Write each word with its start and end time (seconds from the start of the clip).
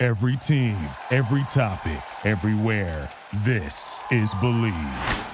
Every 0.00 0.36
team, 0.36 0.78
every 1.10 1.42
topic, 1.48 1.98
everywhere. 2.24 3.10
This 3.38 4.00
is 4.12 4.32
Bleav. 4.34 5.24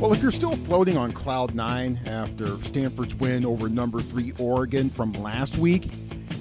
Well, 0.00 0.12
if 0.12 0.20
you're 0.20 0.32
still 0.32 0.56
floating 0.56 0.96
on 0.96 1.12
cloud 1.12 1.54
nine 1.54 2.00
after 2.06 2.60
Stanford's 2.64 3.14
win 3.14 3.46
over 3.46 3.68
number 3.68 4.00
three 4.00 4.32
Oregon 4.40 4.90
from 4.90 5.12
last 5.12 5.58
week, 5.58 5.88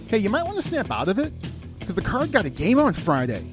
hey, 0.07 0.17
you 0.17 0.31
might 0.31 0.45
want 0.45 0.55
to 0.55 0.63
snap 0.63 0.89
out 0.89 1.07
of 1.07 1.19
it 1.19 1.31
because 1.77 1.93
the 1.93 2.01
card 2.01 2.31
got 2.31 2.47
a 2.47 2.49
game 2.49 2.79
on 2.79 2.93
Friday. 2.93 3.51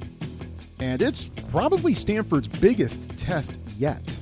And 0.79 0.99
it's 0.99 1.27
probably 1.51 1.93
Stanford's 1.93 2.47
biggest 2.47 3.15
test 3.19 3.59
yet. 3.77 4.17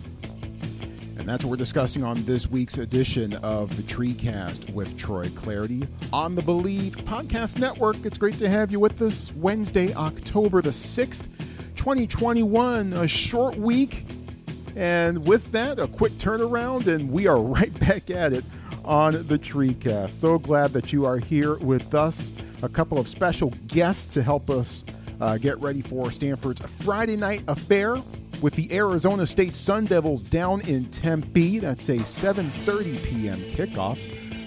And 1.17 1.27
that's 1.27 1.43
what 1.45 1.51
we're 1.51 1.57
discussing 1.57 2.03
on 2.03 2.23
this 2.25 2.49
week's 2.49 2.77
edition 2.77 3.33
of 3.35 3.75
the 3.77 3.83
Treecast 3.83 4.71
with 4.73 4.97
Troy 4.97 5.27
Clardy 5.29 5.87
on 6.11 6.35
the 6.35 6.41
Bleav 6.41 6.91
Podcast 7.03 7.57
Network. 7.57 8.05
It's 8.05 8.17
great 8.17 8.37
to 8.39 8.49
have 8.49 8.71
you 8.71 8.79
with 8.79 9.01
us 9.01 9.31
Wednesday, 9.33 9.93
October 9.93 10.61
the 10.61 10.71
6th, 10.71 11.23
2021. 11.75 12.93
A 12.93 13.07
short 13.07 13.55
week. 13.55 14.05
And 14.75 15.25
with 15.25 15.51
that, 15.53 15.79
a 15.79 15.87
quick 15.87 16.11
turnaround, 16.13 16.87
and 16.87 17.09
we 17.09 17.27
are 17.27 17.41
right 17.41 17.77
back 17.79 18.09
at 18.09 18.33
it 18.33 18.43
on 18.83 19.13
the 19.27 19.39
Treecast. 19.39 20.09
So 20.09 20.37
glad 20.37 20.73
that 20.73 20.91
you 20.91 21.05
are 21.05 21.17
here 21.17 21.55
with 21.55 21.95
us. 21.95 22.33
A 22.61 22.69
couple 22.69 22.97
of 22.97 23.07
special 23.07 23.53
guests 23.67 24.13
to 24.13 24.21
help 24.21 24.49
us 24.49 24.83
uh, 25.21 25.37
get 25.37 25.59
ready 25.59 25.81
for 25.81 26.11
Stanford's 26.11 26.61
Friday 26.61 27.15
night 27.15 27.43
affair 27.47 27.97
with 28.41 28.53
the 28.55 28.71
Arizona 28.75 29.25
State 29.25 29.55
Sun 29.55 29.85
Devils 29.85 30.21
down 30.23 30.61
in 30.61 30.85
Tempe. 30.85 31.59
That's 31.59 31.89
a 31.89 31.97
7:30 31.97 33.03
p.m. 33.03 33.39
kickoff. 33.51 33.99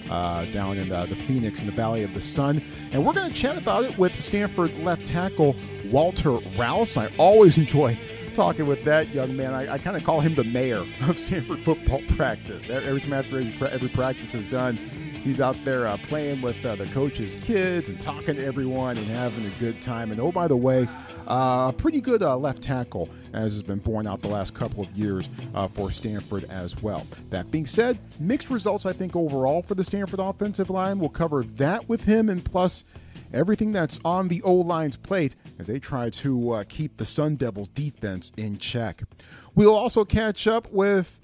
Uh, 0.09 0.43
down 0.45 0.75
in 0.75 0.89
the, 0.89 1.05
the 1.05 1.15
Phoenix 1.15 1.61
in 1.61 1.67
the 1.67 1.71
Valley 1.71 2.01
of 2.01 2.11
the 2.15 2.21
Sun. 2.21 2.63
And 2.91 3.05
we're 3.05 3.13
going 3.13 3.31
to 3.31 3.35
chat 3.39 3.59
about 3.59 3.83
it 3.83 3.95
with 3.95 4.19
Stanford 4.19 4.75
left 4.79 5.07
tackle 5.07 5.55
Walter 5.85 6.31
Rouse. 6.57 6.97
I 6.97 7.11
always 7.19 7.59
enjoy 7.59 7.95
talking 8.33 8.65
with 8.65 8.83
that 8.85 9.13
young 9.13 9.35
man. 9.35 9.53
I, 9.53 9.73
I 9.73 9.77
kind 9.77 9.95
of 9.95 10.03
call 10.03 10.19
him 10.19 10.33
the 10.33 10.43
mayor 10.45 10.83
of 11.01 11.19
Stanford 11.19 11.59
football 11.59 12.01
practice. 12.15 12.71
Every 12.71 13.01
time 13.01 13.13
after 13.13 13.37
every, 13.37 13.67
every 13.67 13.89
practice 13.89 14.33
is 14.33 14.47
done, 14.47 14.79
He's 15.23 15.41
out 15.41 15.57
there 15.65 15.85
uh, 15.85 15.97
playing 15.97 16.41
with 16.41 16.63
uh, 16.65 16.75
the 16.75 16.85
coach's 16.87 17.35
kids 17.37 17.89
and 17.89 18.01
talking 18.01 18.35
to 18.35 18.45
everyone 18.45 18.97
and 18.97 19.05
having 19.07 19.45
a 19.45 19.49
good 19.59 19.81
time. 19.81 20.11
And 20.11 20.19
oh, 20.19 20.31
by 20.31 20.47
the 20.47 20.55
way, 20.55 20.87
uh, 21.27 21.67
a 21.69 21.75
pretty 21.77 21.99
good 21.99 22.23
uh, 22.23 22.37
left 22.37 22.61
tackle, 22.61 23.09
as 23.33 23.53
has 23.53 23.61
been 23.63 23.79
borne 23.79 24.07
out 24.07 24.21
the 24.21 24.29
last 24.29 24.53
couple 24.53 24.83
of 24.83 24.91
years 24.97 25.27
uh, 25.53 25.67
for 25.67 25.91
Stanford 25.91 26.45
as 26.45 26.81
well. 26.81 27.05
That 27.29 27.51
being 27.51 27.65
said, 27.65 27.99
mixed 28.19 28.49
results, 28.49 28.85
I 28.85 28.93
think, 28.93 29.15
overall 29.15 29.61
for 29.61 29.75
the 29.75 29.83
Stanford 29.83 30.19
offensive 30.19 30.69
line. 30.69 30.99
We'll 30.99 31.09
cover 31.09 31.43
that 31.43 31.89
with 31.89 32.05
him 32.05 32.29
and 32.29 32.43
plus 32.43 32.85
everything 33.33 33.71
that's 33.71 33.99
on 34.05 34.29
the 34.29 34.41
O 34.43 34.53
line's 34.53 34.95
plate 34.95 35.35
as 35.59 35.67
they 35.67 35.79
try 35.79 36.09
to 36.09 36.51
uh, 36.51 36.63
keep 36.67 36.97
the 36.97 37.05
Sun 37.05 37.35
Devils 37.35 37.69
defense 37.69 38.31
in 38.37 38.57
check. 38.57 39.03
We'll 39.53 39.75
also 39.75 40.05
catch 40.05 40.47
up 40.47 40.71
with 40.71 41.19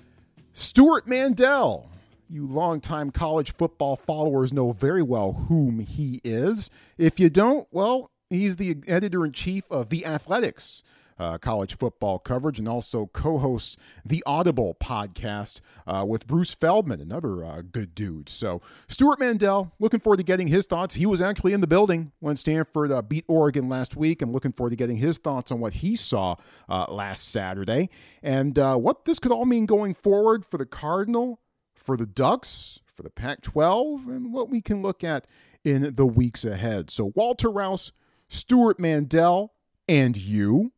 Stewart 0.54 1.08
Mandel 1.08 1.90
you 2.30 2.48
longtime 2.48 3.12
college 3.12 3.54
football 3.54 3.96
followers 3.96 4.52
know 4.52 4.72
very 4.72 5.04
well 5.04 5.34
whom 5.34 5.80
he 5.80 6.22
is. 6.24 6.70
If 6.98 7.20
you 7.20 7.30
don't, 7.30 7.68
well, 7.72 8.12
he's 8.30 8.56
the 8.56 8.78
editor 8.88 9.26
in 9.26 9.32
chief 9.32 9.64
of 9.70 9.90
The 9.90 10.06
Athletic's. 10.06 10.84
Uh, 11.18 11.38
college 11.38 11.78
football 11.78 12.20
coverage 12.20 12.60
and 12.60 12.68
also 12.68 13.06
co 13.06 13.38
hosts 13.38 13.78
the 14.04 14.22
Audible 14.26 14.76
podcast 14.84 15.62
uh, 15.88 16.04
with 16.06 16.28
Bruce 16.28 16.54
Feldman, 16.54 17.00
another 17.00 17.42
uh, 17.42 17.62
good 17.62 17.96
dude. 17.96 18.28
So, 18.28 18.62
Stewart 18.90 19.18
Mandel, 19.18 19.72
looking 19.80 20.02
forward 20.02 20.18
to 20.18 20.24
getting 20.24 20.50
his 20.50 20.66
thoughts. 20.66 20.96
He 20.96 21.06
was 21.06 21.22
actually 21.22 21.54
in 21.54 21.62
the 21.62 21.68
building 21.68 22.12
when 22.20 22.36
Stanford 22.36 22.92
uh, 22.92 23.02
beat 23.02 23.24
Oregon 23.30 23.70
last 23.70 23.96
week. 23.96 24.22
I'm 24.22 24.34
looking 24.34 24.52
forward 24.52 24.72
to 24.72 24.76
getting 24.76 24.98
his 24.98 25.18
thoughts 25.18 25.54
on 25.54 25.62
what 25.62 25.76
he 25.76 25.96
saw 25.96 26.36
uh, 26.68 26.88
last 26.90 27.30
Saturday 27.30 27.90
and 28.22 28.60
uh, 28.60 28.76
what 28.76 29.06
this 29.06 29.18
could 29.18 29.32
all 29.32 29.46
mean 29.46 29.66
going 29.66 29.94
forward 29.94 30.46
for 30.46 30.58
the 30.58 30.66
Cardinal 30.66 31.40
for 31.86 31.96
the 31.96 32.08
Ducks, 32.08 32.80
for 32.94 33.04
the 33.04 33.10
Pac 33.10 33.42
12, 33.42 34.08
and 34.08 34.34
what 34.34 34.50
we 34.50 34.60
can 34.60 34.82
look 34.82 35.04
at 35.04 35.28
in 35.64 35.96
the 35.96 36.06
weeks 36.06 36.44
ahead. 36.44 36.90
So, 36.90 37.12
Walter 37.16 37.50
Rouse, 37.50 37.92
Stewart 38.28 38.80
Mandel, 38.80 39.54
and 39.88 40.18
you 40.18 40.74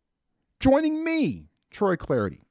joining 0.60 1.04
me, 1.04 1.48
Troy 1.72 1.96
Clardy. 1.96 2.42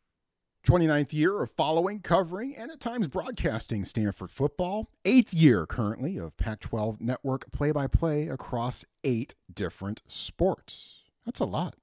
29th 0.66 1.12
year 1.12 1.42
of 1.42 1.50
following, 1.52 2.00
covering, 2.00 2.56
and 2.56 2.72
at 2.72 2.80
times 2.80 3.06
broadcasting 3.06 3.84
Stanford 3.84 4.32
football. 4.32 4.90
Eighth 5.04 5.32
year 5.32 5.64
currently 5.64 6.16
of 6.16 6.36
Pac 6.36 6.58
12 6.58 7.00
network 7.00 7.52
play 7.52 7.70
by 7.70 7.86
play 7.86 8.26
across 8.26 8.84
eight 9.04 9.36
different 9.52 10.02
sports. 10.08 11.04
That's 11.24 11.38
a 11.38 11.44
lot 11.44 11.76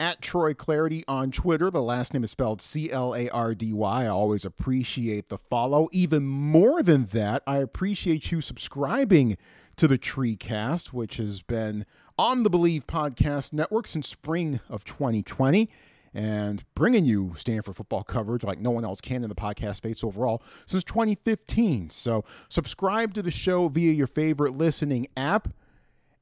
at 0.00 0.22
Troy 0.22 0.54
Clardy 0.54 1.04
on 1.06 1.30
Twitter. 1.30 1.70
The 1.70 1.82
last 1.82 2.14
name 2.14 2.24
is 2.24 2.30
spelled 2.30 2.62
C 2.62 2.90
L 2.90 3.14
A 3.14 3.28
R 3.28 3.54
D 3.54 3.72
Y. 3.72 4.04
I 4.04 4.08
always 4.08 4.46
appreciate 4.46 5.28
the 5.28 5.38
follow. 5.38 5.88
Even 5.92 6.26
more 6.26 6.82
than 6.82 7.04
that, 7.06 7.42
I 7.46 7.58
appreciate 7.58 8.32
you 8.32 8.40
subscribing 8.40 9.36
to 9.76 9.86
the 9.86 9.98
Treecast, 9.98 10.88
which 10.88 11.18
has 11.18 11.42
been 11.42 11.84
on 12.18 12.42
the 12.42 12.50
Bleav 12.50 12.86
Podcast 12.86 13.52
Network 13.52 13.86
since 13.86 14.08
spring 14.08 14.60
of 14.68 14.84
2020 14.84 15.68
and 16.12 16.64
bringing 16.74 17.04
you 17.04 17.34
Stanford 17.36 17.76
football 17.76 18.02
coverage 18.02 18.42
like 18.42 18.58
no 18.58 18.70
one 18.70 18.84
else 18.84 19.00
can 19.00 19.22
in 19.22 19.28
the 19.28 19.34
podcast 19.34 19.76
space 19.76 20.02
overall 20.02 20.42
since 20.66 20.82
2015. 20.82 21.90
So, 21.90 22.24
subscribe 22.48 23.14
to 23.14 23.22
the 23.22 23.30
show 23.30 23.68
via 23.68 23.92
your 23.92 24.06
favorite 24.06 24.56
listening 24.56 25.06
app. 25.16 25.48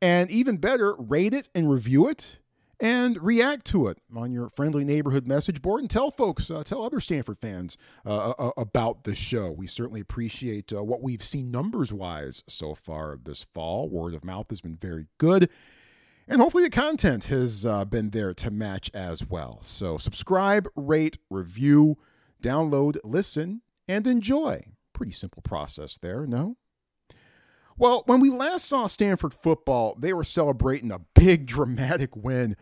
And 0.03 0.31
even 0.31 0.59
better, 0.59 0.95
rate 0.95 1.35
it 1.35 1.49
and 1.55 1.71
review 1.71 2.09
it 2.09 2.39
and 2.81 3.21
react 3.23 3.67
to 3.67 3.89
it 3.89 3.99
on 4.15 4.31
your 4.33 4.49
friendly 4.51 4.85
neighborhood 4.85 5.27
message 5.27 5.61
board 5.61 5.81
and 5.81 5.91
tell 5.91 6.11
folks, 6.11 6.51
uh, 6.51 6.63
tell 6.63 6.83
other 6.83 7.01
Stanford 7.01 7.39
fans 7.39 7.77
uh, 8.07 8.31
uh, 8.39 8.51
about 8.57 9.05
the 9.05 9.15
show. 9.15 9.51
We 9.51 9.67
certainly 9.67 10.01
appreciate 10.01 10.73
uh, 10.73 10.85
what 10.85 11.03
we've 11.03 11.23
seen 11.23 11.51
numbers 11.51 11.93
wise 11.93 12.45
so 12.47 12.75
far 12.75 13.19
this 13.23 13.43
fall. 13.43 13.89
Word 13.89 14.15
of 14.15 14.25
mouth 14.25 14.47
has 14.51 14.61
been 14.61 14.77
very 14.77 15.09
good. 15.19 15.51
And 16.31 16.43
hopefully, 16.43 16.65
the 16.65 16.71
content 16.71 17.25
has 17.25 17.65
uh, 17.65 17.87
been 17.87 18.11
there 18.11 18.35
to 18.35 18.51
match 18.51 18.91
as 18.93 19.27
well. 19.27 19.61
So, 19.63 19.97
subscribe, 19.97 20.69
rate, 20.77 21.17
review, 21.31 21.97
download, 22.43 22.99
listen, 23.03 23.63
and 23.89 24.07
enjoy. 24.07 24.67
Pretty 24.93 25.13
simple 25.13 25.41
process 25.41 25.97
there, 25.97 26.27
no? 26.27 26.59
Well, 27.79 28.03
when 28.07 28.19
we 28.19 28.29
last 28.29 28.65
saw 28.65 28.89
Stanford 28.89 29.33
football, 29.33 29.97
they 29.97 30.13
were 30.13 30.25
celebrating 30.25 30.91
a 30.91 31.01
big 31.15 31.47
dramatic 31.47 32.17
win 32.17 32.57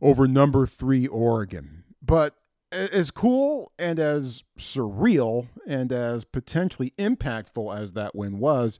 over 0.00 0.26
number 0.26 0.64
three 0.64 1.06
Oregon. 1.06 1.84
But 2.00 2.34
as 2.72 3.10
cool 3.10 3.70
and 3.78 3.98
as 3.98 4.42
surreal 4.58 5.48
and 5.66 5.92
as 5.92 6.24
potentially 6.24 6.94
impactful 6.98 7.76
as 7.76 7.92
that 7.92 8.14
win 8.14 8.38
was, 8.38 8.78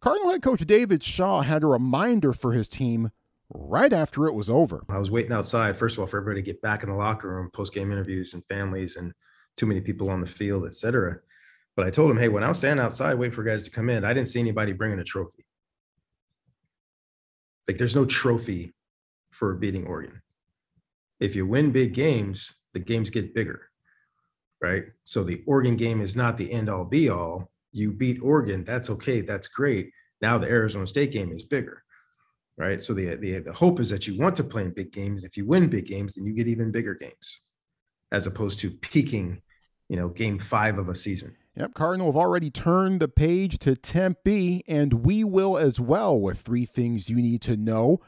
Cardinal 0.00 0.30
head 0.30 0.42
coach 0.42 0.60
David 0.60 1.02
Shaw 1.02 1.42
had 1.42 1.64
a 1.64 1.66
reminder 1.66 2.32
for 2.32 2.52
his 2.52 2.68
team 2.68 3.10
right 3.52 3.92
after 3.92 4.26
it 4.26 4.34
was 4.34 4.48
over. 4.48 4.84
I 4.88 4.98
was 4.98 5.10
waiting 5.10 5.32
outside, 5.32 5.76
first 5.76 5.96
of 5.96 6.00
all, 6.00 6.06
for 6.06 6.18
everybody 6.18 6.42
to 6.42 6.46
get 6.46 6.62
back 6.62 6.84
in 6.84 6.88
the 6.88 6.94
locker 6.94 7.28
room, 7.28 7.50
post 7.52 7.74
game 7.74 7.90
interviews 7.90 8.34
and 8.34 8.44
families 8.46 8.96
and 8.96 9.12
too 9.56 9.66
many 9.66 9.80
people 9.80 10.08
on 10.10 10.20
the 10.20 10.26
field, 10.26 10.64
et 10.66 10.74
cetera. 10.74 11.18
But 11.76 11.86
I 11.86 11.90
told 11.90 12.10
him, 12.10 12.18
hey, 12.18 12.28
when 12.28 12.44
I 12.44 12.48
was 12.48 12.58
standing 12.58 12.84
outside 12.84 13.14
waiting 13.14 13.34
for 13.34 13.42
guys 13.42 13.62
to 13.62 13.70
come 13.70 13.88
in, 13.88 14.04
I 14.04 14.12
didn't 14.12 14.28
see 14.28 14.40
anybody 14.40 14.72
bringing 14.72 14.98
a 14.98 15.04
trophy. 15.04 15.44
Like 17.66 17.78
there's 17.78 17.96
no 17.96 18.04
trophy 18.04 18.72
for 19.30 19.54
beating 19.54 19.86
Oregon. 19.86 20.20
If 21.20 21.36
you 21.36 21.46
win 21.46 21.70
big 21.70 21.94
games, 21.94 22.54
the 22.74 22.80
games 22.80 23.10
get 23.10 23.34
bigger, 23.34 23.68
right? 24.60 24.84
So 25.04 25.22
the 25.22 25.42
Oregon 25.46 25.76
game 25.76 26.00
is 26.00 26.16
not 26.16 26.36
the 26.36 26.50
end 26.50 26.68
all 26.68 26.84
be 26.84 27.08
all. 27.08 27.50
You 27.70 27.92
beat 27.92 28.20
Oregon, 28.22 28.64
that's 28.64 28.90
okay, 28.90 29.20
that's 29.22 29.48
great. 29.48 29.92
Now 30.20 30.36
the 30.36 30.48
Arizona 30.48 30.86
State 30.86 31.12
game 31.12 31.32
is 31.32 31.44
bigger, 31.44 31.82
right? 32.58 32.82
So 32.82 32.92
the, 32.92 33.14
the, 33.16 33.38
the 33.38 33.52
hope 33.52 33.80
is 33.80 33.88
that 33.90 34.06
you 34.06 34.18
want 34.18 34.36
to 34.36 34.44
play 34.44 34.62
in 34.62 34.72
big 34.72 34.92
games. 34.92 35.24
If 35.24 35.36
you 35.36 35.46
win 35.46 35.68
big 35.68 35.86
games, 35.86 36.14
then 36.14 36.24
you 36.24 36.34
get 36.34 36.48
even 36.48 36.70
bigger 36.70 36.94
games 36.94 37.40
as 38.10 38.26
opposed 38.26 38.58
to 38.60 38.70
peaking, 38.70 39.40
you 39.88 39.96
know, 39.96 40.08
game 40.08 40.38
five 40.38 40.78
of 40.78 40.88
a 40.90 40.94
season. 40.94 41.34
Yep, 41.54 41.74
Cardinal 41.74 42.06
have 42.06 42.16
already 42.16 42.50
turned 42.50 43.00
the 43.00 43.08
page 43.08 43.58
to 43.58 43.76
Tempe, 43.76 44.64
and 44.66 45.04
we 45.04 45.22
will 45.22 45.58
as 45.58 45.78
well 45.78 46.18
with 46.18 46.40
three 46.40 46.64
things 46.64 47.10
you 47.10 47.16
need 47.16 47.42
to 47.42 47.58
know 47.58 48.00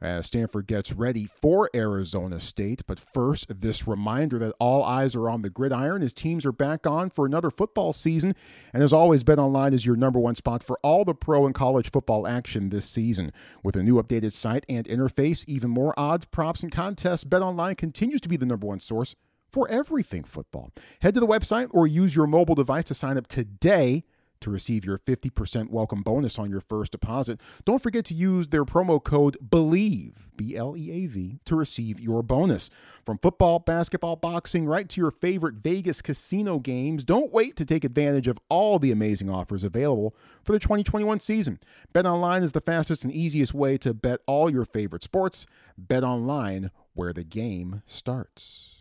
as 0.00 0.26
Stanford 0.26 0.66
gets 0.66 0.94
ready 0.94 1.26
for 1.26 1.68
Arizona 1.74 2.40
State. 2.40 2.82
But 2.86 2.98
first, 2.98 3.60
this 3.60 3.86
reminder 3.86 4.38
that 4.38 4.54
all 4.58 4.82
eyes 4.84 5.14
are 5.14 5.28
on 5.28 5.42
the 5.42 5.50
gridiron 5.50 6.02
as 6.02 6.14
teams 6.14 6.46
are 6.46 6.52
back 6.52 6.86
on 6.86 7.10
for 7.10 7.26
another 7.26 7.50
football 7.50 7.92
season. 7.92 8.34
And 8.72 8.82
as 8.82 8.92
always, 8.92 9.22
Bet 9.22 9.38
Online 9.38 9.74
is 9.74 9.84
your 9.84 9.96
number 9.96 10.18
one 10.18 10.36
spot 10.36 10.62
for 10.62 10.78
all 10.82 11.04
the 11.04 11.14
pro 11.14 11.44
and 11.44 11.54
college 11.54 11.90
football 11.90 12.26
action 12.26 12.70
this 12.70 12.86
season. 12.86 13.32
With 13.62 13.76
a 13.76 13.82
new 13.82 14.02
updated 14.02 14.32
site 14.32 14.64
and 14.66 14.88
interface, 14.88 15.44
even 15.46 15.68
more 15.70 15.92
odds, 15.98 16.24
props, 16.24 16.62
and 16.62 16.72
contests, 16.72 17.24
Bet 17.24 17.42
Online 17.42 17.74
continues 17.74 18.22
to 18.22 18.30
be 18.30 18.38
the 18.38 18.46
number 18.46 18.66
one 18.66 18.80
source 18.80 19.14
for 19.50 19.68
everything 19.68 20.24
football. 20.24 20.72
Head 21.00 21.14
to 21.14 21.20
the 21.20 21.26
website 21.26 21.68
or 21.72 21.86
use 21.86 22.14
your 22.14 22.26
mobile 22.26 22.54
device 22.54 22.84
to 22.84 22.94
sign 22.94 23.16
up 23.16 23.26
today 23.26 24.04
to 24.40 24.50
receive 24.50 24.84
your 24.84 24.98
50% 24.98 25.70
welcome 25.70 26.02
bonus 26.02 26.38
on 26.38 26.50
your 26.50 26.60
first 26.60 26.92
deposit. 26.92 27.40
Don't 27.64 27.82
forget 27.82 28.04
to 28.06 28.14
use 28.14 28.48
their 28.48 28.64
promo 28.64 29.02
code 29.02 29.36
BLEAV, 29.42 30.14
B 30.36 30.56
L 30.56 30.76
E 30.76 30.90
A 30.92 31.06
V, 31.06 31.40
to 31.44 31.56
receive 31.56 31.98
your 31.98 32.22
bonus. 32.22 32.70
From 33.04 33.18
football, 33.18 33.58
basketball, 33.58 34.16
boxing, 34.16 34.66
right 34.66 34.88
to 34.88 35.00
your 35.00 35.10
favorite 35.10 35.56
Vegas 35.56 36.00
casino 36.00 36.58
games, 36.58 37.04
don't 37.04 37.32
wait 37.32 37.56
to 37.56 37.64
take 37.64 37.84
advantage 37.84 38.28
of 38.28 38.38
all 38.48 38.78
the 38.78 38.92
amazing 38.92 39.28
offers 39.28 39.64
available 39.64 40.14
for 40.44 40.52
the 40.52 40.60
2021 40.60 41.20
season. 41.20 41.58
Bet 41.92 42.06
online 42.06 42.42
is 42.42 42.52
the 42.52 42.60
fastest 42.60 43.04
and 43.04 43.12
easiest 43.12 43.54
way 43.54 43.76
to 43.78 43.92
bet 43.92 44.20
all 44.26 44.48
your 44.48 44.64
favorite 44.64 45.02
sports. 45.02 45.46
Bet 45.76 46.04
online 46.04 46.70
where 46.94 47.12
the 47.12 47.24
game 47.24 47.82
starts. 47.86 48.77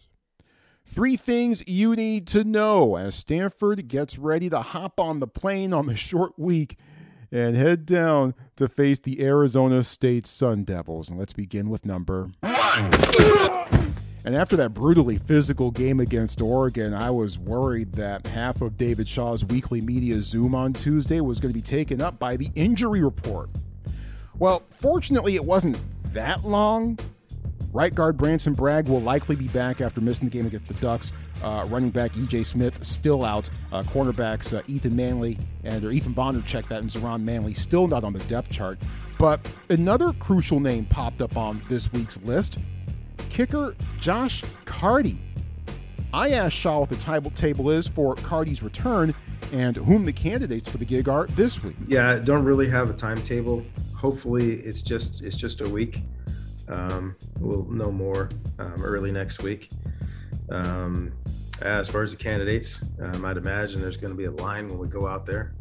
Three 0.90 1.18
things 1.18 1.64
you 1.68 1.96
need 1.96 2.26
to 2.28 2.44
know 2.44 2.96
as 2.96 3.14
Stanford 3.14 3.88
gets 3.88 4.18
ready 4.18 4.50
to 4.50 4.62
hop 4.62 5.00
on 5.00 5.20
the 5.20 5.28
plane 5.28 5.74
on 5.74 5.86
the 5.86 5.96
short 5.98 6.40
week 6.40 6.78
and 7.32 7.56
head 7.56 7.86
down 7.86 8.34
to 8.56 8.68
face 8.68 8.98
the 8.98 9.22
Arizona 9.24 9.84
State 9.84 10.26
Sun 10.26 10.64
Devils. 10.64 11.10
And 11.10 11.20
let's 11.20 11.34
begin 11.34 11.70
with 11.70 11.86
number 11.86 12.30
one. 12.40 12.92
And 14.26 14.36
after 14.36 14.56
that 14.56 14.74
brutally 14.74 15.18
physical 15.20 15.72
game 15.72 16.00
against 16.00 16.42
Oregon, 16.42 16.94
I 16.94 17.12
was 17.12 17.38
worried 17.38 17.92
that 17.94 18.26
half 18.26 18.62
of 18.62 18.78
David 18.78 19.08
Shaw's 19.08 19.46
weekly 19.46 19.82
media 19.82 20.22
Zoom 20.22 20.56
on 20.56 20.74
Tuesday 20.74 21.22
was 21.22 21.40
going 21.40 21.54
to 21.54 21.58
be 21.58 21.62
taken 21.62 22.02
up 22.02 22.18
by 22.18 22.38
the 22.38 22.50
injury 22.56 23.04
report. 23.04 23.50
Well, 24.40 24.64
fortunately, 24.70 25.36
it 25.36 25.46
wasn't 25.46 25.78
that 26.14 26.44
long, 26.44 26.98
Right 27.78 27.94
guard 27.94 28.18
Branson 28.18 28.56
Bragg 28.56 28.88
will 28.88 29.02
likely 29.02 29.36
be 29.36 29.50
back 29.50 29.82
after 29.82 30.02
missing 30.02 30.28
the 30.28 30.36
game 30.36 30.48
against 30.48 30.68
the 30.68 30.74
Ducks. 30.74 31.12
Uh, 31.44 31.64
running 31.70 31.92
back 31.92 32.12
EJ 32.14 32.44
Smith 32.44 32.84
still 32.84 33.24
out. 33.24 33.52
Uh, 33.72 33.84
cornerbacks 33.84 34.58
uh, 34.58 34.64
Ethan 34.66 34.96
Manley 34.96 35.38
and 35.64 35.86
or 35.86 35.92
Ethan 35.92 36.14
Bonner 36.14 36.42
checked 36.42 36.70
that, 36.70 36.82
and 36.82 36.90
Zaron 36.90 37.22
Manley 37.22 37.54
still 37.54 37.88
not 37.88 38.04
on 38.04 38.14
the 38.14 38.20
depth 38.22 38.50
chart. 38.50 38.80
But 39.20 39.42
another 39.70 40.12
crucial 40.14 40.60
name 40.60 40.86
popped 40.86 41.22
up 41.22 41.38
on 41.38 41.62
this 41.70 41.94
week's 41.94 42.20
list: 42.24 42.58
kicker 43.30 43.76
Josh 44.02 44.44
Karty. 44.66 45.20
I 46.12 46.32
asked 46.32 46.56
Shaw 46.56 46.80
what 46.80 46.90
the 46.90 46.96
table 46.96 47.30
table 47.30 47.70
is 47.70 47.88
for 47.88 48.16
Karty's 48.16 48.64
return 48.64 49.14
and 49.52 49.76
whom 49.76 50.04
the 50.04 50.14
candidates 50.14 50.68
for 50.68 50.80
the 50.80 50.86
gig 50.86 51.08
are 51.08 51.28
this 51.28 51.64
week. 51.64 51.76
Yeah, 51.88 52.16
don't 52.16 52.44
really 52.44 52.70
have 52.70 52.90
a 52.90 52.94
timetable. 52.94 53.64
Hopefully, 53.96 54.54
it's 54.62 54.82
just 54.82 55.22
it's 55.22 55.36
just 55.36 55.62
a 55.62 55.70
week. 55.70 56.00
Um, 56.70 57.16
we'll 57.40 57.66
know 57.66 57.92
more 57.92 58.30
um, 58.60 58.84
early 58.84 59.12
next 59.12 59.42
week. 59.42 59.70
Um, 60.50 61.14
as 61.62 61.88
far 61.88 62.04
as 62.04 62.12
the 62.12 62.18
candidates, 62.18 62.84
um, 63.02 63.26
I'd 63.26 63.38
imagine 63.38 63.82
there's 63.82 63.98
going 63.98 64.14
to 64.14 64.18
be 64.18 64.26
a 64.26 64.32
line 64.32 64.68
when 64.68 64.78
we 64.78 64.88
go 64.88 65.08
out 65.08 65.26
there. 65.26 65.54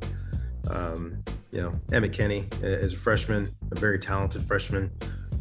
Um, 0.70 1.23
you 1.53 1.62
know, 1.62 1.75
Emmet 1.93 2.12
Kenny 2.12 2.49
is 2.62 2.93
a 2.93 2.97
freshman, 2.97 3.49
a 3.70 3.79
very 3.79 3.99
talented 3.99 4.43
freshman, 4.43 4.91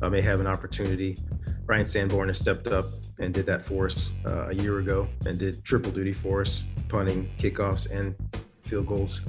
uh, 0.01 0.09
may 0.09 0.21
have 0.21 0.39
an 0.39 0.47
opportunity. 0.47 1.17
Ryan 1.65 1.87
Sanborn 1.87 2.27
has 2.29 2.39
stepped 2.39 2.67
up 2.67 2.85
and 3.19 3.33
did 3.33 3.45
that 3.47 3.65
for 3.65 3.87
us 3.87 4.11
uh, 4.25 4.47
a 4.49 4.53
year 4.53 4.79
ago 4.79 5.07
and 5.25 5.39
did 5.39 5.63
triple 5.63 5.91
duty 5.91 6.13
for 6.13 6.41
us, 6.41 6.63
punting, 6.89 7.29
kickoffs, 7.37 7.91
and 7.91 8.15
field 8.63 8.87
goals. 8.87 9.21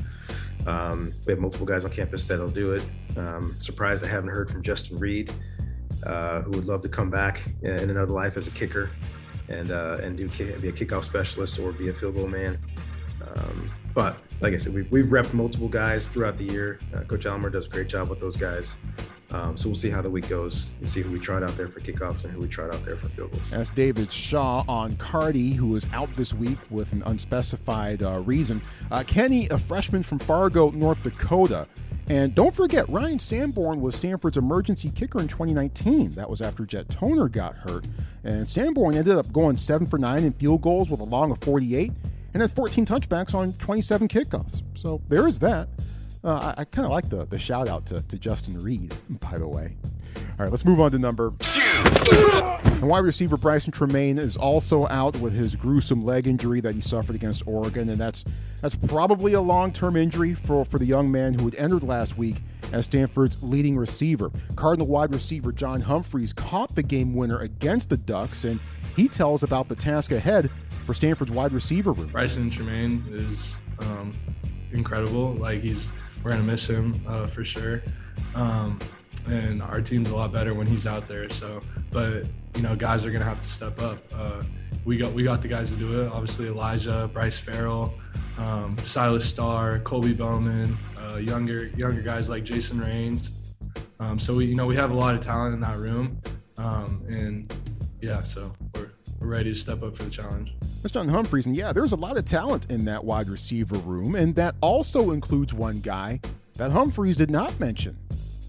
Um, 0.66 1.12
we 1.26 1.32
have 1.32 1.40
multiple 1.40 1.66
guys 1.66 1.84
on 1.84 1.90
campus 1.90 2.26
that'll 2.28 2.48
do 2.48 2.72
it. 2.72 2.84
Um, 3.16 3.54
surprised 3.58 4.04
I 4.04 4.08
haven't 4.08 4.30
heard 4.30 4.50
from 4.50 4.62
Justin 4.62 4.98
Reid 4.98 5.32
uh, 6.04 6.42
who 6.42 6.52
would 6.52 6.66
love 6.66 6.82
to 6.82 6.88
come 6.88 7.10
back 7.10 7.42
in 7.62 7.90
another 7.90 8.12
life 8.12 8.36
as 8.36 8.46
a 8.46 8.50
kicker 8.50 8.90
and 9.48 9.70
uh, 9.70 9.98
and 10.02 10.16
do 10.16 10.28
be 10.28 10.68
a 10.68 10.72
kickoff 10.72 11.04
specialist 11.04 11.58
or 11.58 11.72
be 11.72 11.88
a 11.88 11.92
field 11.92 12.14
goal 12.14 12.28
man. 12.28 12.58
Um, 13.26 13.70
but 13.94 14.18
like 14.40 14.52
I 14.52 14.56
said, 14.56 14.74
we've, 14.74 14.90
we've 14.90 15.06
repped 15.06 15.32
multiple 15.32 15.68
guys 15.68 16.08
throughout 16.08 16.38
the 16.38 16.44
year. 16.44 16.78
Uh, 16.94 17.00
Coach 17.00 17.24
Alamar 17.24 17.50
does 17.50 17.66
a 17.66 17.70
great 17.70 17.88
job 17.88 18.08
with 18.08 18.20
those 18.20 18.36
guys. 18.36 18.76
Um, 19.32 19.56
so 19.56 19.68
we'll 19.68 19.76
see 19.76 19.90
how 19.90 20.00
the 20.00 20.10
week 20.10 20.28
goes 20.28 20.68
and 20.80 20.88
see 20.88 21.02
who 21.02 21.10
we 21.10 21.18
tried 21.18 21.42
out 21.42 21.56
there 21.56 21.66
for 21.66 21.80
kickoffs 21.80 22.22
and 22.24 22.32
who 22.32 22.40
we 22.40 22.48
tried 22.48 22.72
out 22.72 22.84
there 22.84 22.96
for 22.96 23.08
field 23.08 23.32
goals. 23.32 23.50
That's 23.50 23.70
David 23.70 24.10
Shaw 24.12 24.64
on 24.68 24.92
Karty, 24.96 25.52
who 25.52 25.74
is 25.74 25.86
out 25.92 26.14
this 26.14 26.32
week 26.32 26.58
with 26.70 26.92
an 26.92 27.02
unspecified 27.06 28.02
uh, 28.02 28.20
reason. 28.20 28.62
Uh, 28.90 29.02
Kenny, 29.04 29.48
a 29.48 29.58
freshman 29.58 30.04
from 30.04 30.20
Fargo, 30.20 30.70
North 30.70 31.02
Dakota. 31.02 31.66
And 32.08 32.34
don't 32.34 32.54
forget, 32.54 32.88
Ryan 32.88 33.18
Sanborn 33.18 33.80
was 33.80 33.96
Stanford's 33.96 34.36
emergency 34.36 34.90
kicker 34.90 35.20
in 35.20 35.26
2019. 35.26 36.12
That 36.12 36.30
was 36.30 36.40
after 36.40 36.64
Jet 36.64 36.88
Toner 36.88 37.28
got 37.28 37.56
hurt. 37.56 37.84
And 38.22 38.48
Sanborn 38.48 38.94
ended 38.94 39.16
up 39.16 39.32
going 39.32 39.56
7 39.56 39.86
for 39.88 39.98
9 39.98 40.22
in 40.22 40.32
field 40.34 40.62
goals 40.62 40.88
with 40.88 41.00
a 41.00 41.04
long 41.04 41.32
of 41.32 41.38
48 41.40 41.90
and 42.32 42.40
had 42.40 42.52
14 42.52 42.86
touchbacks 42.86 43.34
on 43.34 43.54
27 43.54 44.06
kickoffs. 44.06 44.62
So 44.74 45.00
there 45.08 45.26
is 45.26 45.38
that. 45.40 45.68
Uh, 46.22 46.54
I, 46.56 46.60
I 46.60 46.64
kind 46.64 46.86
of 46.86 46.92
like 46.92 47.08
the, 47.08 47.24
the 47.24 47.38
shout 47.38 47.68
out 47.68 47.86
to, 47.86 48.00
to 48.02 48.18
Justin 48.18 48.62
Reid, 48.62 48.94
by 49.08 49.38
the 49.38 49.48
way. 49.48 49.76
All 50.16 50.44
right, 50.44 50.50
let's 50.50 50.64
move 50.64 50.80
on 50.80 50.90
to 50.92 50.98
number 50.98 51.32
two. 51.38 51.60
And 52.76 52.88
wide 52.88 53.04
receiver 53.04 53.38
Brycen 53.38 53.70
Tremayne 53.70 54.18
is 54.18 54.36
also 54.36 54.86
out 54.88 55.16
with 55.16 55.32
his 55.32 55.56
gruesome 55.56 56.04
leg 56.04 56.26
injury 56.26 56.60
that 56.60 56.74
he 56.74 56.80
suffered 56.82 57.16
against 57.16 57.46
Oregon, 57.46 57.88
and 57.88 57.98
that's 57.98 58.22
that's 58.60 58.74
probably 58.74 59.32
a 59.32 59.40
long-term 59.40 59.96
injury 59.96 60.34
for, 60.34 60.64
for 60.64 60.78
the 60.78 60.84
young 60.84 61.10
man 61.10 61.34
who 61.34 61.44
had 61.46 61.54
entered 61.54 61.82
last 61.82 62.18
week 62.18 62.36
as 62.72 62.84
Stanford's 62.84 63.42
leading 63.42 63.76
receiver. 63.76 64.30
Cardinal 64.56 64.88
wide 64.88 65.12
receiver 65.12 65.52
John 65.52 65.80
Humphreys 65.80 66.32
caught 66.32 66.74
the 66.74 66.82
game 66.82 67.14
winner 67.14 67.38
against 67.38 67.88
the 67.88 67.96
Ducks, 67.96 68.44
and 68.44 68.60
he 68.94 69.08
tells 69.08 69.42
about 69.42 69.68
the 69.68 69.74
task 69.76 70.12
ahead 70.12 70.50
for 70.84 70.92
Stanford's 70.92 71.32
wide 71.32 71.52
receiver 71.52 71.92
room. 71.92 72.10
Brycen 72.10 72.52
Tremayne 72.52 73.02
is 73.10 73.56
um, 73.78 74.12
incredible. 74.72 75.32
Like 75.34 75.62
he's, 75.62 75.88
we're 76.22 76.32
gonna 76.32 76.42
miss 76.42 76.66
him 76.66 77.00
uh, 77.06 77.26
for 77.26 77.44
sure. 77.44 77.82
Um, 78.34 78.78
and 79.28 79.62
our 79.62 79.80
team's 79.80 80.10
a 80.10 80.16
lot 80.16 80.32
better 80.32 80.54
when 80.54 80.66
he's 80.66 80.86
out 80.86 81.08
there. 81.08 81.28
So, 81.30 81.60
but 81.90 82.24
you 82.54 82.62
know, 82.62 82.74
guys 82.76 83.04
are 83.04 83.10
gonna 83.10 83.24
have 83.24 83.42
to 83.42 83.48
step 83.48 83.80
up. 83.80 83.98
Uh, 84.14 84.42
we 84.84 84.96
got 84.96 85.12
we 85.12 85.22
got 85.22 85.42
the 85.42 85.48
guys 85.48 85.70
to 85.70 85.76
do 85.76 86.00
it. 86.00 86.12
Obviously, 86.12 86.46
Elijah, 86.46 87.10
Bryce 87.12 87.38
Farrell, 87.38 87.94
um, 88.38 88.76
Silas 88.84 89.28
Starr, 89.28 89.80
Colby 89.80 90.12
Bowman, 90.12 90.76
uh, 91.02 91.16
younger 91.16 91.66
younger 91.76 92.02
guys 92.02 92.28
like 92.28 92.44
Jason 92.44 92.80
Rains. 92.80 93.30
Um, 93.98 94.18
so 94.18 94.34
we 94.34 94.46
you 94.46 94.54
know 94.54 94.66
we 94.66 94.76
have 94.76 94.90
a 94.90 94.94
lot 94.94 95.14
of 95.14 95.20
talent 95.20 95.54
in 95.54 95.60
that 95.60 95.78
room, 95.78 96.20
um, 96.58 97.02
and 97.08 97.52
yeah, 98.00 98.22
so 98.22 98.52
we're 98.74 98.90
we're 99.20 99.26
ready 99.26 99.52
to 99.52 99.58
step 99.58 99.82
up 99.82 99.96
for 99.96 100.04
the 100.04 100.10
challenge. 100.10 100.54
That's 100.82 100.92
John 100.92 101.08
Humphreys, 101.08 101.46
and 101.46 101.56
yeah, 101.56 101.72
there's 101.72 101.92
a 101.92 101.96
lot 101.96 102.16
of 102.16 102.24
talent 102.24 102.70
in 102.70 102.84
that 102.84 103.04
wide 103.04 103.28
receiver 103.28 103.76
room, 103.78 104.14
and 104.14 104.34
that 104.36 104.54
also 104.60 105.10
includes 105.10 105.52
one 105.52 105.80
guy 105.80 106.20
that 106.54 106.70
Humphreys 106.70 107.16
did 107.16 107.30
not 107.30 107.58
mention. 107.58 107.96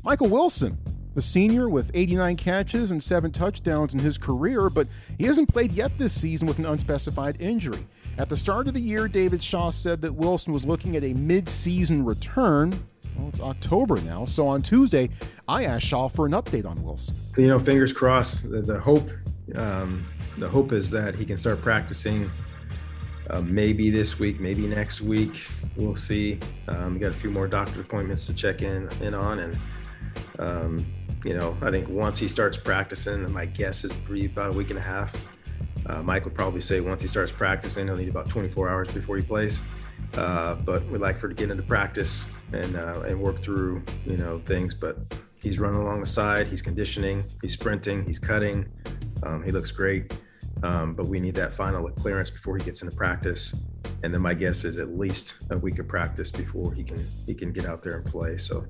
Michael 0.07 0.29
Wilson, 0.29 0.77
the 1.15 1.21
senior 1.21 1.67
with 1.67 1.91
89 1.93 2.37
catches 2.37 2.91
and 2.91 3.03
seven 3.03 3.29
touchdowns 3.29 3.93
in 3.93 3.99
his 3.99 4.17
career, 4.17 4.69
but 4.69 4.87
he 5.17 5.25
hasn't 5.25 5.49
played 5.49 5.73
yet 5.73 5.91
this 5.97 6.13
season 6.13 6.47
with 6.47 6.59
an 6.59 6.65
unspecified 6.65 7.41
injury. 7.41 7.85
At 8.17 8.29
the 8.29 8.37
start 8.37 8.69
of 8.69 8.73
the 8.73 8.79
year, 8.79 9.09
David 9.09 9.43
Shaw 9.43 9.69
said 9.69 10.01
that 10.03 10.15
Wilson 10.15 10.53
was 10.53 10.65
looking 10.65 10.95
at 10.95 11.03
a 11.03 11.13
mid-season 11.13 12.05
return. 12.05 12.71
Well, 13.17 13.27
it's 13.27 13.41
October 13.41 13.99
now, 13.99 14.23
so 14.23 14.47
on 14.47 14.61
Tuesday, 14.61 15.09
I 15.49 15.65
asked 15.65 15.85
Shaw 15.85 16.07
for 16.07 16.25
an 16.25 16.31
update 16.31 16.65
on 16.65 16.81
Wilson. 16.85 17.13
You 17.37 17.49
know, 17.49 17.59
fingers 17.59 17.91
crossed. 17.91 18.49
The, 18.49 18.61
the 18.61 18.79
hope, 18.79 19.09
um, 19.55 20.07
the 20.37 20.47
hope 20.47 20.71
is 20.71 20.89
that 20.91 21.17
he 21.17 21.25
can 21.25 21.35
start 21.35 21.61
practicing. 21.61 22.31
Uh, 23.29 23.41
maybe 23.41 23.89
this 23.89 24.19
week, 24.19 24.39
maybe 24.39 24.67
next 24.67 25.01
week. 25.01 25.49
We'll 25.75 25.97
see. 25.97 26.39
Um, 26.69 26.93
we 26.93 27.01
got 27.01 27.11
a 27.11 27.15
few 27.15 27.29
more 27.29 27.45
doctor 27.45 27.81
appointments 27.81 28.25
to 28.27 28.33
check 28.33 28.61
in 28.61 28.89
in 29.01 29.13
on, 29.13 29.39
and 29.39 29.57
um, 30.39 30.85
you 31.23 31.33
know, 31.33 31.57
I 31.61 31.71
think 31.71 31.87
once 31.89 32.19
he 32.19 32.27
starts 32.27 32.57
practicing, 32.57 33.23
and 33.25 33.33
my 33.33 33.45
guess 33.45 33.83
is 33.83 33.91
about 34.25 34.53
a 34.53 34.57
week 34.57 34.69
and 34.69 34.79
a 34.79 34.81
half. 34.81 35.13
Uh, 35.85 36.03
Mike 36.03 36.25
would 36.25 36.35
probably 36.35 36.59
say 36.61 36.81
once 36.81 37.01
he 37.01 37.07
starts 37.07 37.31
practicing, 37.31 37.87
he'll 37.87 37.95
need 37.95 38.09
about 38.09 38.29
24 38.29 38.69
hours 38.69 38.93
before 38.93 39.15
he 39.15 39.23
plays. 39.23 39.61
Uh, 40.15 40.55
but 40.55 40.83
we'd 40.87 41.01
like 41.01 41.17
for 41.19 41.29
to 41.29 41.33
get 41.35 41.49
into 41.49 41.63
practice 41.63 42.25
and 42.51 42.75
uh, 42.75 43.01
and 43.05 43.19
work 43.19 43.41
through 43.41 43.83
you 44.05 44.17
know 44.17 44.39
things. 44.45 44.73
But 44.73 44.97
he's 45.41 45.59
running 45.59 45.79
along 45.79 46.01
the 46.01 46.05
side, 46.05 46.47
he's 46.47 46.61
conditioning, 46.61 47.23
he's 47.41 47.53
sprinting, 47.53 48.05
he's 48.05 48.19
cutting. 48.19 48.67
Um, 49.23 49.43
he 49.43 49.51
looks 49.51 49.71
great. 49.71 50.13
Um, 50.63 50.93
but 50.95 51.05
we 51.05 51.19
need 51.19 51.35
that 51.35 51.53
final 51.53 51.87
clearance 51.91 52.31
before 52.31 52.57
he 52.57 52.63
gets 52.63 52.81
into 52.81 52.95
practice. 52.95 53.53
and 54.03 54.13
then 54.13 54.21
my 54.21 54.33
guess 54.33 54.63
is 54.63 54.77
at 54.77 54.97
least 54.97 55.35
a 55.51 55.57
week 55.57 55.79
of 55.79 55.87
practice 55.87 56.31
before 56.31 56.73
he 56.73 56.83
can 56.83 57.05
he 57.25 57.33
can 57.33 57.51
get 57.51 57.65
out 57.65 57.83
there 57.83 57.97
and 57.97 58.05
play. 58.05 58.37
So 58.37 58.65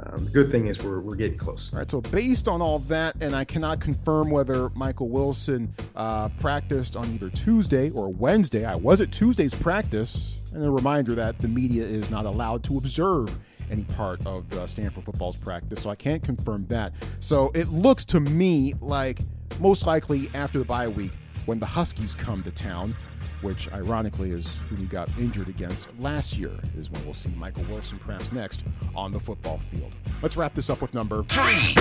um, 0.00 0.24
the 0.24 0.30
good 0.30 0.50
thing 0.50 0.66
is 0.66 0.82
we're, 0.82 1.00
we're 1.00 1.16
getting 1.16 1.38
close. 1.38 1.70
All 1.72 1.78
right. 1.78 1.90
So 1.90 2.00
based 2.00 2.48
on 2.48 2.62
all 2.62 2.78
that, 2.80 3.16
and 3.20 3.34
I 3.34 3.44
cannot 3.44 3.80
confirm 3.80 4.30
whether 4.30 4.70
Michael 4.70 5.08
Wilson 5.08 5.74
uh, 5.96 6.28
practiced 6.40 6.96
on 6.96 7.12
either 7.14 7.30
Tuesday 7.30 7.90
or 7.90 8.08
Wednesday. 8.08 8.64
I 8.64 8.76
was 8.76 9.00
at 9.00 9.10
Tuesday's 9.12 9.54
practice, 9.54 10.38
and 10.54 10.64
a 10.64 10.70
reminder 10.70 11.14
that 11.16 11.38
the 11.38 11.48
media 11.48 11.84
is 11.84 12.10
not 12.10 12.26
allowed 12.26 12.62
to 12.64 12.78
observe 12.78 13.36
any 13.70 13.84
part 13.84 14.24
of 14.26 14.50
uh, 14.52 14.66
Stanford 14.66 15.04
football's 15.04 15.36
practice, 15.36 15.82
so 15.82 15.90
I 15.90 15.94
can't 15.94 16.22
confirm 16.22 16.66
that. 16.68 16.92
So 17.20 17.50
it 17.54 17.68
looks 17.68 18.04
to 18.06 18.20
me 18.20 18.74
like 18.80 19.20
most 19.60 19.86
likely 19.86 20.30
after 20.34 20.58
the 20.58 20.64
bye 20.64 20.88
week, 20.88 21.12
when 21.46 21.58
the 21.58 21.66
Huskies 21.66 22.14
come 22.14 22.42
to 22.42 22.50
town, 22.50 22.94
which 23.40 23.70
ironically 23.72 24.30
is 24.30 24.56
who 24.68 24.76
we 24.76 24.84
got 24.86 25.08
injured 25.18 25.48
against 25.48 25.88
last 26.00 26.36
year, 26.36 26.50
is 26.76 26.90
when 26.90 27.04
we'll 27.04 27.14
see 27.14 27.30
Michael 27.36 27.64
Wilson 27.68 27.98
perhaps 27.98 28.32
next 28.32 28.62
on 28.94 29.12
the 29.12 29.20
football 29.20 29.58
field. 29.70 29.92
Let's 30.22 30.36
wrap 30.36 30.54
this 30.54 30.70
up 30.70 30.80
with 30.80 30.92
number 30.94 31.22
three. 31.24 31.74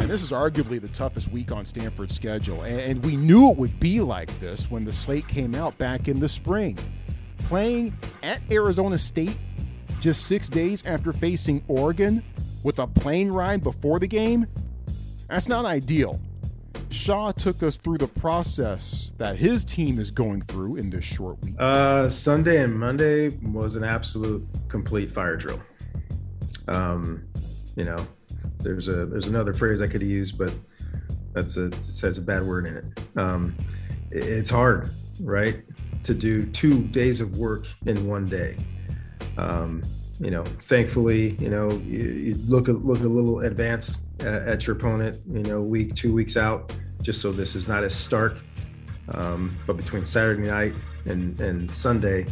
And 0.00 0.10
this 0.10 0.22
is 0.22 0.32
arguably 0.32 0.80
the 0.80 0.88
toughest 0.88 1.30
week 1.30 1.52
on 1.52 1.64
Stanford's 1.64 2.14
schedule. 2.14 2.62
And 2.62 3.02
we 3.04 3.16
knew 3.16 3.50
it 3.50 3.56
would 3.56 3.78
be 3.78 4.00
like 4.00 4.38
this 4.40 4.70
when 4.70 4.84
the 4.84 4.92
slate 4.92 5.28
came 5.28 5.54
out 5.54 5.78
back 5.78 6.08
in 6.08 6.18
the 6.18 6.28
spring. 6.28 6.78
Playing 7.38 7.96
at 8.22 8.40
Arizona 8.50 8.98
State 8.98 9.36
just 10.00 10.26
six 10.26 10.48
days 10.48 10.84
after 10.86 11.12
facing 11.12 11.62
Oregon 11.68 12.22
with 12.62 12.78
a 12.78 12.86
plane 12.86 13.30
ride 13.30 13.62
before 13.62 13.98
the 13.98 14.06
game, 14.06 14.46
that's 15.28 15.48
not 15.48 15.64
ideal. 15.64 16.20
Shaw 16.94 17.32
took 17.32 17.62
us 17.62 17.76
through 17.76 17.98
the 17.98 18.06
process 18.06 19.12
that 19.18 19.36
his 19.36 19.64
team 19.64 19.98
is 19.98 20.12
going 20.12 20.42
through 20.42 20.76
in 20.76 20.90
this 20.90 21.04
short 21.04 21.42
week. 21.42 21.54
Uh, 21.58 22.08
Sunday 22.08 22.62
and 22.62 22.78
Monday 22.78 23.30
was 23.42 23.74
an 23.74 23.82
absolute 23.82 24.46
complete 24.68 25.10
fire 25.10 25.36
drill. 25.36 25.60
Um, 26.68 27.26
you 27.76 27.84
know, 27.84 28.06
there's 28.60 28.86
a 28.86 29.06
there's 29.06 29.26
another 29.26 29.52
phrase 29.52 29.82
I 29.82 29.88
could 29.88 30.02
use, 30.02 30.30
but 30.30 30.54
that's 31.32 31.56
a 31.56 31.74
says 31.82 32.18
a 32.18 32.22
bad 32.22 32.44
word 32.44 32.66
in 32.66 32.76
it. 32.76 33.18
Um, 33.18 33.56
it's 34.12 34.50
hard, 34.50 34.88
right, 35.20 35.62
to 36.04 36.14
do 36.14 36.46
two 36.46 36.84
days 36.84 37.20
of 37.20 37.36
work 37.36 37.66
in 37.86 38.06
one 38.06 38.24
day. 38.24 38.56
Um, 39.36 39.82
you 40.20 40.30
know, 40.30 40.44
thankfully, 40.44 41.36
you 41.40 41.50
know, 41.50 41.72
you, 41.72 42.02
you 42.02 42.34
look 42.46 42.68
a, 42.68 42.72
look 42.72 43.00
a 43.00 43.08
little 43.08 43.40
advance 43.40 44.03
at, 44.20 44.26
at 44.26 44.66
your 44.66 44.76
opponent, 44.76 45.18
you 45.30 45.42
know, 45.42 45.60
week 45.60 45.94
two 45.94 46.12
weeks 46.12 46.36
out 46.36 46.72
just 47.02 47.20
so 47.20 47.32
this 47.32 47.54
is 47.54 47.68
not 47.68 47.84
as 47.84 47.94
stark. 47.94 48.36
Um, 49.08 49.54
but 49.66 49.76
between 49.76 50.04
Saturday 50.04 50.48
night 50.48 50.74
and, 51.04 51.38
and 51.40 51.70
Sunday, 51.70 52.26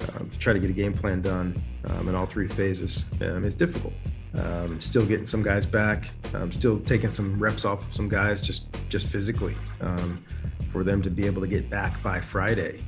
um, 0.00 0.28
to 0.28 0.38
try 0.38 0.52
to 0.52 0.58
get 0.58 0.70
a 0.70 0.74
game 0.74 0.92
plan 0.92 1.20
done 1.20 1.60
um, 1.88 2.08
in 2.08 2.14
all 2.14 2.26
three 2.26 2.48
phases 2.48 3.06
um, 3.22 3.44
is 3.44 3.54
difficult. 3.54 3.92
Um, 4.34 4.80
still 4.80 5.06
getting 5.06 5.26
some 5.26 5.42
guys 5.42 5.66
back, 5.66 6.10
um, 6.34 6.50
still 6.50 6.80
taking 6.80 7.10
some 7.10 7.38
reps 7.38 7.64
off 7.64 7.92
some 7.92 8.08
guys 8.08 8.40
just 8.40 8.66
just 8.88 9.06
physically 9.06 9.54
for 10.72 10.82
them 10.82 11.00
to 11.02 11.10
be 11.10 11.24
able 11.24 11.40
to 11.40 11.46
get 11.46 11.70
back 11.70 12.00
by 12.02 12.20
Friday. 12.20 12.80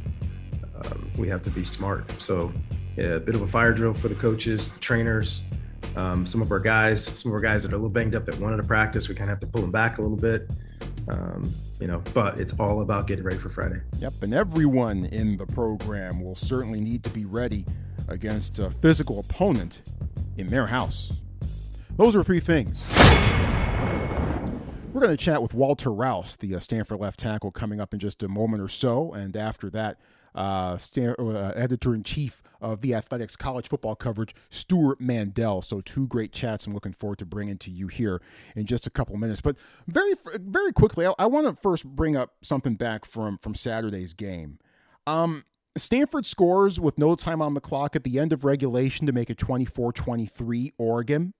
we 1.17 1.29
have 1.29 1.43
to 1.43 1.51
be 1.51 1.65
smart. 1.65 2.11
So, 2.21 2.53
yeah, 2.97 3.15
a 3.15 3.21
bit 3.21 3.35
of 3.35 3.43
a 3.43 3.47
fire 3.47 3.73
drill 3.73 3.95
for 3.95 4.09
the 4.09 4.15
coaches, 4.17 4.73
the 4.73 4.81
trainers, 4.81 5.41
um, 5.97 6.27
some 6.27 6.43
of 6.43 6.53
our 6.53 6.61
guys, 6.61 7.05
some 7.05 7.31
of 7.31 7.35
our 7.35 7.41
guys 7.41 7.63
that 7.63 7.73
are 7.73 7.77
a 7.77 7.79
little 7.79 7.91
banged 7.91 8.15
up 8.15 8.27
that 8.27 8.39
wanted 8.39 8.59
to 8.59 8.63
practice, 8.65 9.09
we 9.09 9.15
kind 9.15 9.31
of 9.31 9.31
have 9.31 9.41
to 9.41 9.47
pull 9.47 9.63
them 9.63 9.73
back 9.73 9.99
a 9.99 10.03
little 10.03 10.17
bit. 10.17 10.51
Um, 11.09 11.53
you 11.81 11.87
know, 11.87 12.03
but 12.15 12.41
it's 12.41 12.53
all 12.55 12.83
about 12.83 13.07
getting 13.07 13.25
ready 13.25 13.39
for 13.39 13.49
Friday. 13.49 13.81
Yep, 13.99 14.15
and 14.23 14.35
everyone 14.35 15.07
in 15.07 15.37
the 15.37 15.47
program 15.47 16.21
will 16.21 16.35
certainly 16.35 16.81
need 16.81 17.03
to 17.05 17.11
be 17.11 17.25
ready 17.25 17.65
against 18.09 18.59
a 18.59 18.71
physical 18.71 19.21
opponent 19.21 19.83
in 20.37 20.47
their 20.49 20.67
house. 20.67 21.13
Those 21.97 22.17
are 22.17 22.23
three 22.23 22.41
things. 22.41 22.93
We're 24.93 25.03
going 25.03 25.17
to 25.17 25.23
chat 25.23 25.43
with 25.43 25.53
Walter 25.53 25.93
Rouse, 25.93 26.37
the 26.37 26.55
uh, 26.55 26.61
Stanford 26.61 27.01
left 27.01 27.21
tackle, 27.21 27.51
coming 27.51 27.81
up 27.81 27.93
in 27.93 28.01
just 28.01 28.23
a 28.23 28.29
moment 28.29 28.63
or 28.63 28.69
so. 28.69 29.13
And 29.13 29.37
after 29.37 29.69
that, 29.71 29.99
uh, 30.37 30.79
uh, 30.99 31.53
editor 31.57 31.95
in 31.95 32.03
chief 32.03 32.43
of 32.61 32.81
the 32.81 32.95
Athletic's 32.95 33.37
college 33.37 33.69
football 33.69 33.95
coverage, 33.95 34.35
Stewart 34.51 35.01
Mandel. 35.01 35.63
So 35.63 35.81
two 35.81 36.07
great 36.07 36.33
chats. 36.33 36.67
I'm 36.67 36.75
looking 36.75 36.93
forward 36.93 37.19
to 37.19 37.27
bringing 37.27 37.59
to 37.59 37.71
you 37.71 37.89
here 37.89 38.21
in 38.55 38.67
just 38.67 38.87
a 38.87 38.91
couple 38.91 39.17
minutes. 39.17 39.41
But 39.41 39.57
very 39.87 40.15
very 40.41 40.73
quickly, 40.73 41.07
I, 41.07 41.13
I 41.19 41.27
want 41.27 41.47
to 41.47 41.61
first 41.61 41.85
bring 41.85 42.17
up 42.17 42.35
something 42.43 42.75
back 42.75 43.05
from 43.05 43.39
from 43.39 43.55
Saturday's 43.55 44.15
game. 44.15 44.59
Um, 45.07 45.45
Stanford 45.77 46.25
scores 46.25 46.81
with 46.81 46.99
no 46.99 47.15
time 47.15 47.43
on 47.43 47.55
the 47.55 47.61
clock 47.61 47.95
at 47.95 48.05
the 48.05 48.19
end 48.19 48.33
of 48.33 48.45
regulation 48.45 49.07
to 49.07 49.13
make 49.13 49.29
it 49.29 49.37
24-23 49.37 50.73
Oregon. 50.79 51.35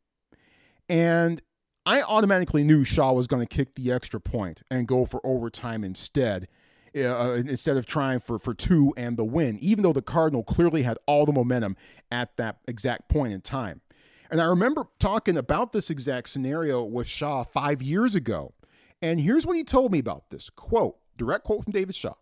And 0.89 1.43
I 1.87 2.03
automatically 2.03 2.63
knew 2.63 2.85
Shaw 2.85 3.13
was 3.13 3.27
going 3.27 3.45
to 3.45 3.57
kick 3.57 3.75
the 3.75 3.93
extra 3.93 4.21
point 4.21 4.63
and 4.71 4.87
go 4.87 5.07
for 5.07 5.21
overtime 5.25 5.85
instead. 5.85 6.49
Uh, 6.97 7.43
instead 7.47 7.77
of 7.77 7.85
trying 7.85 8.21
for, 8.21 8.39
for 8.39 8.55
two 8.55 8.95
and 8.97 9.19
the 9.19 9.25
win, 9.25 9.59
even 9.61 9.83
though 9.83 9.93
the 9.93 10.01
Cardinal 10.01 10.43
clearly 10.43 10.83
had 10.83 10.97
all 11.07 11.27
the 11.27 11.33
momentum 11.33 11.77
at 12.11 12.35
that 12.39 12.57
exact 12.67 13.09
point 13.09 13.35
in 13.35 13.43
time. 13.43 13.83
And 14.31 14.41
I 14.41 14.45
remember 14.47 14.87
talking 14.99 15.37
about 15.37 15.73
this 15.73 15.91
exact 15.91 16.31
scenario 16.31 16.83
with 16.83 17.07
Shaw 17.07 17.45
five 17.45 17.83
years 17.83 18.15
ago. 18.15 18.55
And 19.03 19.21
here's 19.21 19.47
what 19.47 19.57
he 19.57 19.65
told 19.65 19.93
me 19.93 19.99
about 19.99 20.31
this 20.31 20.49
quote, 20.49 20.97
direct 21.17 21.45
quote 21.45 21.65
from 21.65 21.73
David 21.73 21.95
Shaw 21.95 22.15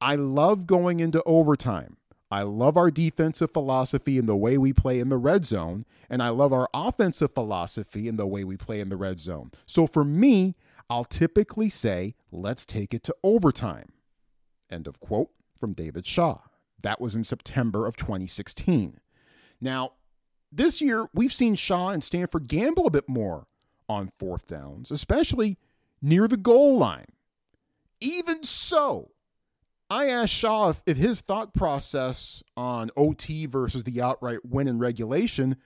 I 0.00 0.14
love 0.14 0.66
going 0.66 1.00
into 1.00 1.22
overtime. 1.24 1.96
I 2.30 2.42
love 2.42 2.76
our 2.76 2.90
defensive 2.90 3.52
philosophy 3.52 4.18
and 4.18 4.28
the 4.28 4.36
way 4.36 4.58
we 4.58 4.72
play 4.72 5.00
in 5.00 5.08
the 5.08 5.16
red 5.16 5.46
zone. 5.46 5.86
And 6.10 6.22
I 6.22 6.28
love 6.28 6.52
our 6.52 6.68
offensive 6.74 7.34
philosophy 7.34 8.08
and 8.08 8.18
the 8.18 8.26
way 8.26 8.44
we 8.44 8.56
play 8.56 8.80
in 8.80 8.90
the 8.90 8.96
red 8.96 9.20
zone. 9.20 9.50
So 9.66 9.86
for 9.86 10.04
me, 10.04 10.54
I'll 10.90 11.04
typically 11.04 11.68
say, 11.68 12.14
let's 12.30 12.66
take 12.66 12.92
it 12.92 13.02
to 13.04 13.16
overtime. 13.22 13.92
End 14.70 14.86
of 14.86 15.00
quote 15.00 15.30
from 15.58 15.72
David 15.72 16.06
Shaw. 16.06 16.40
That 16.80 17.00
was 17.00 17.14
in 17.14 17.24
September 17.24 17.86
of 17.86 17.96
2016. 17.96 19.00
Now, 19.60 19.92
this 20.52 20.80
year, 20.80 21.08
we've 21.12 21.32
seen 21.32 21.54
Shaw 21.54 21.90
and 21.90 22.02
Stanford 22.02 22.48
gamble 22.48 22.86
a 22.86 22.90
bit 22.90 23.08
more 23.08 23.46
on 23.88 24.12
fourth 24.18 24.46
downs, 24.46 24.90
especially 24.90 25.58
near 26.00 26.28
the 26.28 26.36
goal 26.36 26.78
line. 26.78 27.06
Even 28.00 28.44
so, 28.44 29.10
I 29.90 30.08
asked 30.08 30.32
Shaw 30.32 30.70
if, 30.70 30.82
if, 30.86 30.96
his 30.96 31.20
thought 31.20 31.54
process 31.54 32.42
on 32.56 32.90
OT 32.96 33.46
versus 33.46 33.84
the 33.84 34.00
outright 34.00 34.44
win 34.44 34.68
in 34.68 34.78
regulation 34.78 35.56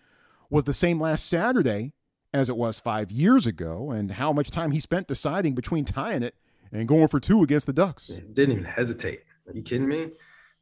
was 0.48 0.64
the 0.64 0.72
same 0.72 1.00
last 1.00 1.26
Saturday 1.28 1.92
as 2.32 2.48
it 2.48 2.56
was 2.56 2.80
five 2.80 3.10
years 3.10 3.46
ago, 3.46 3.90
and 3.90 4.12
how 4.12 4.32
much 4.32 4.50
time 4.50 4.70
he 4.72 4.80
spent 4.80 5.06
deciding 5.06 5.54
between 5.54 5.84
tying 5.84 6.22
it 6.22 6.34
and 6.72 6.88
going 6.88 7.08
for 7.08 7.20
two 7.20 7.42
against 7.42 7.66
the 7.66 7.72
Ducks. 7.72 8.06
Didn't 8.06 8.52
even 8.52 8.64
hesitate. 8.64 9.22
Are 9.46 9.52
you 9.52 9.62
kidding 9.62 9.88
me? 9.88 10.10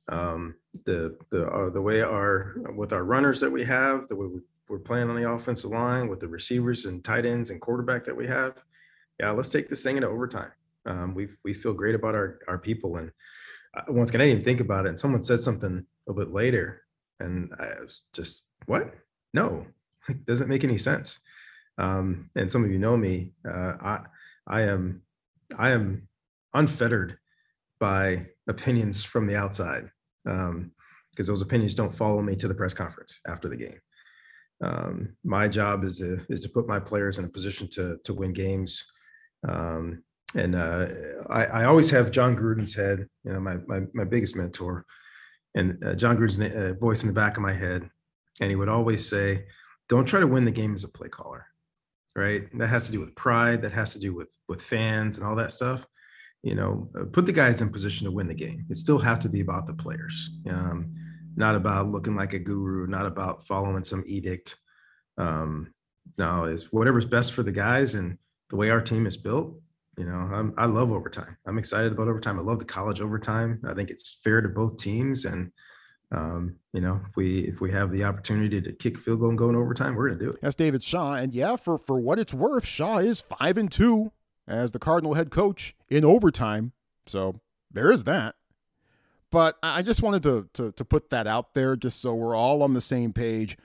Um, 0.08 0.56
the 0.84 1.16
the 1.30 1.46
uh, 1.46 1.70
the 1.70 1.80
way 1.80 2.02
our 2.02 2.56
with 2.74 2.92
our 2.92 3.04
runners 3.04 3.40
that 3.40 3.50
we 3.50 3.64
have, 3.64 4.08
the 4.08 4.16
way 4.16 4.26
we, 4.26 4.40
we're 4.68 4.78
playing 4.78 5.08
on 5.08 5.16
the 5.16 5.30
offensive 5.30 5.70
line 5.70 6.08
with 6.08 6.20
the 6.20 6.28
receivers 6.28 6.86
and 6.86 7.04
tight 7.04 7.24
ends 7.24 7.50
and 7.50 7.60
quarterback 7.60 8.04
that 8.04 8.16
we 8.16 8.26
have, 8.26 8.54
yeah, 9.18 9.30
let's 9.30 9.48
take 9.48 9.68
this 9.68 9.82
thing 9.82 9.96
into 9.96 10.08
overtime. 10.08 10.50
Um, 10.86 11.14
we 11.14 11.28
we 11.44 11.54
feel 11.54 11.72
great 11.72 11.94
about 11.94 12.14
our 12.14 12.40
our 12.48 12.58
people, 12.58 12.96
and 12.96 13.12
uh, 13.76 13.82
once 13.88 14.10
again, 14.10 14.22
I 14.22 14.24
didn't 14.24 14.40
even 14.40 14.44
think 14.44 14.60
about 14.60 14.86
it. 14.86 14.90
And 14.90 14.98
someone 14.98 15.22
said 15.22 15.40
something 15.40 15.86
a 16.08 16.12
bit 16.12 16.32
later, 16.32 16.82
and 17.20 17.52
I 17.58 17.80
was 17.80 18.02
just 18.12 18.44
what? 18.66 18.94
No, 19.34 19.66
it 20.08 20.24
doesn't 20.26 20.48
make 20.48 20.64
any 20.64 20.78
sense. 20.78 21.20
Um, 21.78 22.30
and 22.34 22.50
some 22.50 22.64
of 22.64 22.70
you 22.70 22.78
know 22.78 22.96
me. 22.96 23.32
Uh, 23.48 23.74
I 23.80 24.00
I 24.46 24.62
am 24.62 25.02
I 25.58 25.70
am 25.70 26.08
unfettered 26.54 27.18
by 27.78 28.26
opinions 28.48 29.02
from 29.02 29.26
the 29.26 29.36
outside 29.36 29.90
because 30.24 30.48
um, 30.50 30.72
those 31.16 31.42
opinions 31.42 31.74
don't 31.74 31.96
follow 31.96 32.20
me 32.20 32.36
to 32.36 32.48
the 32.48 32.54
press 32.54 32.74
conference 32.74 33.20
after 33.26 33.48
the 33.48 33.56
game. 33.56 33.80
Um, 34.62 35.16
my 35.24 35.48
job 35.48 35.84
is 35.84 35.98
to 35.98 36.20
is 36.28 36.42
to 36.42 36.50
put 36.50 36.68
my 36.68 36.78
players 36.78 37.18
in 37.18 37.24
a 37.24 37.28
position 37.28 37.68
to 37.72 37.98
to 38.04 38.14
win 38.14 38.32
games. 38.32 38.84
Um, 39.48 40.04
and 40.36 40.54
uh, 40.54 40.86
I, 41.30 41.44
I, 41.46 41.64
always 41.64 41.90
have 41.90 42.12
Jon 42.12 42.36
Gruden's 42.36 42.74
head, 42.74 43.08
you 43.24 43.32
know, 43.32 43.40
my 43.40 43.56
my, 43.66 43.80
my 43.94 44.04
biggest 44.04 44.36
mentor, 44.36 44.84
and 45.56 45.82
uh, 45.82 45.94
Jon 45.94 46.16
Gruden's 46.16 46.38
uh, 46.38 46.74
voice 46.78 47.02
in 47.02 47.08
the 47.08 47.14
back 47.14 47.36
of 47.38 47.42
my 47.42 47.54
head, 47.54 47.88
and 48.40 48.50
he 48.50 48.54
would 48.54 48.68
always 48.68 49.08
say, 49.08 49.46
"Don't 49.88 50.04
try 50.04 50.20
to 50.20 50.26
win 50.26 50.44
the 50.44 50.50
game 50.50 50.74
as 50.74 50.84
a 50.84 50.88
play 50.88 51.08
caller 51.08 51.46
right? 52.16 52.46
That 52.58 52.68
has 52.68 52.86
to 52.86 52.92
do 52.92 53.00
with 53.00 53.14
pride. 53.14 53.62
That 53.62 53.72
has 53.72 53.92
to 53.92 53.98
do 53.98 54.14
with 54.14 54.36
with 54.48 54.62
fans 54.62 55.18
and 55.18 55.26
all 55.26 55.36
that 55.36 55.52
stuff. 55.52 55.86
You 56.42 56.54
know, 56.54 56.90
uh, 56.98 57.04
put 57.04 57.26
the 57.26 57.32
guys 57.32 57.60
in 57.60 57.70
position 57.70 58.06
to 58.06 58.10
win 58.10 58.26
the 58.26 58.34
game. 58.34 58.64
It 58.70 58.76
still 58.76 58.98
have 58.98 59.20
to 59.20 59.28
be 59.28 59.40
about 59.40 59.66
the 59.66 59.74
players, 59.74 60.30
um, 60.48 60.94
not 61.36 61.54
about 61.54 61.90
looking 61.90 62.16
like 62.16 62.32
a 62.32 62.38
guru, 62.38 62.86
not 62.86 63.06
about 63.06 63.46
following 63.46 63.84
some 63.84 64.04
edict. 64.06 64.56
Um, 65.18 65.74
no, 66.18 66.44
is 66.44 66.72
whatever's 66.72 67.04
best 67.04 67.32
for 67.32 67.42
the 67.42 67.52
guys 67.52 67.94
and 67.94 68.16
the 68.48 68.56
way 68.56 68.70
our 68.70 68.80
team 68.80 69.06
is 69.06 69.16
built. 69.16 69.54
You 69.98 70.06
know, 70.06 70.14
I'm, 70.14 70.54
I 70.56 70.66
love 70.66 70.92
overtime. 70.92 71.36
I'm 71.46 71.58
excited 71.58 71.92
about 71.92 72.08
overtime. 72.08 72.38
I 72.38 72.42
love 72.42 72.58
the 72.58 72.64
college 72.64 73.00
overtime. 73.00 73.60
I 73.66 73.74
think 73.74 73.90
it's 73.90 74.18
fair 74.24 74.40
to 74.40 74.48
both 74.48 74.78
teams. 74.78 75.26
And 75.26 75.52
um, 76.12 76.56
you 76.72 76.80
know, 76.80 77.00
if 77.08 77.16
we 77.16 77.40
if 77.40 77.60
we 77.60 77.70
have 77.72 77.92
the 77.92 78.04
opportunity 78.04 78.60
to 78.60 78.72
kick 78.72 78.98
field 78.98 79.20
goal 79.20 79.28
and 79.28 79.38
go 79.38 79.48
in 79.48 79.56
overtime, 79.56 79.94
we're 79.94 80.08
gonna 80.08 80.20
do 80.20 80.30
it. 80.30 80.40
That's 80.40 80.54
David 80.54 80.82
Shaw, 80.82 81.14
and 81.14 81.32
yeah, 81.32 81.56
for 81.56 81.78
for 81.78 82.00
what 82.00 82.18
it's 82.18 82.34
worth, 82.34 82.66
Shaw 82.66 82.98
is 82.98 83.20
five 83.20 83.56
and 83.56 83.70
two 83.70 84.12
as 84.46 84.72
the 84.72 84.78
Cardinal 84.78 85.14
head 85.14 85.30
coach 85.30 85.74
in 85.88 86.04
overtime. 86.04 86.72
So 87.06 87.40
there 87.70 87.90
is 87.90 88.04
that. 88.04 88.34
But 89.30 89.56
I 89.62 89.82
just 89.82 90.02
wanted 90.02 90.24
to, 90.24 90.48
to, 90.54 90.72
to 90.72 90.84
put 90.84 91.10
that 91.10 91.28
out 91.28 91.54
there 91.54 91.76
just 91.76 92.00
so 92.00 92.14
we're 92.14 92.34
all 92.34 92.64
on 92.64 92.74
the 92.74 92.80
same 92.80 93.12
page 93.12 93.56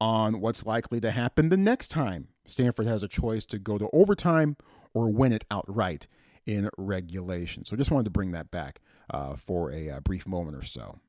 on 0.00 0.40
what's 0.40 0.64
likely 0.64 1.00
to 1.00 1.10
happen 1.10 1.48
the 1.48 1.56
next 1.56 1.88
time 1.88 2.28
Stanford 2.44 2.86
has 2.86 3.02
a 3.02 3.08
choice 3.08 3.44
to 3.46 3.58
go 3.58 3.78
to 3.78 3.90
overtime 3.92 4.56
or 4.94 5.10
win 5.10 5.32
it 5.32 5.44
outright 5.50 6.06
in 6.46 6.70
regulation. 6.78 7.64
So 7.64 7.76
just 7.76 7.90
wanted 7.90 8.04
to 8.04 8.10
bring 8.10 8.30
that 8.30 8.50
back 8.50 8.80
uh, 9.10 9.34
for 9.34 9.70
a, 9.72 9.88
a 9.88 9.96
uh, 9.96 10.00
brief 10.00 10.26
moment 10.26 10.56
or 10.56 10.62
so. 10.62 11.00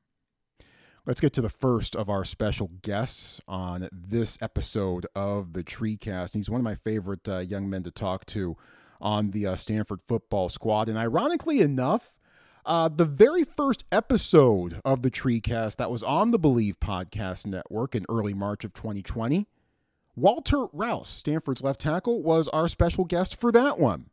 Let's 1.10 1.20
get 1.20 1.32
to 1.32 1.42
the 1.42 1.48
first 1.48 1.96
of 1.96 2.08
our 2.08 2.24
special 2.24 2.70
guests 2.82 3.40
on 3.48 3.88
this 3.90 4.38
episode 4.40 5.08
of 5.16 5.54
the 5.54 5.64
Treecast. 5.64 6.36
He's 6.36 6.48
one 6.48 6.60
of 6.60 6.64
my 6.64 6.76
favorite 6.76 7.28
uh, 7.28 7.38
young 7.38 7.68
men 7.68 7.82
to 7.82 7.90
talk 7.90 8.24
to 8.26 8.56
on 9.00 9.32
the 9.32 9.44
uh, 9.44 9.56
Stanford 9.56 10.02
football 10.06 10.48
squad. 10.48 10.88
And 10.88 10.96
ironically 10.96 11.62
enough, 11.62 12.20
uh, 12.64 12.86
the 12.86 13.04
very 13.04 13.42
first 13.42 13.84
episode 13.90 14.80
of 14.84 15.02
the 15.02 15.10
Treecast 15.10 15.78
that 15.78 15.90
was 15.90 16.04
on 16.04 16.30
the 16.30 16.38
Bleav 16.38 16.74
Podcast 16.74 17.44
Network 17.44 17.96
in 17.96 18.06
early 18.08 18.32
March 18.32 18.64
of 18.64 18.72
2020, 18.72 19.48
Walter 20.14 20.66
Rouse, 20.72 21.08
Stanford's 21.08 21.64
left 21.64 21.80
tackle, 21.80 22.22
was 22.22 22.46
our 22.46 22.68
special 22.68 23.04
guest 23.04 23.34
for 23.34 23.50
that 23.50 23.80
one. 23.80 24.10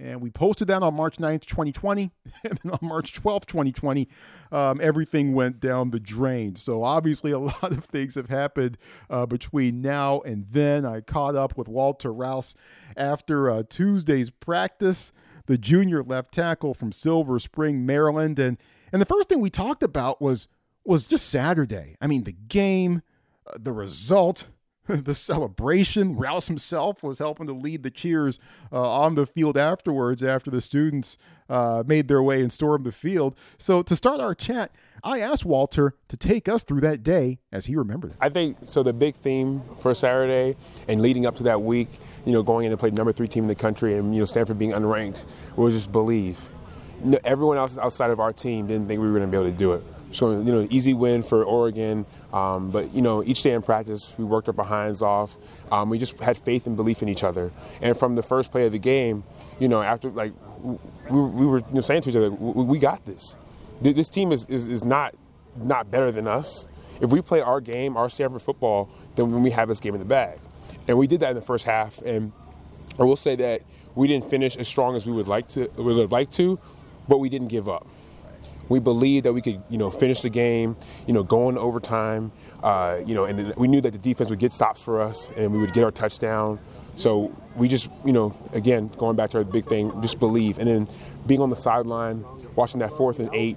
And 0.00 0.20
we 0.20 0.30
posted 0.30 0.68
that 0.68 0.82
on 0.82 0.94
March 0.94 1.16
9th, 1.16 1.44
2020. 1.46 2.10
And 2.44 2.58
on 2.70 2.78
March 2.82 3.20
12th, 3.20 3.46
2020, 3.46 4.08
um, 4.52 4.80
everything 4.80 5.34
went 5.34 5.58
down 5.58 5.90
the 5.90 5.98
drain. 5.98 6.54
So 6.54 6.84
obviously, 6.84 7.32
a 7.32 7.38
lot 7.38 7.72
of 7.72 7.84
things 7.84 8.14
have 8.14 8.28
happened 8.28 8.78
uh, 9.10 9.26
between 9.26 9.82
now 9.82 10.20
and 10.20 10.46
then. 10.50 10.86
I 10.86 11.00
caught 11.00 11.34
up 11.34 11.56
with 11.56 11.68
Walter 11.68 12.12
Rouse 12.12 12.54
after 12.96 13.50
uh, 13.50 13.64
Tuesday's 13.68 14.30
practice, 14.30 15.12
the 15.46 15.58
junior 15.58 16.02
left 16.02 16.32
tackle 16.32 16.74
from 16.74 16.92
Silver 16.92 17.38
Spring, 17.38 17.84
Maryland. 17.84 18.38
And, 18.38 18.56
and 18.92 19.02
the 19.02 19.06
first 19.06 19.28
thing 19.28 19.40
we 19.40 19.50
talked 19.50 19.82
about 19.82 20.20
was, 20.22 20.46
was 20.84 21.08
just 21.08 21.28
Saturday. 21.28 21.96
I 22.00 22.06
mean, 22.06 22.24
the 22.24 22.32
game, 22.32 23.02
uh, 23.46 23.58
the 23.58 23.72
result 23.72 24.46
the 25.04 25.14
celebration. 25.14 26.16
Rouse 26.16 26.46
himself 26.46 27.02
was 27.02 27.18
helping 27.18 27.46
to 27.46 27.52
lead 27.52 27.82
the 27.82 27.90
cheers 27.90 28.38
uh, 28.72 28.80
on 28.80 29.14
the 29.14 29.26
field 29.26 29.58
afterwards 29.58 30.22
after 30.22 30.50
the 30.50 30.62
students 30.62 31.18
uh, 31.50 31.82
made 31.86 32.08
their 32.08 32.22
way 32.22 32.40
and 32.40 32.50
stormed 32.50 32.86
the 32.86 32.92
field. 32.92 33.36
So, 33.58 33.82
to 33.82 33.94
start 33.94 34.20
our 34.20 34.34
chat, 34.34 34.70
I 35.04 35.20
asked 35.20 35.44
Walter 35.44 35.94
to 36.08 36.16
take 36.16 36.48
us 36.48 36.64
through 36.64 36.80
that 36.80 37.02
day 37.02 37.38
as 37.52 37.66
he 37.66 37.76
remembered 37.76 38.12
it. 38.12 38.16
I 38.20 38.30
think 38.30 38.56
so. 38.64 38.82
The 38.82 38.94
big 38.94 39.14
theme 39.14 39.62
for 39.78 39.94
Saturday 39.94 40.56
and 40.88 41.02
leading 41.02 41.26
up 41.26 41.36
to 41.36 41.42
that 41.44 41.60
week, 41.60 41.88
you 42.24 42.32
know, 42.32 42.42
going 42.42 42.64
in 42.64 42.70
to 42.70 42.76
play 42.76 42.90
number 42.90 43.12
three 43.12 43.28
team 43.28 43.44
in 43.44 43.48
the 43.48 43.54
country 43.54 43.94
and, 43.94 44.14
you 44.14 44.20
know, 44.20 44.26
Stanford 44.26 44.58
being 44.58 44.72
unranked 44.72 45.26
was 45.56 45.74
just 45.74 45.92
believe. 45.92 46.50
Everyone 47.24 47.58
else 47.58 47.78
outside 47.78 48.10
of 48.10 48.18
our 48.18 48.32
team 48.32 48.66
didn't 48.66 48.88
think 48.88 49.00
we 49.00 49.06
were 49.06 49.18
going 49.18 49.30
to 49.30 49.30
be 49.30 49.36
able 49.36 49.50
to 49.50 49.56
do 49.56 49.74
it. 49.74 49.84
So, 50.10 50.32
you 50.32 50.52
know, 50.52 50.66
easy 50.70 50.94
win 50.94 51.22
for 51.22 51.44
Oregon. 51.44 52.06
Um, 52.32 52.70
but, 52.70 52.94
you 52.94 53.02
know, 53.02 53.22
each 53.24 53.42
day 53.42 53.52
in 53.52 53.62
practice, 53.62 54.14
we 54.16 54.24
worked 54.24 54.48
our 54.48 54.54
behinds 54.54 55.02
off. 55.02 55.36
Um, 55.70 55.90
we 55.90 55.98
just 55.98 56.18
had 56.20 56.38
faith 56.38 56.66
and 56.66 56.76
belief 56.76 57.02
in 57.02 57.08
each 57.08 57.24
other. 57.24 57.52
And 57.82 57.96
from 57.98 58.14
the 58.14 58.22
first 58.22 58.50
play 58.50 58.66
of 58.66 58.72
the 58.72 58.78
game, 58.78 59.24
you 59.58 59.68
know, 59.68 59.82
after, 59.82 60.10
like, 60.10 60.32
we, 60.60 60.76
we 61.10 61.46
were 61.46 61.58
you 61.58 61.74
know, 61.74 61.80
saying 61.80 62.02
to 62.02 62.10
each 62.10 62.16
other, 62.16 62.30
we, 62.30 62.64
we 62.64 62.78
got 62.78 63.04
this. 63.04 63.36
This 63.80 64.08
team 64.08 64.32
is, 64.32 64.44
is, 64.46 64.66
is 64.66 64.84
not, 64.84 65.14
not 65.56 65.90
better 65.90 66.10
than 66.10 66.26
us. 66.26 66.66
If 67.00 67.10
we 67.10 67.20
play 67.20 67.40
our 67.40 67.60
game, 67.60 67.96
our 67.96 68.08
Stanford 68.08 68.42
football, 68.42 68.88
then 69.14 69.42
we 69.42 69.50
have 69.50 69.68
this 69.68 69.78
game 69.78 69.94
in 69.94 70.00
the 70.00 70.06
bag. 70.06 70.38
And 70.88 70.98
we 70.98 71.06
did 71.06 71.20
that 71.20 71.30
in 71.30 71.36
the 71.36 71.42
first 71.42 71.64
half. 71.64 71.98
And 71.98 72.32
I 72.98 73.04
will 73.04 73.14
say 73.14 73.36
that 73.36 73.62
we 73.94 74.08
didn't 74.08 74.28
finish 74.28 74.56
as 74.56 74.66
strong 74.66 74.96
as 74.96 75.06
we 75.06 75.12
would 75.12 75.28
like 75.28 75.48
to, 75.48 75.68
would 75.76 75.96
have 75.98 76.12
liked 76.12 76.32
to, 76.34 76.58
but 77.08 77.18
we 77.18 77.28
didn't 77.28 77.48
give 77.48 77.68
up 77.68 77.86
we 78.68 78.78
believed 78.78 79.24
that 79.26 79.32
we 79.32 79.40
could, 79.40 79.62
you 79.68 79.78
know, 79.78 79.90
finish 79.90 80.20
the 80.20 80.30
game, 80.30 80.76
you 81.06 81.14
know, 81.14 81.22
go 81.22 81.48
into 81.48 81.60
overtime, 81.60 82.32
uh, 82.62 82.98
you 83.04 83.14
know, 83.14 83.24
and 83.24 83.54
we 83.56 83.68
knew 83.68 83.80
that 83.80 83.92
the 83.92 83.98
defense 83.98 84.30
would 84.30 84.38
get 84.38 84.52
stops 84.52 84.80
for 84.80 85.00
us 85.00 85.30
and 85.36 85.52
we 85.52 85.58
would 85.58 85.72
get 85.72 85.84
our 85.84 85.90
touchdown. 85.90 86.58
So 86.96 87.32
we 87.56 87.68
just, 87.68 87.88
you 88.04 88.12
know, 88.12 88.36
again, 88.52 88.90
going 88.98 89.16
back 89.16 89.30
to 89.30 89.38
our 89.38 89.44
big 89.44 89.66
thing, 89.66 89.92
just 90.02 90.18
believe. 90.18 90.58
And 90.58 90.68
then 90.68 90.88
being 91.26 91.40
on 91.40 91.50
the 91.50 91.56
sideline, 91.56 92.24
watching 92.56 92.80
that 92.80 92.90
fourth 92.90 93.20
and 93.20 93.30
eight, 93.32 93.56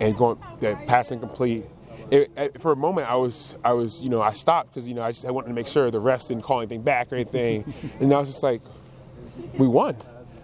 and 0.00 0.16
going 0.16 0.38
that 0.60 0.86
passing 0.86 1.20
complete. 1.20 1.64
It, 2.10 2.30
it, 2.36 2.60
for 2.60 2.72
a 2.72 2.76
moment, 2.76 3.08
I 3.08 3.14
was, 3.14 3.56
I 3.64 3.72
was, 3.72 4.02
you 4.02 4.08
know, 4.08 4.20
I 4.20 4.32
stopped 4.32 4.74
because 4.74 4.88
you 4.88 4.94
know 4.94 5.02
I 5.02 5.12
just 5.12 5.24
I 5.24 5.30
wanted 5.30 5.48
to 5.48 5.54
make 5.54 5.66
sure 5.66 5.90
the 5.90 6.00
refs 6.00 6.28
didn't 6.28 6.42
call 6.42 6.60
anything 6.60 6.82
back 6.82 7.12
or 7.12 7.14
anything, 7.16 7.72
and 8.00 8.12
I 8.12 8.18
was 8.18 8.28
just 8.28 8.42
like, 8.42 8.60
we 9.54 9.66
won, 9.66 9.96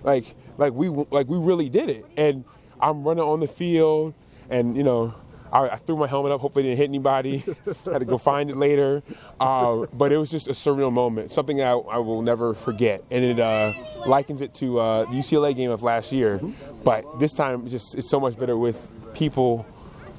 like, 0.03 0.35
like 0.57 0.73
we, 0.73 0.89
like 0.89 1.29
we 1.29 1.39
really 1.39 1.69
did 1.69 1.91
it, 1.91 2.07
and 2.17 2.45
I'm 2.81 3.03
running 3.05 3.25
on 3.25 3.41
the 3.41 3.49
field, 3.49 4.15
and 4.51 4.77
you 4.77 4.83
know, 4.83 5.15
I, 5.53 5.69
I 5.71 5.77
threw 5.77 5.97
my 5.97 6.07
helmet 6.07 6.33
up, 6.33 6.41
hopefully 6.41 6.67
it 6.67 6.69
didn't 6.69 6.79
hit 6.79 6.89
anybody. 6.89 7.39
had 7.85 7.99
to 7.99 8.05
go 8.05 8.19
find 8.19 8.51
it 8.51 8.57
later, 8.57 9.03
uh, 9.41 9.87
but 9.93 10.13
it 10.13 10.19
was 10.19 10.31
just 10.31 10.49
a 10.49 10.53
surreal 10.53 10.93
moment, 10.93 11.33
something 11.33 11.61
I, 11.63 11.73
I 11.73 11.99
will 11.99 12.23
never 12.23 12.55
forget, 12.55 13.03
and 13.11 13.25
it 13.25 13.41
uh, 13.41 13.73
likens 14.07 14.43
it 14.43 14.55
to 14.55 14.79
uh, 14.79 15.05
the 15.05 15.19
UCLA 15.19 15.55
game 15.55 15.71
of 15.71 15.83
last 15.83 16.13
year, 16.13 16.41
but 16.85 17.19
this 17.19 17.33
time 17.33 17.69
just 17.69 17.97
it's 17.97 18.09
so 18.09 18.21
much 18.21 18.39
better 18.39 18.57
with 18.57 18.91
people 19.15 19.67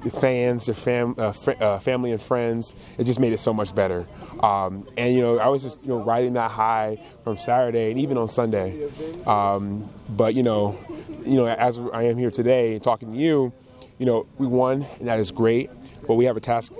fans, 0.07 0.65
their 0.65 0.75
fam, 0.75 1.15
uh, 1.17 1.31
fr- 1.31 1.51
uh, 1.59 1.79
family 1.79 2.12
and 2.12 2.21
friends. 2.21 2.75
It 2.97 3.03
just 3.03 3.19
made 3.19 3.33
it 3.33 3.39
so 3.39 3.53
much 3.53 3.75
better. 3.75 4.07
Um, 4.39 4.88
and 4.97 5.13
you 5.13 5.21
know, 5.21 5.39
I 5.39 5.47
was 5.47 5.63
just 5.63 5.81
you 5.81 5.89
know 5.89 5.99
riding 6.01 6.33
that 6.33 6.51
high 6.51 6.99
from 7.23 7.38
Saturday 7.38 7.91
and 7.91 7.99
even 7.99 8.17
on 8.17 8.27
Sunday. 8.27 8.89
Um, 9.25 9.88
but 10.09 10.35
you 10.35 10.43
know, 10.43 10.79
you 11.25 11.35
know, 11.35 11.47
as 11.47 11.79
I 11.93 12.03
am 12.03 12.17
here 12.17 12.31
today 12.31 12.79
talking 12.79 13.12
to 13.13 13.17
you, 13.17 13.51
you 13.97 14.05
know, 14.05 14.25
we 14.38 14.47
won, 14.47 14.85
and 14.99 15.07
that 15.07 15.19
is 15.19 15.31
great. 15.31 15.69
But 16.07 16.15
we 16.15 16.25
have 16.25 16.38
a 16.38 16.41
task. 16.41 16.73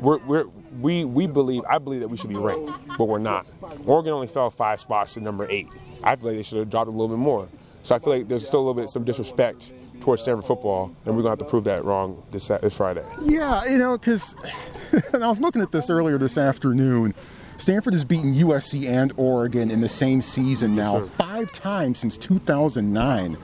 We're, 0.00 0.18
we're, 0.18 0.44
we 0.80 1.04
we 1.04 1.26
believe 1.26 1.62
I 1.68 1.78
believe 1.78 2.00
that 2.00 2.08
we 2.08 2.16
should 2.16 2.28
be 2.28 2.36
ranked, 2.36 2.72
but 2.98 3.04
we're 3.06 3.18
not. 3.18 3.46
Oregon 3.86 4.12
only 4.12 4.26
fell 4.26 4.50
five 4.50 4.80
spots 4.80 5.14
to 5.14 5.20
number 5.20 5.48
eight. 5.50 5.68
I 6.02 6.16
feel 6.16 6.28
like 6.28 6.36
they 6.36 6.42
should 6.42 6.58
have 6.58 6.68
dropped 6.70 6.88
a 6.88 6.90
little 6.90 7.08
bit 7.08 7.18
more. 7.18 7.48
So 7.82 7.94
I 7.94 7.98
feel 8.00 8.12
like 8.12 8.28
there's 8.28 8.44
still 8.44 8.60
a 8.60 8.64
little 8.66 8.74
bit 8.74 8.90
some 8.90 9.04
disrespect 9.04 9.72
towards 10.00 10.22
Stanford 10.22 10.44
football, 10.44 10.94
and 11.04 11.16
we're 11.16 11.22
going 11.22 11.24
to 11.24 11.30
have 11.30 11.38
to 11.38 11.44
prove 11.44 11.64
that 11.64 11.84
wrong 11.84 12.22
this, 12.30 12.48
this 12.48 12.76
Friday. 12.76 13.04
Yeah, 13.22 13.64
you 13.64 13.78
know, 13.78 13.98
because 13.98 14.34
I 15.14 15.26
was 15.26 15.40
looking 15.40 15.62
at 15.62 15.72
this 15.72 15.90
earlier 15.90 16.18
this 16.18 16.38
afternoon. 16.38 17.14
Stanford 17.56 17.94
has 17.94 18.04
beaten 18.04 18.34
USC 18.34 18.86
and 18.86 19.12
Oregon 19.16 19.70
in 19.70 19.80
the 19.80 19.88
same 19.88 20.20
season 20.20 20.74
now 20.74 20.98
yes, 20.98 21.08
five 21.10 21.52
times 21.52 21.98
since 21.98 22.16
2009. 22.18 23.38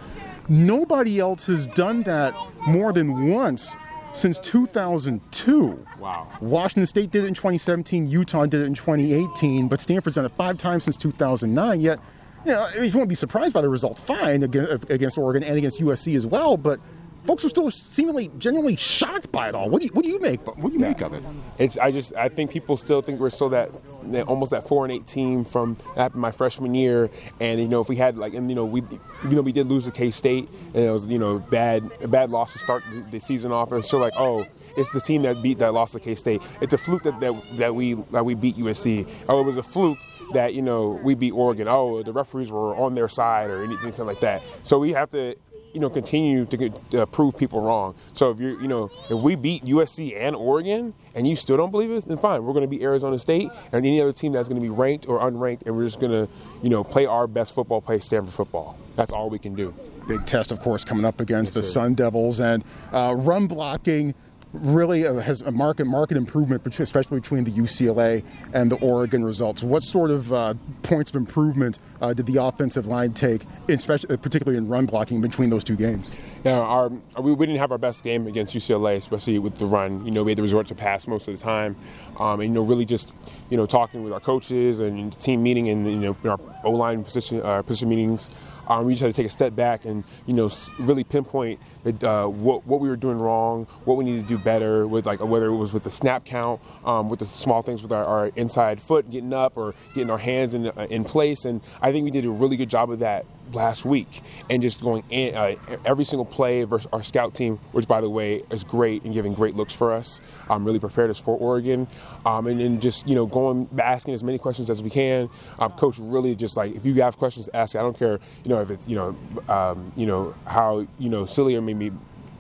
Nobody 0.48 1.18
else 1.18 1.46
has 1.46 1.66
done 1.68 2.02
that 2.02 2.34
more 2.66 2.92
than 2.92 3.30
once 3.30 3.74
since 4.12 4.38
2002. 4.40 5.86
Wow. 5.98 6.28
Washington 6.40 6.86
State 6.86 7.10
did 7.10 7.24
it 7.24 7.28
in 7.28 7.34
2017, 7.34 8.06
Utah 8.06 8.46
did 8.46 8.60
it 8.60 8.64
in 8.64 8.74
2018, 8.74 9.68
but 9.68 9.80
Stanford's 9.80 10.16
done 10.16 10.26
it 10.26 10.32
five 10.36 10.58
times 10.58 10.84
since 10.84 10.96
2009. 10.96 11.80
Yet, 11.80 11.98
you 12.44 12.52
know, 12.52 12.66
if 12.76 12.92
you 12.92 12.98
want 12.98 13.06
to 13.06 13.06
be 13.06 13.14
surprised 13.14 13.54
by 13.54 13.60
the 13.60 13.68
result, 13.68 13.98
fine 13.98 14.42
against 14.42 15.18
Oregon 15.18 15.42
and 15.42 15.56
against 15.56 15.80
USC 15.80 16.16
as 16.16 16.26
well, 16.26 16.56
but 16.56 16.80
folks 17.24 17.44
are 17.44 17.48
still 17.48 17.70
seemingly 17.70 18.30
genuinely 18.38 18.76
shocked 18.76 19.30
by 19.30 19.48
it 19.48 19.54
all. 19.54 19.70
What 19.70 19.80
do 19.80 19.86
you, 19.86 19.92
what 19.92 20.04
do 20.04 20.10
you 20.10 20.20
make? 20.20 20.44
What 20.46 20.56
do 20.56 20.72
you 20.72 20.80
yeah. 20.80 20.88
make 20.88 21.00
of 21.00 21.14
it? 21.14 21.22
It's 21.58 21.78
I 21.78 21.90
just 21.90 22.14
I 22.14 22.28
think 22.28 22.50
people 22.50 22.76
still 22.76 23.02
think 23.02 23.20
we're 23.20 23.30
still 23.30 23.48
that, 23.50 23.70
that 24.12 24.26
almost 24.26 24.50
that 24.50 24.66
four 24.66 24.84
and 24.84 24.92
eight 24.92 25.06
team 25.06 25.44
from 25.44 25.76
my 26.14 26.30
freshman 26.30 26.74
year. 26.74 27.10
And 27.40 27.58
you 27.58 27.68
know 27.68 27.80
if 27.80 27.88
we 27.88 27.96
had 27.96 28.16
like 28.16 28.34
and 28.34 28.48
you 28.48 28.56
know 28.56 28.64
we 28.64 28.82
even 29.24 29.36
though 29.36 29.42
we 29.42 29.52
did 29.52 29.66
lose 29.66 29.84
to 29.84 29.90
K 29.90 30.10
State 30.10 30.48
and 30.74 30.84
it 30.84 30.90
was 30.90 31.06
you 31.06 31.18
know 31.18 31.38
bad 31.38 31.88
a 32.02 32.08
bad 32.08 32.30
loss 32.30 32.52
to 32.54 32.58
start 32.58 32.82
the 33.10 33.20
season 33.20 33.52
off, 33.52 33.72
and 33.72 33.84
so 33.84 33.98
like 33.98 34.14
oh 34.16 34.46
it's 34.76 34.88
the 34.90 35.00
team 35.00 35.22
that 35.22 35.42
beat 35.42 35.58
that 35.58 35.72
lost 35.72 35.92
to 35.94 36.00
K 36.00 36.14
State. 36.14 36.42
It's 36.60 36.74
a 36.74 36.78
fluke 36.78 37.02
that, 37.04 37.18
that 37.20 37.34
that 37.56 37.74
we 37.74 37.94
that 38.10 38.24
we 38.24 38.34
beat 38.34 38.56
USC. 38.56 39.08
Oh 39.28 39.40
it 39.40 39.44
was 39.44 39.56
a 39.56 39.62
fluke 39.62 39.98
that 40.32 40.54
you 40.54 40.62
know 40.62 41.00
we 41.02 41.14
beat 41.14 41.32
Oregon. 41.32 41.68
Oh 41.68 42.02
the 42.02 42.12
referees 42.12 42.50
were 42.50 42.74
on 42.76 42.94
their 42.94 43.08
side 43.08 43.50
or 43.50 43.62
anything 43.62 43.92
something 43.92 44.06
like 44.06 44.20
that. 44.20 44.42
So 44.62 44.78
we 44.78 44.92
have 44.92 45.10
to 45.10 45.36
you 45.72 45.80
know, 45.80 45.90
continue 45.90 46.44
to 46.46 46.72
uh, 46.94 47.06
prove 47.06 47.36
people 47.36 47.60
wrong. 47.60 47.94
So 48.12 48.30
if 48.30 48.40
you're, 48.40 48.60
you 48.60 48.68
know, 48.68 48.90
if 49.10 49.22
we 49.22 49.34
beat 49.34 49.64
USC 49.64 50.16
and 50.16 50.36
Oregon 50.36 50.94
and 51.14 51.26
you 51.26 51.36
still 51.36 51.56
don't 51.56 51.70
believe 51.70 51.90
it, 51.90 52.04
then 52.06 52.18
fine. 52.18 52.44
We're 52.44 52.52
going 52.52 52.64
to 52.64 52.68
beat 52.68 52.82
Arizona 52.82 53.18
State 53.18 53.50
and 53.72 53.84
any 53.86 54.00
other 54.00 54.12
team 54.12 54.32
that's 54.32 54.48
going 54.48 54.60
to 54.60 54.66
be 54.66 54.74
ranked 54.74 55.08
or 55.08 55.20
unranked, 55.20 55.66
and 55.66 55.76
we're 55.76 55.84
just 55.84 56.00
going 56.00 56.12
to, 56.12 56.28
you 56.62 56.68
know, 56.68 56.84
play 56.84 57.06
our 57.06 57.26
best 57.26 57.54
football, 57.54 57.80
play 57.80 58.00
Stanford 58.00 58.34
football. 58.34 58.76
That's 58.96 59.12
all 59.12 59.30
we 59.30 59.38
can 59.38 59.54
do. 59.54 59.74
Big 60.06 60.26
test, 60.26 60.52
of 60.52 60.60
course, 60.60 60.84
coming 60.84 61.04
up 61.04 61.20
against 61.20 61.54
yes, 61.54 61.54
the 61.54 61.62
sir. 61.62 61.72
Sun 61.72 61.94
Devils 61.94 62.40
and 62.40 62.64
uh, 62.92 63.14
run 63.16 63.46
blocking 63.46 64.14
really 64.52 65.06
uh, 65.06 65.14
has 65.14 65.40
a 65.42 65.50
market 65.50 65.86
market 65.86 66.16
improvement, 66.16 66.66
especially 66.78 67.20
between 67.20 67.44
the 67.44 67.50
UCLA 67.50 68.22
and 68.52 68.70
the 68.70 68.76
Oregon 68.76 69.24
results. 69.24 69.62
What 69.62 69.82
sort 69.82 70.10
of 70.10 70.32
uh, 70.32 70.54
points 70.82 71.10
of 71.10 71.16
improvement 71.16 71.78
uh, 72.00 72.12
did 72.12 72.26
the 72.26 72.42
offensive 72.42 72.86
line 72.86 73.12
take, 73.12 73.44
especially, 73.68 74.16
particularly 74.16 74.58
in 74.58 74.68
run 74.68 74.86
blocking, 74.86 75.20
between 75.20 75.50
those 75.50 75.64
two 75.64 75.76
games? 75.76 76.10
Yeah, 76.44 76.58
our, 76.58 76.88
we, 77.20 77.32
we 77.32 77.46
didn't 77.46 77.60
have 77.60 77.70
our 77.70 77.78
best 77.78 78.02
game 78.02 78.26
against 78.26 78.54
UCLA, 78.54 78.96
especially 78.96 79.38
with 79.38 79.56
the 79.56 79.66
run. 79.66 80.04
You 80.04 80.10
know, 80.10 80.24
we 80.24 80.32
had 80.32 80.36
to 80.36 80.42
resort 80.42 80.66
to 80.68 80.74
pass 80.74 81.06
most 81.06 81.28
of 81.28 81.38
the 81.38 81.42
time, 81.42 81.76
um, 82.18 82.40
and 82.40 82.50
you 82.50 82.54
know, 82.54 82.62
really 82.62 82.84
just 82.84 83.14
you 83.50 83.56
know 83.56 83.66
talking 83.66 84.02
with 84.02 84.12
our 84.12 84.20
coaches 84.20 84.80
and 84.80 85.18
team 85.20 85.42
meeting 85.42 85.68
and 85.68 85.86
you 85.86 85.98
know 85.98 86.16
our 86.24 86.40
O 86.64 86.72
line 86.72 87.04
position 87.04 87.40
uh, 87.42 87.62
position 87.62 87.88
meetings. 87.88 88.28
Um, 88.68 88.86
we 88.86 88.94
just 88.94 89.02
had 89.02 89.14
to 89.14 89.16
take 89.16 89.26
a 89.26 89.32
step 89.32 89.54
back 89.54 89.84
and 89.84 90.04
you 90.26 90.34
know 90.34 90.50
really 90.78 91.04
pinpoint 91.04 91.60
uh, 92.02 92.26
what 92.26 92.66
what 92.66 92.80
we 92.80 92.88
were 92.88 92.96
doing 92.96 93.18
wrong, 93.18 93.66
what 93.84 93.96
we 93.96 94.04
needed 94.04 94.28
to 94.28 94.36
do 94.36 94.38
better 94.38 94.86
with 94.86 95.06
like 95.06 95.20
whether 95.20 95.46
it 95.46 95.56
was 95.56 95.72
with 95.72 95.82
the 95.82 95.90
snap 95.90 96.24
count, 96.24 96.60
um, 96.84 97.08
with 97.08 97.18
the 97.18 97.26
small 97.26 97.62
things 97.62 97.82
with 97.82 97.92
our, 97.92 98.04
our, 98.04 98.26
inside 98.36 98.80
foot 98.80 99.10
getting 99.10 99.32
up 99.32 99.56
or 99.56 99.74
getting 99.94 100.10
our 100.10 100.18
hands 100.18 100.54
in 100.54 100.66
uh, 100.66 100.86
in 100.90 101.04
place, 101.04 101.44
and 101.44 101.60
I 101.80 101.92
think 101.92 102.04
we 102.04 102.10
did 102.10 102.24
a 102.24 102.30
really 102.30 102.56
good 102.56 102.70
job 102.70 102.90
of 102.90 103.00
that 103.00 103.26
last 103.54 103.84
week 103.84 104.22
and 104.50 104.62
just 104.62 104.80
going 104.80 105.02
in 105.10 105.34
uh, 105.34 105.54
every 105.84 106.04
single 106.04 106.24
play 106.24 106.64
versus 106.64 106.88
our 106.92 107.02
scout 107.02 107.34
team, 107.34 107.58
which 107.72 107.86
by 107.86 108.00
the 108.00 108.10
way 108.10 108.42
is 108.50 108.64
great 108.64 109.02
and 109.04 109.14
giving 109.14 109.34
great 109.34 109.54
looks 109.54 109.74
for 109.74 109.92
us. 109.92 110.20
Um, 110.50 110.64
really 110.64 110.78
prepared 110.78 111.10
us 111.10 111.18
for 111.18 111.36
Oregon, 111.36 111.86
um, 112.26 112.46
and 112.46 112.60
then 112.60 112.80
just 112.80 113.06
you 113.06 113.14
know 113.14 113.26
going 113.26 113.68
asking 113.78 114.14
as 114.14 114.22
many 114.22 114.38
questions 114.38 114.70
as 114.70 114.82
we 114.82 114.90
can. 114.90 115.28
Um, 115.58 115.72
Coach 115.72 115.98
really 115.98 116.34
just 116.34 116.56
like 116.56 116.74
if 116.74 116.84
you 116.84 116.94
have 117.02 117.18
questions, 117.18 117.46
to 117.46 117.56
ask. 117.56 117.76
I 117.76 117.82
don't 117.82 117.98
care 117.98 118.20
you 118.44 118.50
know 118.50 118.60
if 118.60 118.70
it's 118.70 118.88
you 118.88 118.96
know 118.96 119.16
um, 119.48 119.92
you 119.96 120.06
know 120.06 120.34
how 120.46 120.86
you 120.98 121.08
know 121.08 121.26
silly 121.26 121.56
or 121.56 121.62
maybe 121.62 121.92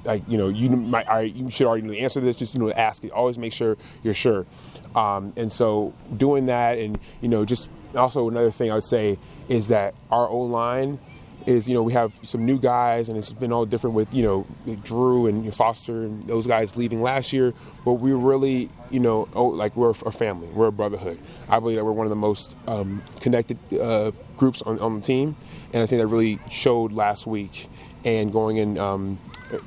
like 0.04 0.22
you 0.28 0.36
know 0.36 0.48
you 0.48 0.68
might 0.70 1.08
I, 1.08 1.22
you 1.22 1.50
should 1.50 1.66
already 1.66 1.82
know 1.82 1.92
the 1.92 2.00
answer 2.00 2.20
to 2.20 2.26
this. 2.26 2.36
Just 2.36 2.54
you 2.54 2.60
know 2.60 2.70
ask 2.72 3.04
it. 3.04 3.12
Always 3.12 3.38
make 3.38 3.52
sure 3.52 3.76
you're 4.02 4.14
sure. 4.14 4.46
Um, 4.94 5.32
and 5.36 5.50
so 5.50 5.94
doing 6.16 6.46
that 6.46 6.78
and 6.78 6.98
you 7.20 7.28
know 7.28 7.44
just 7.44 7.68
also 7.94 8.28
another 8.28 8.50
thing 8.50 8.70
I 8.70 8.74
would 8.74 8.84
say 8.84 9.18
is 9.48 9.68
that 9.68 9.94
our 10.10 10.28
O 10.28 10.40
line 10.40 10.98
is 11.46 11.68
you 11.68 11.74
know 11.74 11.82
we 11.82 11.92
have 11.92 12.12
some 12.22 12.44
new 12.44 12.58
guys 12.58 13.08
and 13.08 13.18
it's 13.18 13.32
been 13.32 13.52
all 13.52 13.66
different 13.66 13.94
with 13.94 14.12
you 14.12 14.22
know 14.22 14.76
Drew 14.84 15.26
and 15.26 15.54
Foster 15.54 16.04
and 16.04 16.26
those 16.26 16.46
guys 16.46 16.76
leaving 16.76 17.02
last 17.02 17.32
year 17.32 17.52
but 17.84 17.94
we 17.94 18.12
really 18.12 18.68
you 18.90 19.00
know 19.00 19.28
oh, 19.34 19.46
like 19.46 19.74
we're 19.76 19.90
a 19.90 20.12
family 20.12 20.48
we're 20.48 20.68
a 20.68 20.72
brotherhood 20.72 21.18
I 21.48 21.58
believe 21.58 21.76
that 21.76 21.84
we're 21.84 21.92
one 21.92 22.06
of 22.06 22.10
the 22.10 22.16
most 22.16 22.54
um, 22.66 23.02
connected 23.20 23.58
uh, 23.74 24.12
groups 24.36 24.62
on, 24.62 24.78
on, 24.78 25.00
the 25.00 25.06
team 25.06 25.36
and 25.72 25.82
I 25.82 25.86
think 25.86 26.00
that 26.00 26.06
really 26.08 26.38
showed 26.50 26.92
last 26.92 27.26
week 27.26 27.68
and 28.04 28.32
going 28.32 28.58
in 28.58 28.78
um, 28.78 29.18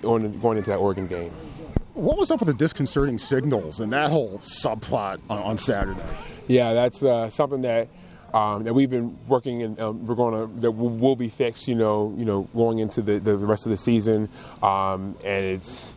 on, 0.03 0.39
going 0.39 0.57
into 0.57 0.69
that 0.69 0.77
Oregon 0.77 1.07
game. 1.07 1.31
What 1.93 2.17
was 2.17 2.29
up 2.29 2.39
with 2.39 2.47
the 2.47 2.53
disconcerting 2.53 3.17
signals 3.17 3.79
and 3.79 3.93
that 3.93 4.09
whole 4.09 4.39
subplot 4.39 5.21
on, 5.29 5.43
on 5.43 5.57
Saturday? 5.57 6.03
Yeah, 6.47 6.73
that's 6.73 7.01
uh, 7.03 7.29
something 7.29 7.61
that 7.61 7.87
um, 8.35 8.65
that 8.65 8.73
we've 8.73 8.89
been 8.89 9.17
working 9.27 9.63
and 9.63 9.79
um, 9.79 10.05
we're 10.05 10.13
going 10.13 10.33
to 10.33 10.61
that 10.61 10.71
will, 10.71 10.89
will, 10.89 11.15
be 11.15 11.29
fixed. 11.29 11.67
You 11.69 11.75
know, 11.75 12.13
you 12.17 12.25
know, 12.25 12.41
going 12.53 12.79
into 12.79 13.01
the, 13.01 13.17
the 13.17 13.37
rest 13.37 13.65
of 13.65 13.69
the 13.69 13.77
season, 13.77 14.29
um, 14.61 15.15
and 15.23 15.45
it's 15.45 15.95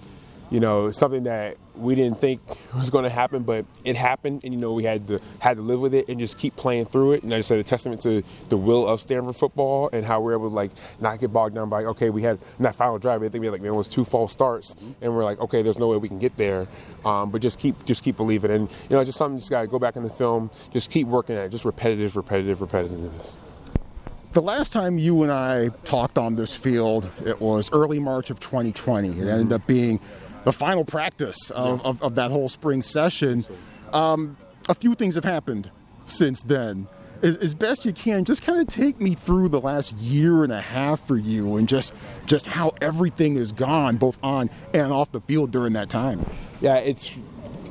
you 0.51 0.61
know 0.61 0.93
something 0.93 1.25
that 1.25 1.57
we 1.79 1.95
didn't 1.95 2.21
think 2.21 2.41
it 2.49 2.75
was 2.75 2.91
going 2.91 3.05
to 3.05 3.11
happen, 3.11 3.43
but 3.43 3.65
it 3.85 3.97
happened, 3.97 4.43
and 4.45 4.53
you 4.53 4.61
know 4.61 4.73
we 4.73 4.85
had 4.85 5.07
to 5.07 5.21
had 5.39 5.57
to 5.57 5.63
live 5.63 5.81
with 5.81 5.95
it 5.95 6.09
and 6.09 6.19
just 6.19 6.39
keep 6.39 6.55
playing 6.57 6.87
through 6.87 7.13
it. 7.13 7.23
And 7.23 7.33
I 7.33 7.39
just 7.39 7.49
said 7.49 7.59
a 7.59 7.65
testament 7.65 8.03
to 8.03 8.23
the 8.49 8.57
will 8.57 8.87
of 8.87 9.01
Stanford 9.01 9.37
football 9.37 9.91
and 9.93 10.05
how 10.05 10.21
we're 10.21 10.33
able 10.33 10.49
to 10.49 10.55
like 10.55 10.71
not 11.01 11.19
get 11.19 11.33
bogged 11.33 11.55
down 11.55 11.69
by 11.69 11.85
okay, 11.85 12.11
we 12.11 12.23
had 12.23 12.39
in 12.59 12.65
that 12.65 12.75
final 12.75 12.99
drive, 12.99 13.23
I 13.23 13.29
think 13.29 13.41
we 13.41 13.47
had 13.47 13.53
like 13.53 13.63
man, 13.63 13.73
it 13.73 13.77
was 13.77 13.89
two 13.89 14.05
false 14.05 14.33
starts, 14.33 14.75
mm-hmm. 14.75 14.93
and 15.03 15.15
we're 15.15 15.25
like 15.25 15.39
okay, 15.41 15.63
there's 15.63 15.79
no 15.79 15.89
way 15.89 15.97
we 15.97 16.09
can 16.09 16.19
get 16.19 16.37
there, 16.37 16.67
um, 17.05 17.31
but 17.31 17.41
just 17.41 17.59
keep 17.59 17.85
just 17.85 18.03
keep 18.03 18.17
believing, 18.17 18.51
and 18.51 18.69
you 18.89 18.97
know 18.97 19.05
just 19.05 19.19
something 19.19 19.39
just 19.39 19.51
got 19.51 19.63
to 19.63 19.69
go 19.69 19.79
back 19.79 19.97
in 19.97 20.03
the 20.03 20.11
film, 20.11 20.51
just 20.73 20.91
keep 20.91 21.07
working 21.07 21.37
at 21.37 21.47
it, 21.47 21.49
just 21.51 21.65
repetitive, 21.65 22.17
repetitive, 22.17 22.59
repetitiveness. 22.59 23.37
The 24.35 24.43
last 24.43 24.75
time 24.75 24.99
you 24.99 25.23
and 25.23 25.33
I 25.33 25.69
talked 25.85 26.19
on 26.19 26.37
this 26.37 26.55
field, 26.55 27.11
it 27.25 27.41
was 27.41 27.71
early 27.73 27.99
March 27.99 28.29
of 28.29 28.39
2020. 28.39 29.09
It 29.09 29.13
ended 29.13 29.29
mm-hmm. 29.29 29.53
up 29.55 29.67
being 29.67 29.99
the 30.49 30.53
final 30.55 30.83
practice 30.83 31.51
of, 31.51 31.85
of, 31.85 32.03
of 32.03 32.15
that 32.15 32.31
whole 32.31 32.49
spring 32.49 32.81
session. 32.81 33.45
Um, 33.93 34.35
a 34.71 34.75
few 34.75 34.95
things 34.95 35.15
have 35.15 35.25
happened 35.25 35.71
since 36.07 36.43
then. 36.43 36.89
As, 37.21 37.37
as, 37.37 37.53
best 37.53 37.85
you 37.85 37.93
can, 37.93 38.25
just 38.25 38.41
kind 38.41 38.59
of 38.59 38.67
take 38.67 38.99
me 38.99 39.15
through 39.15 39.51
the 39.51 39.61
last 39.61 39.95
year 39.97 40.45
and 40.45 40.53
a 40.53 40.61
half 40.63 41.07
for 41.07 41.19
you, 41.19 41.57
and 41.57 41.69
just 41.69 41.93
just 42.25 42.47
how 42.47 42.73
everything 42.81 43.37
has 43.37 43.53
gone, 43.53 43.97
both 43.97 44.17
on 44.23 44.49
and 44.73 44.91
off 44.91 45.13
the 45.13 45.21
field 45.21 45.51
during 45.51 45.75
that 45.75 45.91
time. 45.91 46.25
Yeah, 46.63 46.77
it's 46.77 47.15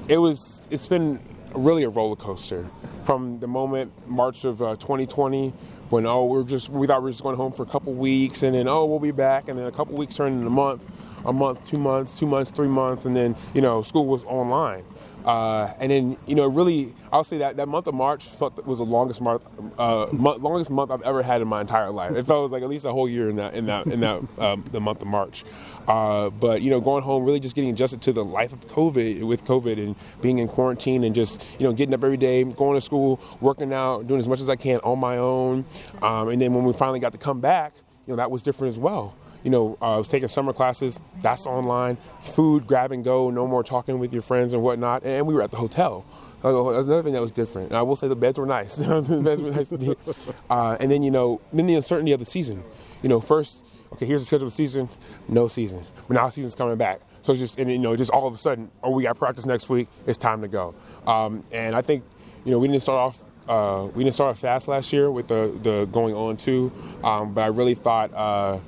it 0.08 0.18
was 0.18 0.68
it's 0.70 0.86
been 0.86 1.20
really 1.56 1.84
a 1.84 1.90
roller 1.90 2.16
coaster 2.16 2.68
from 3.02 3.40
the 3.40 3.48
moment 3.48 3.92
March 4.08 4.46
of 4.46 4.62
uh, 4.62 4.76
2020 4.76 5.52
when 5.90 6.06
oh 6.06 6.26
we're 6.26 6.44
just 6.44 6.70
we 6.70 6.88
thought 6.88 7.02
we 7.02 7.06
were 7.06 7.12
just 7.12 7.24
going 7.24 7.36
home 7.36 7.52
for 7.52 7.64
a 7.64 7.68
couple 7.68 7.94
weeks 7.94 8.44
and 8.44 8.56
then 8.56 8.68
oh 8.68 8.86
we'll 8.86 9.00
be 9.00 9.12
back 9.12 9.50
and 9.50 9.58
then 9.58 9.66
a 9.66 9.72
couple 9.72 9.96
weeks 9.96 10.16
turned 10.16 10.36
into 10.36 10.48
a 10.48 10.50
month 10.50 10.84
a 11.26 11.34
month, 11.34 11.68
two 11.68 11.78
months, 11.78 12.14
two 12.14 12.26
months, 12.26 12.52
three 12.52 12.68
months, 12.68 13.06
and 13.06 13.16
then 13.16 13.36
you 13.54 13.62
know 13.62 13.84
school 13.84 14.06
was 14.06 14.24
online. 14.26 14.84
Uh, 15.26 15.74
and 15.80 15.92
then 15.92 16.18
you 16.26 16.36
know 16.36 16.48
really 16.48 16.94
I'll 17.12 17.24
say 17.24 17.40
that 17.40 17.58
that 17.58 17.68
month 17.68 17.88
of 17.88 17.94
March 17.94 18.26
was 18.66 18.78
the 18.78 18.86
longest 18.86 19.20
month 19.20 19.44
uh, 19.78 20.08
month, 20.12 20.42
longest 20.42 20.70
month 20.70 20.90
I've 20.90 21.02
ever 21.02 21.22
had 21.22 21.42
in 21.42 21.48
my 21.48 21.62
entire 21.62 21.90
life. 21.92 22.16
It 22.16 22.26
felt 22.26 22.52
like 22.52 22.64
at 22.64 22.70
least 22.70 22.86
a 22.86 22.92
whole 22.92 23.10
year 23.10 23.30
in 23.30 23.36
that 23.36 23.54
in 23.54 23.66
that 23.66 23.88
in 23.88 24.00
that 24.00 24.22
um, 24.40 24.64
the 24.72 24.80
month 24.80 25.02
of 25.02 25.08
March. 25.08 25.44
Uh, 25.88 26.30
but 26.30 26.62
you 26.62 26.70
know 26.70 26.82
going 26.82 27.04
home 27.04 27.24
really 27.24 27.40
just 27.40 27.56
getting 27.56 27.70
adjusted 27.70 28.02
to 28.02 28.14
the 28.14 28.24
life 28.24 28.54
of 28.54 28.68
COVID 28.68 29.24
with 29.24 29.46
COVID 29.46 29.78
and 29.78 29.96
being 30.22 30.40
in 30.40 30.48
quarantine 30.48 31.04
and 31.04 31.16
just 31.16 31.44
you 31.60 31.66
know 31.66 31.74
getting 31.74 31.94
up 31.94 32.04
every 32.04 32.18
day, 32.18 32.44
going 32.44 32.76
to 32.76 32.82
school, 32.82 33.20
working 33.42 33.74
out, 33.74 34.08
doing 34.08 34.20
as 34.20 34.28
much 34.28 34.42
as 34.42 34.50
I 34.50 34.56
can 34.56 34.80
on 34.82 35.00
my 35.00 35.18
own. 35.18 35.66
Um, 36.02 36.30
and 36.30 36.42
then 36.42 36.54
when 36.54 36.64
we 36.64 36.74
finally 36.74 37.00
got 37.00 37.14
to 37.14 37.18
come 37.18 37.40
back, 37.40 37.74
you 38.06 38.12
know 38.12 38.18
that 38.18 38.32
was 38.32 38.44
different 38.44 38.72
as 38.72 38.80
well 38.80 39.16
you 39.48 39.52
know, 39.52 39.78
uh, 39.82 39.96
I 39.96 39.98
was 39.98 40.10
taking 40.10 40.28
summer 40.28 40.52
classes. 40.52 41.00
That's 41.22 41.46
online. 41.46 41.98
Food, 42.22 42.68
grab 42.68 42.92
and 42.92 43.02
go. 43.02 43.30
No 43.30 43.48
more 43.48 43.64
talking 43.64 43.98
with 43.98 44.12
your 44.12 44.22
friends 44.22 44.54
and 44.54 44.62
whatnot. 44.62 45.06
And 45.06 45.26
we 45.26 45.34
were 45.34 45.42
at 45.42 45.52
the 45.52 45.58
hotel. 45.58 46.06
That's 46.42 46.54
another 46.54 47.02
thing 47.02 47.14
that 47.14 47.22
was 47.22 47.32
different. 47.32 47.70
And 47.70 47.78
I 47.78 47.82
will 47.82 47.96
say 47.96 48.08
the 48.08 48.16
beds 48.16 48.38
were 48.38 48.46
nice. 48.46 48.76
the 48.76 49.22
beds 49.24 49.42
were 49.42 49.52
nice 49.52 49.68
to 49.70 49.78
be. 49.78 49.96
Uh, 50.50 50.78
and 50.80 50.90
then 50.90 51.04
you 51.04 51.12
know, 51.12 51.42
then 51.52 51.66
the 51.66 51.76
uncertainty 51.76 52.12
of 52.12 52.20
the 52.20 52.26
season. 52.26 52.64
You 53.02 53.10
know, 53.10 53.20
first, 53.20 53.64
okay, 53.94 54.06
here's 54.06 54.22
the 54.22 54.26
schedule 54.26 54.48
of 54.48 54.54
the 54.54 54.58
season. 54.58 54.90
No 55.28 55.48
season. 55.48 55.86
But 56.08 56.16
now 56.16 56.30
season's 56.30 56.56
coming 56.56 56.78
back. 56.78 57.02
So 57.22 57.34
it's 57.34 57.42
just, 57.42 57.60
and 57.60 57.70
you 57.70 57.78
know, 57.78 57.96
just 57.96 58.12
all 58.12 58.28
of 58.28 58.34
a 58.34 58.38
sudden, 58.38 58.72
oh, 58.84 58.92
we 58.92 59.04
got 59.04 59.18
practice 59.18 59.46
next 59.46 59.70
week. 59.70 59.88
It's 60.06 60.18
time 60.18 60.42
to 60.42 60.48
go. 60.48 60.76
Um, 61.06 61.44
and 61.52 61.76
I 61.76 61.82
think, 61.82 62.04
you 62.46 62.52
know, 62.52 62.60
we 62.60 62.68
didn't 62.68 62.82
start 62.82 63.00
off 63.00 63.24
uh, 63.48 63.88
we 63.96 64.04
didn't 64.04 64.16
start 64.16 64.32
off 64.32 64.40
fast 64.40 64.68
last 64.68 64.92
year 64.92 65.10
with 65.10 65.28
the, 65.28 65.58
the 65.64 65.86
going 65.86 66.14
on 66.14 66.36
too, 66.36 66.72
um, 67.04 67.34
but 67.34 67.42
I 67.42 67.48
really 67.48 67.76
thought 67.76 68.14
uh, 68.14 68.60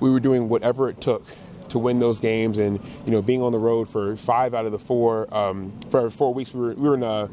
we 0.00 0.10
were 0.10 0.20
doing 0.20 0.48
whatever 0.48 0.88
it 0.88 1.00
took 1.00 1.24
to 1.70 1.78
win 1.78 2.00
those 2.00 2.18
games 2.20 2.58
and 2.58 2.80
you 3.06 3.12
know 3.12 3.22
being 3.22 3.42
on 3.42 3.52
the 3.52 3.58
road 3.58 3.88
for 3.88 4.16
five 4.16 4.54
out 4.54 4.66
of 4.66 4.72
the 4.72 4.78
four 4.78 5.32
um, 5.34 5.72
for 5.88 6.10
four 6.10 6.34
weeks 6.34 6.52
we 6.52 6.60
were, 6.60 6.74
we 6.74 6.88
were 6.88 6.94
in 6.94 7.02
a 7.02 7.30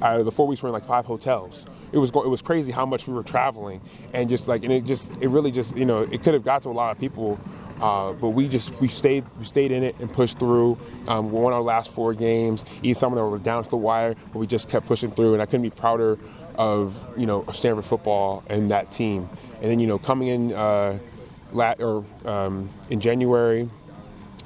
out 0.00 0.20
of 0.20 0.24
the 0.24 0.30
four 0.30 0.46
weeks 0.46 0.62
we 0.62 0.66
were 0.66 0.70
in 0.70 0.80
like 0.80 0.86
five 0.86 1.04
hotels 1.04 1.66
it 1.92 1.98
was 1.98 2.10
it 2.10 2.28
was 2.28 2.42
crazy 2.42 2.72
how 2.72 2.86
much 2.86 3.06
we 3.06 3.14
were 3.14 3.22
traveling 3.22 3.80
and 4.12 4.28
just 4.28 4.48
like 4.48 4.64
and 4.64 4.72
it 4.72 4.84
just 4.84 5.16
it 5.20 5.28
really 5.28 5.50
just 5.50 5.76
you 5.76 5.84
know 5.84 6.00
it 6.00 6.22
could 6.22 6.34
have 6.34 6.44
got 6.44 6.62
to 6.62 6.68
a 6.68 6.70
lot 6.70 6.90
of 6.90 6.98
people 6.98 7.38
uh, 7.82 8.12
but 8.12 8.30
we 8.30 8.46
just 8.46 8.72
we 8.80 8.86
stayed 8.86 9.24
we 9.38 9.44
stayed 9.44 9.72
in 9.72 9.82
it 9.82 9.98
and 9.98 10.10
pushed 10.12 10.38
through. 10.38 10.78
Um, 11.08 11.32
we 11.32 11.40
won 11.40 11.52
our 11.52 11.60
last 11.60 11.92
four 11.92 12.14
games. 12.14 12.64
Even 12.82 12.94
some 12.94 13.12
of 13.12 13.18
them 13.18 13.28
were 13.28 13.38
down 13.38 13.64
to 13.64 13.70
the 13.70 13.76
wire, 13.76 14.14
but 14.32 14.38
we 14.38 14.46
just 14.46 14.68
kept 14.68 14.86
pushing 14.86 15.10
through. 15.10 15.32
And 15.32 15.42
I 15.42 15.46
couldn't 15.46 15.62
be 15.62 15.70
prouder 15.70 16.16
of 16.54 17.04
you 17.16 17.26
know 17.26 17.44
Stanford 17.52 17.84
football 17.84 18.44
and 18.48 18.70
that 18.70 18.92
team. 18.92 19.28
And 19.60 19.68
then 19.68 19.80
you 19.80 19.88
know 19.88 19.98
coming 19.98 20.28
in 20.28 20.52
uh, 20.52 20.98
lat 21.50 21.80
or 21.80 22.04
um, 22.24 22.70
in 22.88 23.00
January, 23.00 23.68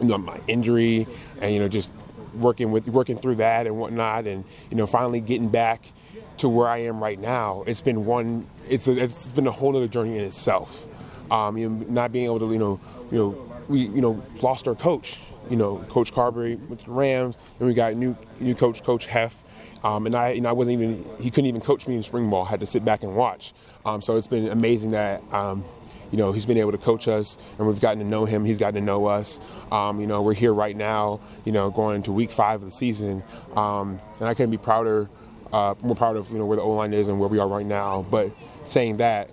you 0.00 0.06
know, 0.06 0.16
my 0.16 0.40
injury, 0.48 1.06
and 1.42 1.52
you 1.52 1.59
know 1.59 1.68
just 1.68 1.92
working 2.35 2.70
with 2.70 2.88
working 2.88 3.18
through 3.18 3.35
that 3.37 3.66
and 3.66 3.76
whatnot, 3.76 4.26
and 4.26 4.44
you 4.70 4.78
know 4.78 4.87
finally 4.87 5.20
getting 5.20 5.50
back 5.50 5.92
to 6.38 6.49
where 6.49 6.68
I 6.68 6.79
am 6.79 7.03
right 7.03 7.18
now. 7.18 7.64
It's 7.66 7.81
been 7.81 8.05
one. 8.05 8.46
It's 8.68 8.88
a, 8.88 9.03
it's 9.03 9.33
been 9.33 9.46
a 9.46 9.53
whole 9.53 9.77
other 9.77 9.88
journey 9.88 10.18
in 10.18 10.25
itself. 10.25 10.87
Um, 11.31 11.57
you 11.57 11.68
know, 11.68 11.87
not 11.88 12.12
being 12.12 12.27
able 12.27 12.38
to 12.40 12.53
you 12.53 12.59
know 12.59 12.81
you 13.11 13.18
know 13.18 13.53
we 13.68 13.81
you 13.81 14.01
know 14.01 14.22
lost 14.42 14.68
our 14.68 14.75
coach. 14.75 15.18
You 15.51 15.57
know, 15.57 15.79
Coach 15.88 16.12
Carberry 16.12 16.57
with 16.57 16.85
the 16.85 16.90
Rams. 16.90 17.37
and 17.61 17.68
we 17.68 17.75
got 17.75 17.94
new 17.94 18.16
new 18.40 18.55
coach, 18.55 18.83
Coach 18.83 19.07
Heff. 19.07 19.42
Um, 19.85 20.07
and 20.07 20.16
I, 20.16 20.33
you 20.33 20.40
know, 20.40 20.49
I 20.49 20.53
wasn't 20.53 20.83
even, 20.83 21.05
he 21.20 21.31
couldn't 21.31 21.46
even 21.46 21.61
coach 21.61 21.87
me 21.87 21.94
in 21.94 22.03
spring 22.03 22.29
ball. 22.29 22.44
I 22.44 22.49
had 22.49 22.59
to 22.59 22.66
sit 22.66 22.85
back 22.85 23.05
and 23.05 23.14
watch. 23.14 23.53
Um, 23.85 24.03
so 24.03 24.16
it's 24.16 24.27
been 24.27 24.49
amazing 24.49 24.90
that 24.92 25.22
um, 25.33 25.64
you 26.11 26.18
know, 26.18 26.33
he's 26.33 26.46
been 26.46 26.59
able 26.59 26.72
to 26.72 26.79
coach 26.79 27.09
us, 27.09 27.38
and 27.59 27.66
we've 27.66 27.81
gotten 27.81 27.99
to 27.99 28.05
know 28.05 28.25
him. 28.25 28.44
He's 28.44 28.59
gotten 28.59 28.75
to 28.77 28.81
know 28.81 29.07
us. 29.07 29.40
Um, 29.72 30.01
you 30.01 30.07
know, 30.07 30.22
we're 30.22 30.35
here 30.35 30.53
right 30.53 30.77
now. 30.77 31.20
You 31.44 31.53
know, 31.53 31.70
going 31.70 31.96
into 31.96 32.12
week 32.12 32.31
five 32.31 32.62
of 32.62 32.68
the 32.68 32.75
season, 32.75 33.22
um, 33.57 33.99
and 34.20 34.29
I 34.29 34.35
couldn't 34.35 34.51
be 34.51 34.59
prouder, 34.59 35.09
uh, 35.52 35.74
more 35.82 35.96
proud 35.96 36.16
of 36.16 36.30
you 36.30 36.38
know 36.38 36.46
where 36.46 36.56
the 36.56 36.62
O 36.62 36.70
line 36.70 36.92
is 36.92 37.09
and 37.09 37.18
where 37.18 37.28
we 37.28 37.38
are 37.38 37.48
right 37.48 37.66
now. 37.66 38.06
But 38.11 38.30
saying 38.64 38.98
that, 38.98 39.30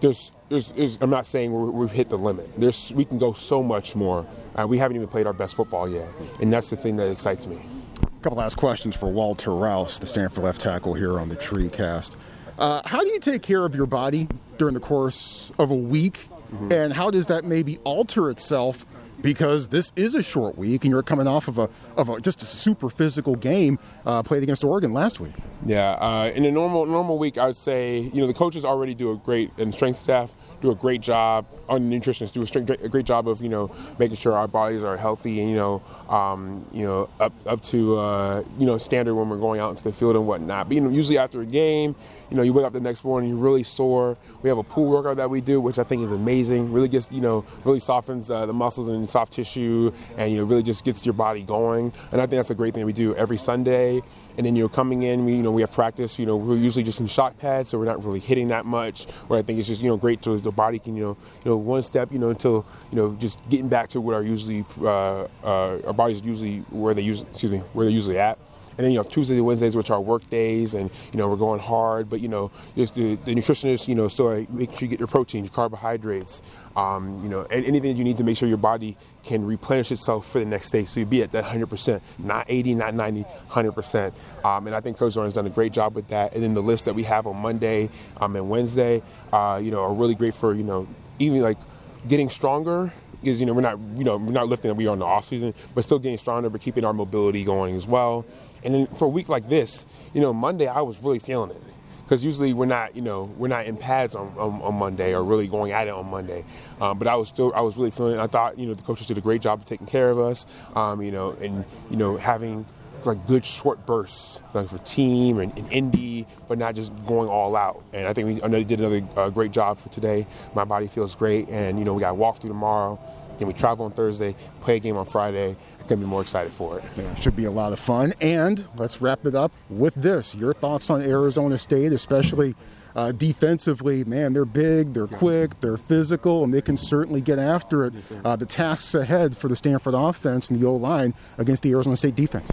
there's 0.00 0.32
there's, 0.48 0.72
there's, 0.72 0.98
I'm 1.00 1.10
not 1.10 1.26
saying 1.26 1.52
we 1.74 1.86
have 1.86 1.94
hit 1.94 2.08
the 2.08 2.16
limit. 2.18 2.48
There's, 2.56 2.92
we 2.94 3.04
can 3.04 3.18
go 3.18 3.32
so 3.32 3.62
much 3.62 3.94
more. 3.94 4.26
Uh, 4.54 4.66
we 4.66 4.78
haven't 4.78 4.96
even 4.96 5.08
played 5.08 5.26
our 5.26 5.32
best 5.32 5.54
football 5.54 5.88
yet, 5.88 6.08
and 6.40 6.52
that's 6.52 6.70
the 6.70 6.76
thing 6.76 6.96
that 6.96 7.10
excites 7.10 7.46
me. 7.46 7.58
A 8.02 8.22
couple 8.22 8.38
last 8.38 8.56
questions 8.56 8.96
for 8.96 9.10
Walter 9.10 9.54
Rouse, 9.54 9.98
the 9.98 10.06
Stanford 10.06 10.44
left 10.44 10.60
tackle 10.60 10.94
here 10.94 11.18
on 11.18 11.28
the 11.28 11.36
Tree 11.36 11.68
Cast. 11.68 12.16
Uh, 12.58 12.80
how 12.86 13.02
do 13.02 13.08
you 13.08 13.20
take 13.20 13.42
care 13.42 13.64
of 13.64 13.74
your 13.74 13.86
body 13.86 14.26
during 14.56 14.74
the 14.74 14.80
course 14.80 15.52
of 15.58 15.70
a 15.70 15.76
week, 15.76 16.28
mm-hmm. 16.52 16.72
and 16.72 16.92
how 16.92 17.10
does 17.10 17.26
that 17.26 17.44
maybe 17.44 17.78
alter 17.84 18.30
itself 18.30 18.86
because 19.22 19.68
this 19.68 19.92
is 19.96 20.14
a 20.14 20.22
short 20.22 20.56
week 20.56 20.84
and 20.84 20.90
you're 20.90 21.02
coming 21.02 21.26
off 21.26 21.48
of 21.48 21.58
a 21.58 21.68
of 21.96 22.08
a, 22.08 22.20
just 22.20 22.42
a 22.42 22.46
super 22.46 22.88
physical 22.88 23.36
game 23.36 23.78
uh, 24.06 24.22
played 24.22 24.42
against 24.42 24.64
Oregon 24.64 24.92
last 24.92 25.20
week. 25.20 25.32
Yeah, 25.66 25.92
uh, 25.92 26.32
in 26.34 26.44
a 26.44 26.50
normal 26.50 26.86
normal 26.86 27.18
week, 27.18 27.38
I 27.38 27.46
would 27.46 27.56
say 27.56 27.98
you 27.98 28.20
know 28.20 28.26
the 28.26 28.34
coaches 28.34 28.64
already 28.64 28.94
do 28.94 29.10
a 29.12 29.16
great 29.16 29.50
and 29.58 29.74
strength 29.74 29.98
staff 29.98 30.34
do 30.60 30.70
a 30.70 30.74
great 30.74 31.00
job 31.00 31.46
on 31.68 31.90
nutritionists 31.90 32.32
do 32.32 32.84
a, 32.84 32.88
great 32.88 33.04
job 33.04 33.28
of 33.28 33.42
you 33.42 33.48
know 33.48 33.70
making 33.98 34.16
sure 34.16 34.32
our 34.32 34.48
bodies 34.48 34.82
are 34.82 34.96
healthy 34.96 35.40
and 35.40 35.50
you 35.50 35.56
know 35.56 35.82
um, 36.08 36.64
you 36.72 36.84
know 36.84 37.08
up 37.20 37.32
up 37.46 37.60
to 37.62 37.96
uh, 37.98 38.42
you 38.58 38.66
know 38.66 38.78
standard 38.78 39.14
when 39.14 39.28
we're 39.28 39.36
going 39.36 39.60
out 39.60 39.70
into 39.70 39.84
the 39.84 39.92
field 39.92 40.16
and 40.16 40.26
whatnot. 40.26 40.68
But 40.68 40.74
you 40.74 40.80
know 40.80 40.90
usually 40.90 41.18
after 41.18 41.40
a 41.40 41.46
game, 41.46 41.94
you 42.30 42.36
know 42.36 42.42
you 42.42 42.52
wake 42.52 42.64
up 42.64 42.72
the 42.72 42.80
next 42.80 43.04
morning 43.04 43.30
you're 43.30 43.38
really 43.38 43.62
sore. 43.62 44.16
We 44.42 44.48
have 44.48 44.58
a 44.58 44.62
pool 44.62 44.88
workout 44.88 45.16
that 45.18 45.30
we 45.30 45.40
do, 45.40 45.60
which 45.60 45.78
I 45.78 45.84
think 45.84 46.02
is 46.02 46.12
amazing. 46.12 46.72
Really 46.72 46.88
gets 46.88 47.12
you 47.12 47.20
know 47.20 47.44
really 47.64 47.80
softens 47.80 48.30
uh, 48.30 48.46
the 48.46 48.52
muscles 48.52 48.88
and 48.88 49.08
soft 49.08 49.32
tissue, 49.34 49.92
and 50.16 50.32
you 50.32 50.38
know 50.38 50.44
really 50.44 50.62
just 50.62 50.84
gets 50.84 51.04
your 51.04 51.12
body 51.12 51.42
going. 51.42 51.92
And 52.12 52.20
I 52.20 52.24
think 52.24 52.38
that's 52.38 52.50
a 52.50 52.54
great 52.54 52.74
thing 52.74 52.84
we 52.86 52.92
do 52.92 53.14
every 53.14 53.38
Sunday. 53.38 54.02
And 54.36 54.46
then 54.46 54.54
you're 54.54 54.68
coming 54.68 55.02
in, 55.02 55.24
we, 55.24 55.34
you 55.34 55.42
know, 55.42 55.50
we 55.50 55.62
have 55.62 55.72
practice. 55.72 56.16
You 56.16 56.24
know, 56.24 56.36
we're 56.36 56.56
usually 56.56 56.84
just 56.84 57.00
in 57.00 57.08
shock 57.08 57.36
pads, 57.40 57.70
so 57.70 57.78
we're 57.78 57.86
not 57.86 58.04
really 58.04 58.20
hitting 58.20 58.48
that 58.48 58.66
much. 58.66 59.06
Where 59.26 59.36
I 59.36 59.42
think 59.42 59.58
it's 59.58 59.66
just 59.66 59.82
you 59.82 59.88
know 59.88 59.96
great 59.96 60.22
to 60.22 60.38
the 60.48 60.52
body 60.52 60.78
can 60.78 60.96
you 60.96 61.02
know 61.02 61.16
you 61.44 61.50
know 61.50 61.56
one 61.56 61.82
step 61.82 62.10
you 62.10 62.18
know 62.18 62.30
until 62.30 62.66
you 62.90 62.96
know 62.96 63.14
just 63.16 63.46
getting 63.48 63.68
back 63.68 63.88
to 63.88 64.00
what 64.00 64.14
our 64.14 64.22
usually 64.22 64.64
uh, 64.80 65.24
uh, 65.44 65.78
our 65.86 65.92
bodies 65.92 66.20
usually 66.22 66.60
where 66.70 66.94
they 66.94 67.02
usually 67.02 67.28
excuse 67.30 67.52
me 67.52 67.58
where 67.74 67.84
they're 67.84 67.94
usually 67.94 68.18
at. 68.18 68.38
And 68.78 68.84
then 68.84 68.92
you 68.92 68.98
know 68.98 69.04
Tuesdays 69.04 69.36
and 69.36 69.46
Wednesdays, 69.46 69.76
which 69.76 69.90
are 69.90 70.00
work 70.00 70.28
days, 70.30 70.74
and 70.74 70.90
you 71.12 71.18
know 71.18 71.28
we're 71.28 71.36
going 71.36 71.60
hard. 71.60 72.08
But 72.08 72.20
you 72.20 72.28
know, 72.28 72.50
just 72.76 72.94
the, 72.94 73.16
the 73.16 73.34
nutritionist, 73.34 73.88
you 73.88 73.94
know, 73.94 74.08
still 74.08 74.26
like, 74.26 74.50
make 74.50 74.70
sure 74.70 74.80
you 74.82 74.88
get 74.88 75.00
your 75.00 75.08
protein, 75.08 75.44
your 75.44 75.52
carbohydrates, 75.52 76.42
um, 76.76 77.20
you 77.22 77.28
know, 77.28 77.42
anything 77.50 77.92
that 77.92 77.98
you 77.98 78.04
need 78.04 78.16
to 78.16 78.24
make 78.24 78.36
sure 78.36 78.48
your 78.48 78.56
body 78.56 78.96
can 79.24 79.44
replenish 79.44 79.90
itself 79.90 80.30
for 80.30 80.38
the 80.38 80.46
next 80.46 80.70
day. 80.70 80.84
So 80.84 81.00
you 81.00 81.06
be 81.06 81.22
at 81.22 81.32
that 81.32 81.44
100%, 81.44 82.00
not 82.18 82.46
80, 82.48 82.74
not 82.76 82.94
90, 82.94 83.24
100%. 83.50 84.12
Um, 84.44 84.66
and 84.66 84.76
I 84.76 84.80
think 84.80 84.96
Coach 84.96 85.14
Zorn 85.14 85.26
has 85.26 85.34
done 85.34 85.46
a 85.46 85.50
great 85.50 85.72
job 85.72 85.94
with 85.94 86.08
that. 86.08 86.34
And 86.34 86.42
then 86.42 86.54
the 86.54 86.62
list 86.62 86.84
that 86.84 86.94
we 86.94 87.02
have 87.02 87.26
on 87.26 87.36
Monday 87.36 87.90
um, 88.20 88.36
and 88.36 88.48
Wednesday, 88.48 89.02
uh, 89.32 89.60
you 89.62 89.70
know, 89.70 89.82
are 89.82 89.92
really 89.92 90.14
great 90.14 90.34
for 90.34 90.54
you 90.54 90.62
know 90.62 90.86
even 91.18 91.40
like 91.40 91.58
getting 92.06 92.30
stronger 92.30 92.92
because 93.20 93.40
you 93.40 93.46
know 93.46 93.52
we're 93.52 93.60
not 93.60 93.78
you 93.96 94.04
know 94.04 94.16
we're 94.16 94.32
not 94.32 94.48
lifting 94.48 94.74
we 94.76 94.86
are 94.86 94.92
in 94.92 94.98
the 94.98 95.04
off 95.04 95.26
season, 95.26 95.54
but 95.74 95.84
still 95.84 95.98
getting 95.98 96.18
stronger, 96.18 96.50
but 96.50 96.60
keeping 96.60 96.84
our 96.84 96.92
mobility 96.92 97.44
going 97.44 97.74
as 97.74 97.86
well. 97.86 98.24
And 98.64 98.74
then 98.74 98.86
for 98.88 99.04
a 99.04 99.08
week 99.08 99.28
like 99.28 99.48
this, 99.48 99.86
you 100.14 100.20
know, 100.20 100.32
Monday 100.32 100.66
I 100.66 100.80
was 100.80 101.02
really 101.02 101.18
feeling 101.18 101.50
it 101.50 101.62
because 102.08 102.24
usually 102.24 102.54
we're 102.54 102.64
not 102.64 102.96
you 102.96 103.02
know 103.02 103.24
we're 103.36 103.48
not 103.48 103.66
in 103.66 103.76
pads 103.76 104.14
on, 104.14 104.32
on, 104.38 104.62
on 104.62 104.74
Monday 104.74 105.14
or 105.14 105.22
really 105.22 105.46
going 105.46 105.72
at 105.72 105.86
it 105.86 105.90
on 105.92 106.10
Monday. 106.10 106.44
Um, 106.80 106.98
but 106.98 107.06
I 107.06 107.16
was 107.16 107.28
still 107.28 107.52
I 107.54 107.60
was 107.60 107.76
really 107.76 107.90
feeling. 107.90 108.14
It. 108.14 108.20
I 108.20 108.26
thought 108.26 108.58
you 108.58 108.66
know 108.66 108.74
the 108.74 108.82
coaches 108.82 109.06
did 109.06 109.18
a 109.18 109.20
great 109.20 109.42
job 109.42 109.60
of 109.60 109.66
taking 109.66 109.86
care 109.86 110.10
of 110.10 110.18
us. 110.18 110.46
Um, 110.74 111.02
you 111.02 111.10
know, 111.10 111.32
and 111.32 111.64
you 111.90 111.96
know 111.96 112.16
having 112.16 112.64
like 113.06 113.26
good 113.26 113.44
short 113.44 113.84
bursts 113.86 114.42
like 114.54 114.68
for 114.68 114.78
team 114.78 115.38
and, 115.38 115.56
and 115.58 115.70
indie, 115.70 116.26
but 116.48 116.58
not 116.58 116.74
just 116.74 116.92
going 117.06 117.28
all 117.28 117.56
out. 117.56 117.82
And 117.92 118.06
I 118.06 118.12
think 118.12 118.26
we 118.26 118.42
I 118.42 118.62
did 118.62 118.80
another 118.80 119.02
uh, 119.16 119.30
great 119.30 119.52
job 119.52 119.78
for 119.78 119.88
today. 119.88 120.26
My 120.54 120.64
body 120.64 120.86
feels 120.86 121.14
great, 121.14 121.48
and 121.48 121.78
you 121.78 121.84
know 121.84 121.94
we 121.94 122.00
got 122.00 122.16
walk 122.16 122.38
through 122.38 122.50
tomorrow. 122.50 122.98
Then 123.38 123.46
we 123.46 123.54
travel 123.54 123.84
on 123.84 123.92
Thursday, 123.92 124.34
play 124.60 124.76
a 124.76 124.78
game 124.80 124.96
on 124.96 125.06
Friday. 125.06 125.50
I'm 125.80 125.86
gonna 125.86 126.00
be 126.00 126.06
more 126.06 126.22
excited 126.22 126.52
for 126.52 126.78
it. 126.78 126.84
Yeah, 126.96 127.14
should 127.16 127.36
be 127.36 127.44
a 127.44 127.50
lot 127.50 127.72
of 127.72 127.78
fun. 127.78 128.12
And 128.20 128.66
let's 128.76 129.00
wrap 129.00 129.24
it 129.26 129.34
up 129.34 129.52
with 129.70 129.94
this: 129.94 130.34
your 130.34 130.52
thoughts 130.52 130.90
on 130.90 131.02
Arizona 131.02 131.58
State, 131.58 131.92
especially. 131.92 132.54
Uh, 132.96 133.12
defensively, 133.12 134.02
man, 134.04 134.32
they're 134.32 134.44
big, 134.44 134.92
they're 134.92 135.06
quick, 135.06 135.60
they're 135.60 135.76
physical, 135.76 136.42
and 136.42 136.52
they 136.52 136.60
can 136.60 136.76
certainly 136.76 137.20
get 137.20 137.38
after 137.38 137.84
it. 137.84 137.92
Uh, 138.24 138.34
the 138.34 138.46
tasks 138.46 138.92
ahead 138.96 139.36
for 139.36 139.46
the 139.46 139.54
Stanford 139.54 139.94
offense 139.94 140.50
and 140.50 140.60
the 140.60 140.66
O 140.66 140.74
line 140.74 141.14
against 141.36 141.62
the 141.62 141.70
Arizona 141.70 141.96
State 141.96 142.16
defense. 142.16 142.50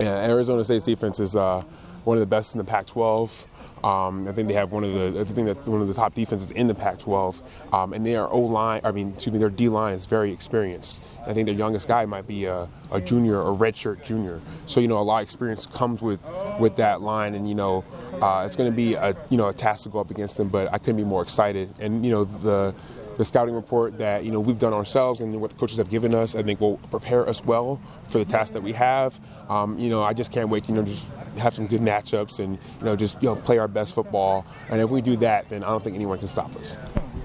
Yeah, 0.00 0.28
Arizona 0.28 0.64
State's 0.64 0.84
defense 0.84 1.20
is 1.20 1.36
uh, 1.36 1.62
one 2.04 2.16
of 2.16 2.20
the 2.20 2.26
best 2.26 2.54
in 2.54 2.58
the 2.58 2.64
Pac-12. 2.64 3.46
Um, 3.84 4.28
I 4.28 4.32
think 4.32 4.46
they 4.46 4.54
have 4.54 4.70
one 4.70 4.84
of 4.84 4.92
the 4.94 5.20
I 5.20 5.24
think 5.24 5.48
that 5.48 5.66
one 5.66 5.80
of 5.82 5.88
the 5.88 5.94
top 5.94 6.14
defenses 6.14 6.52
in 6.52 6.68
the 6.68 6.74
Pac-12, 6.74 7.42
um, 7.74 7.92
and 7.92 8.06
their 8.06 8.28
O 8.28 8.38
line, 8.38 8.80
I 8.84 8.92
mean, 8.92 9.12
excuse 9.12 9.32
me, 9.32 9.40
their 9.40 9.50
D 9.50 9.68
line 9.68 9.92
is 9.94 10.06
very 10.06 10.32
experienced. 10.32 11.02
I 11.26 11.34
think 11.34 11.46
their 11.46 11.54
youngest 11.56 11.88
guy 11.88 12.06
might 12.06 12.28
be 12.28 12.44
a, 12.44 12.68
a 12.92 13.00
junior 13.00 13.40
a 13.40 13.46
redshirt 13.46 14.04
junior. 14.04 14.40
So 14.66 14.78
you 14.78 14.86
know, 14.86 14.98
a 14.98 15.02
lot 15.02 15.18
of 15.18 15.24
experience 15.24 15.66
comes 15.66 16.00
with 16.00 16.20
with 16.60 16.76
that 16.76 17.00
line, 17.00 17.34
and 17.34 17.48
you 17.48 17.56
know, 17.56 17.84
uh, 18.20 18.44
it's 18.46 18.54
going 18.54 18.70
to 18.70 18.76
be 18.76 18.94
a 18.94 19.16
you 19.30 19.36
know 19.36 19.48
a 19.48 19.52
task 19.52 19.82
to 19.82 19.88
go 19.88 19.98
up 19.98 20.12
against 20.12 20.36
them. 20.36 20.46
But 20.48 20.72
I 20.72 20.78
couldn't 20.78 20.98
be 20.98 21.04
more 21.04 21.22
excited, 21.22 21.74
and 21.80 22.06
you 22.06 22.12
know 22.12 22.22
the 22.24 22.72
the 23.16 23.24
scouting 23.24 23.54
report 23.54 23.98
that 23.98 24.24
you 24.24 24.30
know 24.30 24.40
we've 24.40 24.58
done 24.58 24.72
ourselves 24.72 25.20
and 25.20 25.40
what 25.40 25.50
the 25.50 25.56
coaches 25.56 25.78
have 25.78 25.90
given 25.90 26.14
us, 26.14 26.34
I 26.34 26.42
think 26.42 26.60
will 26.60 26.78
prepare 26.90 27.28
us 27.28 27.44
well 27.44 27.80
for 28.08 28.18
the 28.18 28.24
task 28.24 28.52
that 28.54 28.62
we 28.62 28.72
have. 28.72 29.20
Um, 29.48 29.78
you 29.78 29.90
know, 29.90 30.02
I 30.02 30.12
just 30.12 30.32
can't 30.32 30.48
wait. 30.48 30.68
You 30.68 30.74
know, 30.74 30.82
just 30.82 31.08
have 31.38 31.54
some 31.54 31.66
good 31.66 31.80
matchups 31.80 32.38
and 32.38 32.58
you 32.78 32.84
know 32.84 32.96
just 32.96 33.22
you 33.22 33.28
know 33.28 33.36
play 33.36 33.58
our 33.58 33.68
best 33.68 33.94
football. 33.94 34.46
And 34.70 34.80
if 34.80 34.90
we 34.90 35.00
do 35.00 35.16
that, 35.18 35.48
then 35.48 35.64
I 35.64 35.68
don't 35.68 35.82
think 35.82 35.96
anyone 35.96 36.18
can 36.18 36.28
stop 36.28 36.54
us. 36.56 36.76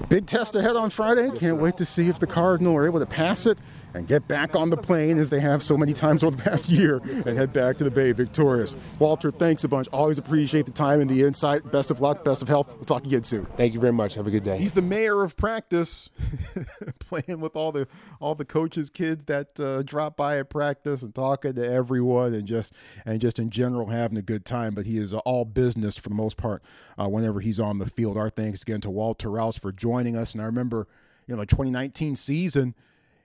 Big 0.10 0.26
test 0.26 0.56
ahead 0.56 0.78
on 0.78 0.90
Friday. 0.90 1.30
Can't 1.32 1.58
wait 1.58 1.76
to 1.78 1.86
see 1.86 2.08
if 2.08 2.20
the 2.20 2.28
Cardinal 2.28 2.76
are 2.76 2.86
able 2.86 3.00
to 3.00 3.06
pass 3.06 3.46
it 3.46 3.60
and 3.94 4.08
get 4.08 4.28
back 4.28 4.56
on 4.56 4.70
the 4.70 4.78
plane 4.78 5.18
as 5.18 5.30
they 5.30 5.40
have 5.40 5.64
so 5.64 5.78
many 5.78 5.94
times 5.94 6.24
over 6.24 6.36
the 6.36 6.44
past 6.44 6.70
year 6.70 6.98
and 7.26 7.38
head 7.38 7.54
back 7.54 7.78
to 7.78 7.84
the 7.84 7.92
Bay 7.92 8.12
victorious. 8.12 8.76
Walter, 9.00 9.32
thanks 9.32 9.64
a 9.64 9.68
bunch. 9.68 9.88
Always 9.92 10.18
appreciate 10.18 10.66
the 10.66 10.72
time 10.72 11.02
and 11.02 11.10
the 11.10 11.24
insight. 11.24 11.72
Best 11.72 11.92
of 11.92 12.02
luck, 12.02 12.24
best 12.24 12.42
of 12.42 12.48
health. 12.48 12.68
We'll 12.76 12.86
talk 12.86 13.06
again 13.06 13.24
soon. 13.24 13.46
Thank 13.58 13.74
you 13.74 13.80
very 13.80 13.94
much. 13.94 14.16
Have 14.16 14.28
a 14.28 14.32
good 14.32 14.44
day. 14.44 14.58
He's 14.58 14.74
the 14.74 14.82
mayor 14.82 15.24
of 15.24 15.36
practice, 15.36 16.10
playing 17.00 17.40
with 17.40 17.56
all 17.56 17.72
the 17.72 17.88
all 18.20 18.36
the 18.36 18.46
coaches' 18.46 18.90
kids 18.90 19.26
that 19.26 19.60
uh, 19.60 19.84
drop 19.84 20.18
by 20.18 20.40
at 20.40 20.50
practice 20.50 21.02
and 21.02 21.14
talking 21.14 21.54
to 21.54 21.66
everyone 21.66 22.34
and 22.34 22.46
just 22.46 22.74
and 23.06 23.20
just 23.20 23.40
in 23.40 23.50
general 23.50 23.88
having 23.88 24.18
a 24.18 24.22
good 24.22 24.46
time. 24.46 24.74
But 24.74 24.86
he 24.86 24.98
is 24.98 25.14
all 25.14 25.46
business 25.46 25.98
for 25.98 26.10
the 26.10 26.16
most 26.16 26.38
part 26.38 26.62
uh, 26.98 27.08
whenever 27.08 27.40
he's 27.40 27.60
on 27.60 27.80
the 27.80 27.86
field. 27.86 28.18
Our 28.18 28.30
thanks 28.30 28.62
again 28.62 28.82
to 28.82 28.90
Walter 28.90 29.30
Rouse 29.30 29.58
for 29.58 29.72
joining 29.72 30.16
us. 30.16 30.34
And 30.34 30.42
I 30.42 30.46
remember, 30.46 30.88
you 31.28 31.36
know, 31.36 31.42
the 31.42 31.46
2019 31.48 32.16
season 32.16 32.76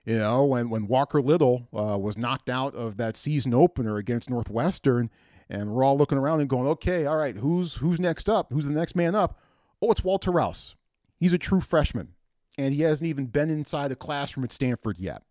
you 0.05 0.17
know, 0.17 0.43
when, 0.43 0.69
when 0.69 0.87
Walker 0.87 1.21
Little 1.21 1.67
uh, 1.73 1.97
was 1.97 2.17
knocked 2.17 2.49
out 2.49 2.75
of 2.75 2.97
that 2.97 3.15
season 3.15 3.53
opener 3.53 3.97
against 3.97 4.29
Northwestern, 4.29 5.09
and 5.49 5.71
we're 5.71 5.83
all 5.83 5.97
looking 5.97 6.17
around 6.17 6.41
and 6.41 6.49
going, 6.49 6.67
okay, 6.67 7.05
all 7.05 7.17
right, 7.17 7.37
who's 7.37 7.75
who's 7.75 7.99
next 7.99 8.29
up? 8.29 8.51
Who's 8.51 8.65
the 8.65 8.73
next 8.73 8.95
man 8.95 9.15
up? 9.15 9.39
Oh, 9.81 9.91
it's 9.91 10.03
Walter 10.03 10.31
Rouse. 10.31 10.75
He's 11.17 11.33
a 11.33 11.37
true 11.37 11.61
freshman, 11.61 12.13
and 12.57 12.73
he 12.73 12.81
hasn't 12.81 13.07
even 13.07 13.27
been 13.27 13.49
inside 13.49 13.91
a 13.91 13.95
classroom 13.95 14.43
at 14.43 14.51
Stanford 14.51 14.99
yet. 14.99 15.23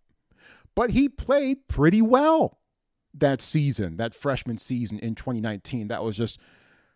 But 0.74 0.90
he 0.90 1.08
played 1.08 1.68
pretty 1.68 2.00
well 2.00 2.58
that 3.12 3.42
season, 3.42 3.98
that 3.98 4.14
freshman 4.14 4.56
season 4.56 4.98
in 5.00 5.14
2019. 5.14 5.88
That 5.88 6.02
was 6.02 6.16
just 6.16 6.38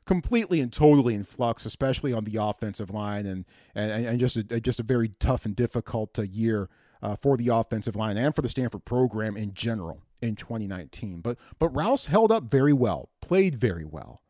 completely 0.06 0.60
and 0.62 0.72
totally 0.72 1.14
in 1.14 1.24
flux, 1.24 1.66
especially 1.66 2.14
on 2.14 2.24
the 2.24 2.40
offensive 2.40 2.90
line, 2.90 3.26
and 3.26 3.44
and, 3.74 4.06
and 4.06 4.20
just 4.20 4.36
a, 4.36 4.60
just 4.60 4.80
a 4.80 4.82
very 4.82 5.10
tough 5.20 5.44
and 5.44 5.54
difficult 5.54 6.18
uh, 6.18 6.22
year 6.22 6.70
uh, 7.02 7.16
for 7.16 7.36
the 7.36 7.48
offensive 7.48 7.96
line 7.96 8.16
and 8.16 8.34
for 8.34 8.42
the 8.42 8.48
Stanford 8.48 8.84
program 8.84 9.36
in 9.36 9.54
general 9.54 10.02
in 10.20 10.36
2019. 10.36 11.20
But 11.20 11.38
but 11.58 11.68
Rouse 11.70 12.06
held 12.06 12.32
up 12.32 12.44
very 12.44 12.72
well, 12.72 13.10
played 13.20 13.56
very 13.56 13.84
well. 13.84 14.22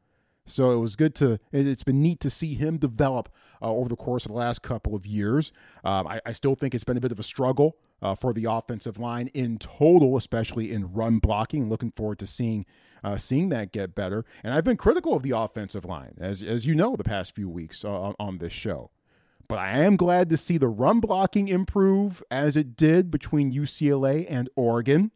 So 0.46 0.70
it 0.70 0.78
was 0.78 0.94
good 0.94 1.14
to. 1.16 1.40
It's 1.52 1.82
been 1.82 2.00
neat 2.00 2.20
to 2.20 2.30
see 2.30 2.54
him 2.54 2.78
develop 2.78 3.28
uh, 3.60 3.72
over 3.72 3.88
the 3.88 3.96
course 3.96 4.24
of 4.24 4.30
the 4.30 4.38
last 4.38 4.62
couple 4.62 4.94
of 4.94 5.04
years. 5.04 5.52
Um, 5.84 6.06
I, 6.06 6.20
I, 6.24 6.32
still 6.32 6.54
think 6.54 6.72
it's 6.74 6.84
been 6.84 6.96
a 6.96 7.00
bit 7.00 7.10
of 7.10 7.18
a 7.18 7.24
struggle 7.24 7.76
uh, 8.00 8.14
for 8.14 8.32
the 8.32 8.44
offensive 8.44 8.98
line 8.98 9.28
in 9.34 9.58
total, 9.58 10.16
especially 10.16 10.72
in 10.72 10.92
run 10.92 11.18
blocking. 11.18 11.68
Looking 11.68 11.90
forward 11.90 12.20
to 12.20 12.26
seeing 12.28 12.64
uh, 13.02 13.16
seeing 13.16 13.48
that 13.48 13.72
get 13.72 13.96
better. 13.96 14.24
And 14.44 14.54
I've 14.54 14.64
been 14.64 14.76
critical 14.76 15.14
of 15.14 15.24
the 15.24 15.32
offensive 15.32 15.84
line, 15.84 16.14
as 16.20 16.42
as 16.42 16.64
you 16.64 16.76
know, 16.76 16.94
the 16.94 17.04
past 17.04 17.34
few 17.34 17.48
weeks 17.48 17.84
uh, 17.84 18.00
on, 18.00 18.14
on 18.20 18.38
this 18.38 18.52
show. 18.52 18.90
But 19.48 19.58
I 19.58 19.78
am 19.78 19.96
glad 19.96 20.28
to 20.30 20.36
see 20.36 20.58
the 20.58 20.68
run 20.68 21.00
blocking 21.00 21.48
improve 21.48 22.22
as 22.30 22.56
it 22.56 22.76
did 22.76 23.10
between 23.10 23.52
UCLA 23.52 24.26
and 24.28 24.48
Oregon. 24.56 25.12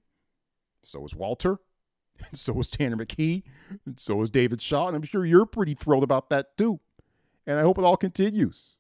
So 0.83 1.05
is 1.05 1.15
Walter. 1.15 1.59
And 2.19 2.29
so 2.39 2.59
is 2.61 2.71
Tanner 2.71 2.97
McKee. 2.97 3.43
And 3.85 3.99
so 3.99 4.21
is 4.23 4.31
David 4.31 4.61
Shaw. 4.61 4.89
And 4.89 4.97
I'm 4.97 5.03
sure 5.03 5.25
you're 5.25 5.47
pretty 5.47 5.75
thrilled 5.75 6.05
about 6.05 6.31
that 6.31 6.57
too. 6.57 6.81
And 7.47 7.59
I 7.59 7.63
hope 7.63 7.79
it 7.79 7.85
all 7.85 7.97
continues, 7.97 8.77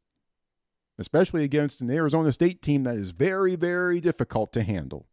especially 0.98 1.42
against 1.42 1.80
an 1.80 1.90
Arizona 1.90 2.30
State 2.30 2.62
team 2.62 2.84
that 2.84 2.96
is 2.96 3.10
very, 3.10 3.56
very 3.56 4.00
difficult 4.00 4.52
to 4.52 4.62
handle. 4.62 5.06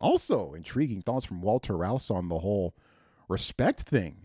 Also, 0.00 0.52
intriguing 0.52 1.02
thoughts 1.02 1.24
from 1.24 1.40
Walter 1.40 1.76
Rouse 1.76 2.10
on 2.10 2.28
the 2.28 2.40
whole 2.40 2.76
respect 3.28 3.80
thing 3.80 4.23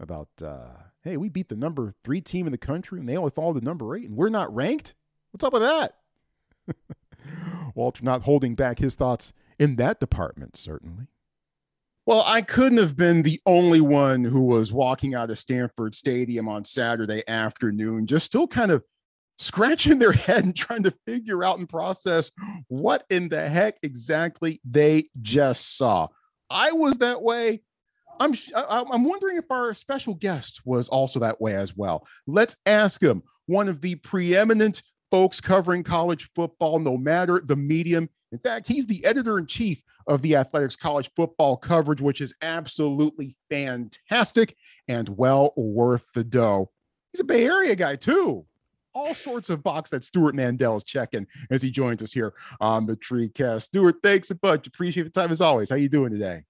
about 0.00 0.28
uh, 0.44 0.70
hey, 1.02 1.16
we 1.16 1.28
beat 1.28 1.48
the 1.48 1.56
number 1.56 1.94
three 2.04 2.20
team 2.20 2.46
in 2.46 2.52
the 2.52 2.58
country 2.58 2.98
and 2.98 3.08
they 3.08 3.16
only 3.16 3.30
fall 3.30 3.54
to 3.54 3.60
number 3.60 3.96
eight 3.96 4.08
and 4.08 4.16
we're 4.16 4.28
not 4.28 4.54
ranked. 4.54 4.94
What's 5.30 5.44
up 5.44 5.52
with 5.52 5.62
that? 5.62 5.94
Walter 7.74 8.04
not 8.04 8.22
holding 8.22 8.54
back 8.54 8.78
his 8.78 8.94
thoughts 8.94 9.32
in 9.58 9.76
that 9.76 10.00
department, 10.00 10.56
certainly. 10.56 11.06
Well, 12.06 12.24
I 12.26 12.40
couldn't 12.40 12.78
have 12.78 12.96
been 12.96 13.22
the 13.22 13.40
only 13.46 13.80
one 13.80 14.24
who 14.24 14.44
was 14.44 14.72
walking 14.72 15.14
out 15.14 15.30
of 15.30 15.38
Stanford 15.38 15.94
Stadium 15.94 16.48
on 16.48 16.64
Saturday 16.64 17.22
afternoon, 17.28 18.06
just 18.06 18.26
still 18.26 18.48
kind 18.48 18.72
of 18.72 18.82
scratching 19.38 19.98
their 19.98 20.12
head 20.26 20.44
and 20.44 20.56
trying 20.56 20.82
to 20.82 20.94
figure 21.06 21.44
out 21.44 21.58
and 21.58 21.68
process 21.68 22.32
what 22.68 23.04
in 23.10 23.28
the 23.28 23.48
heck 23.48 23.78
exactly 23.82 24.60
they 24.64 25.08
just 25.20 25.76
saw. 25.76 26.08
I 26.48 26.72
was 26.72 26.98
that 26.98 27.22
way. 27.22 27.62
I'm 28.20 28.34
I'm 28.54 29.04
wondering 29.04 29.38
if 29.38 29.50
our 29.50 29.72
special 29.74 30.14
guest 30.14 30.60
was 30.66 30.88
also 30.88 31.18
that 31.20 31.40
way 31.40 31.54
as 31.54 31.74
well. 31.74 32.06
Let's 32.26 32.54
ask 32.66 33.02
him. 33.02 33.22
One 33.46 33.68
of 33.68 33.80
the 33.80 33.94
preeminent 33.96 34.82
folks 35.10 35.40
covering 35.40 35.82
college 35.82 36.30
football, 36.34 36.78
no 36.78 36.96
matter 36.96 37.42
the 37.44 37.56
medium. 37.56 38.08
In 38.30 38.38
fact, 38.38 38.68
he's 38.68 38.86
the 38.86 39.04
editor 39.04 39.38
in 39.38 39.46
chief 39.46 39.82
of 40.06 40.22
the 40.22 40.36
Athletic's 40.36 40.76
college 40.76 41.10
football 41.16 41.56
coverage, 41.56 42.00
which 42.00 42.20
is 42.20 42.34
absolutely 42.42 43.36
fantastic 43.48 44.54
and 44.86 45.08
well 45.16 45.52
worth 45.56 46.04
the 46.14 46.22
dough. 46.22 46.70
He's 47.12 47.20
a 47.20 47.24
Bay 47.24 47.46
Area 47.46 47.74
guy 47.74 47.96
too. 47.96 48.46
All 48.94 49.14
sorts 49.14 49.50
of 49.50 49.62
box 49.62 49.90
that 49.90 50.04
Stewart 50.04 50.34
Mandel 50.34 50.76
is 50.76 50.84
checking 50.84 51.26
as 51.50 51.62
he 51.62 51.70
joins 51.70 52.02
us 52.02 52.12
here 52.12 52.34
on 52.60 52.86
the 52.86 52.96
Tree 52.96 53.28
Cast. 53.28 53.66
Stewart, 53.66 53.96
thanks 54.02 54.30
a 54.30 54.34
bunch. 54.34 54.66
Appreciate 54.66 55.04
the 55.04 55.10
time 55.10 55.30
as 55.30 55.40
always. 55.40 55.70
How 55.70 55.76
you 55.76 55.88
doing 55.88 56.12
today? 56.12 56.42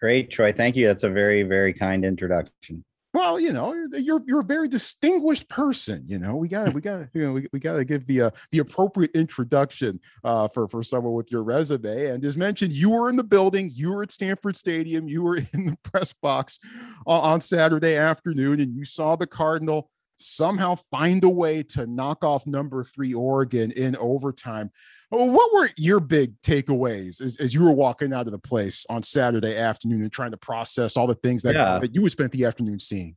Great, 0.00 0.30
Troy. 0.30 0.52
Thank 0.52 0.76
you. 0.76 0.86
That's 0.86 1.02
a 1.02 1.10
very, 1.10 1.42
very 1.42 1.72
kind 1.74 2.04
introduction. 2.04 2.84
Well, 3.14 3.40
you 3.40 3.52
know, 3.52 3.74
you're 3.94 4.22
you're 4.26 4.40
a 4.40 4.44
very 4.44 4.68
distinguished 4.68 5.48
person. 5.48 6.02
You 6.06 6.18
know, 6.18 6.36
we 6.36 6.46
got 6.46 6.72
we 6.74 6.80
got 6.80 7.08
you 7.14 7.24
know 7.24 7.32
we, 7.32 7.48
we 7.52 7.58
got 7.58 7.76
to 7.76 7.84
give 7.84 8.06
the 8.06 8.22
uh, 8.22 8.30
the 8.52 8.58
appropriate 8.58 9.10
introduction 9.14 9.98
uh, 10.24 10.48
for 10.48 10.68
for 10.68 10.82
someone 10.82 11.14
with 11.14 11.32
your 11.32 11.42
resume. 11.42 12.06
And 12.06 12.24
as 12.24 12.36
mentioned, 12.36 12.72
you 12.72 12.90
were 12.90 13.08
in 13.08 13.16
the 13.16 13.24
building, 13.24 13.70
you 13.74 13.92
were 13.92 14.02
at 14.02 14.12
Stanford 14.12 14.56
Stadium, 14.56 15.08
you 15.08 15.22
were 15.22 15.36
in 15.52 15.66
the 15.66 15.78
press 15.82 16.12
box 16.12 16.58
on, 17.06 17.32
on 17.32 17.40
Saturday 17.40 17.96
afternoon, 17.96 18.60
and 18.60 18.74
you 18.74 18.84
saw 18.84 19.16
the 19.16 19.26
Cardinal 19.26 19.90
somehow 20.18 20.74
find 20.90 21.24
a 21.24 21.28
way 21.28 21.62
to 21.62 21.86
knock 21.86 22.24
off 22.24 22.46
number 22.46 22.84
three 22.84 23.14
Oregon 23.14 23.70
in 23.72 23.96
overtime. 23.96 24.70
Uh, 25.12 25.24
what 25.24 25.52
were 25.54 25.68
your 25.76 26.00
big 26.00 26.40
takeaways 26.42 27.20
as, 27.20 27.36
as 27.36 27.54
you 27.54 27.62
were 27.62 27.72
walking 27.72 28.12
out 28.12 28.26
of 28.26 28.32
the 28.32 28.38
place 28.38 28.84
on 28.90 29.02
Saturday 29.02 29.56
afternoon 29.56 30.02
and 30.02 30.12
trying 30.12 30.32
to 30.32 30.36
process 30.36 30.96
all 30.96 31.06
the 31.06 31.14
things 31.16 31.42
that, 31.42 31.54
yeah. 31.54 31.78
that 31.78 31.94
you 31.94 32.02
would 32.02 32.12
spend 32.12 32.30
the 32.32 32.44
afternoon 32.44 32.78
seeing? 32.80 33.16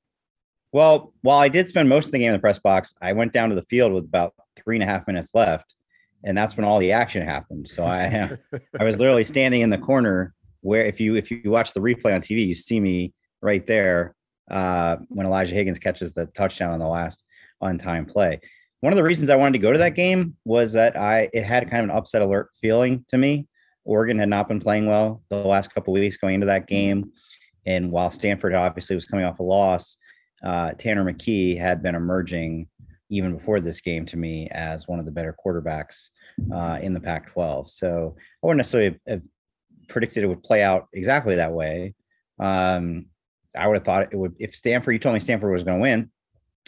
Well, 0.72 1.14
while 1.22 1.40
I 1.40 1.50
did 1.50 1.68
spend 1.68 1.90
most 1.90 2.06
of 2.06 2.12
the 2.14 2.20
game 2.20 2.28
in 2.28 2.34
the 2.34 2.40
press 2.40 2.60
box, 2.60 2.94
I 3.02 3.12
went 3.14 3.34
down 3.34 3.50
to 3.50 3.56
the 3.56 3.64
field 3.64 3.92
with 3.92 4.06
about 4.06 4.34
three 4.56 4.78
and 4.78 4.84
a 4.84 4.86
half 4.86 5.06
minutes 5.06 5.32
left, 5.34 5.76
and 6.24 6.38
that's 6.38 6.56
when 6.56 6.66
all 6.66 6.80
the 6.80 6.94
action 6.94 7.24
happened. 7.24 7.68
So 7.68 7.84
I, 7.84 8.38
I 8.80 8.84
was 8.84 8.98
literally 8.98 9.26
standing 9.26 9.62
in 9.62 9.70
the 9.70 9.78
corner 9.78 10.34
where, 10.62 10.86
if 10.86 11.00
you 11.00 11.16
if 11.16 11.30
you 11.30 11.42
watch 11.46 11.74
the 11.74 11.82
replay 11.82 12.16
on 12.16 12.22
TV, 12.22 12.48
you 12.48 12.56
see 12.56 12.80
me 12.80 13.14
right 13.42 13.66
there 13.68 14.16
uh, 14.52 14.98
when 15.08 15.26
Elijah 15.26 15.56
Higgins 15.56 15.80
catches 15.80 16.14
the 16.14 16.28
touchdown 16.28 16.72
on 16.72 16.80
the 16.80 16.88
last 16.88 17.24
on 17.62 17.78
time 17.78 18.06
play. 18.06 18.40
One 18.82 18.94
of 18.94 18.98
the 18.98 19.04
reasons 19.04 19.30
I 19.30 19.36
wanted 19.36 19.54
to 19.54 19.60
go 19.60 19.72
to 19.72 19.78
that 19.80 19.96
game 19.96 20.36
was 20.46 20.74
that 20.74 20.96
I 20.96 21.30
it 21.34 21.44
had 21.44 21.70
kind 21.70 21.84
of 21.84 21.90
an 21.90 21.98
upset 21.98 22.22
alert 22.22 22.50
feeling 22.60 23.06
to 23.10 23.18
me. 23.18 23.48
Oregon 23.86 24.20
had 24.20 24.30
not 24.30 24.48
been 24.48 24.60
playing 24.60 24.86
well 24.86 25.24
the 25.30 25.38
last 25.38 25.74
couple 25.74 25.94
weeks 25.94 26.18
going 26.18 26.36
into 26.36 26.48
that 26.48 26.68
game, 26.68 27.12
and 27.66 27.92
while 27.92 28.12
Stanford 28.12 28.54
obviously 28.54 28.96
was 28.96 29.06
coming 29.06 29.26
off 29.26 29.40
a 29.40 29.44
loss, 29.44 29.98
uh, 30.44 30.74
Tanner 30.74 31.04
McKee 31.04 31.58
had 31.58 31.82
been 31.82 31.96
emerging 31.96 32.68
even 33.10 33.34
before 33.36 33.60
this 33.60 33.82
game 33.82 34.06
to 34.06 34.18
me 34.18 34.48
as 34.52 34.88
one 34.88 35.00
of 35.00 35.06
the 35.06 35.12
better 35.12 35.36
quarterbacks 35.46 36.10
uh, 36.54 36.80
in 36.82 36.94
the 36.94 37.00
Pac-12. 37.00 37.70
So 37.70 38.16
I 38.18 38.48
wouldn't 38.48 38.58
necessarily 38.58 39.00
have 39.06 39.22
predicted 39.90 40.24
it 40.24 40.28
would 40.28 40.44
play 40.44 40.64
out 40.64 40.88
exactly 40.94 41.36
that 41.36 41.52
way. 41.52 41.94
Um, 42.40 43.08
I 43.56 43.68
would 43.68 43.76
have 43.76 43.86
thought 43.86 44.14
it 44.14 44.16
would 44.16 44.36
if 44.40 44.56
Stanford. 44.56 44.94
You 44.94 45.00
told 45.00 45.14
me 45.14 45.20
Stanford 45.20 45.52
was 45.52 45.64
going 45.64 45.78
to 45.78 45.82
win. 45.82 46.10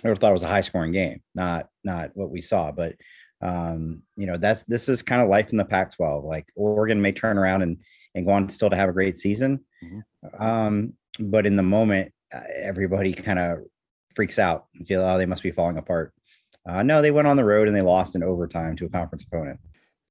I 0.03 0.07
would 0.07 0.13
have 0.13 0.19
thought 0.19 0.29
it 0.29 0.33
was 0.33 0.43
a 0.43 0.47
high 0.47 0.61
scoring 0.61 0.91
game, 0.91 1.21
not 1.35 1.69
not 1.83 2.11
what 2.13 2.29
we 2.29 2.41
saw. 2.41 2.71
But 2.71 2.95
um, 3.41 4.01
you 4.15 4.25
know, 4.25 4.37
that's 4.37 4.63
this 4.63 4.89
is 4.89 5.01
kind 5.01 5.21
of 5.21 5.29
life 5.29 5.51
in 5.51 5.57
the 5.57 5.65
Pac-12. 5.65 6.23
Like 6.23 6.47
Oregon 6.55 7.01
may 7.01 7.11
turn 7.11 7.37
around 7.37 7.61
and 7.61 7.77
and 8.15 8.25
go 8.25 8.31
on 8.31 8.49
still 8.49 8.69
to 8.69 8.75
have 8.75 8.89
a 8.89 8.93
great 8.93 9.17
season, 9.17 9.59
mm-hmm. 9.83 10.43
um, 10.43 10.93
but 11.19 11.45
in 11.45 11.55
the 11.55 11.63
moment, 11.63 12.13
uh, 12.33 12.41
everybody 12.59 13.13
kind 13.13 13.39
of 13.39 13.59
freaks 14.15 14.37
out 14.37 14.65
and 14.75 14.87
feel 14.87 15.03
oh 15.03 15.17
they 15.17 15.25
must 15.25 15.43
be 15.43 15.51
falling 15.51 15.77
apart. 15.77 16.13
Uh, 16.67 16.83
no, 16.83 17.01
they 17.01 17.11
went 17.11 17.27
on 17.27 17.37
the 17.37 17.43
road 17.43 17.67
and 17.67 17.75
they 17.75 17.81
lost 17.81 18.15
in 18.15 18.23
overtime 18.23 18.75
to 18.77 18.85
a 18.85 18.89
conference 18.89 19.23
opponent 19.23 19.59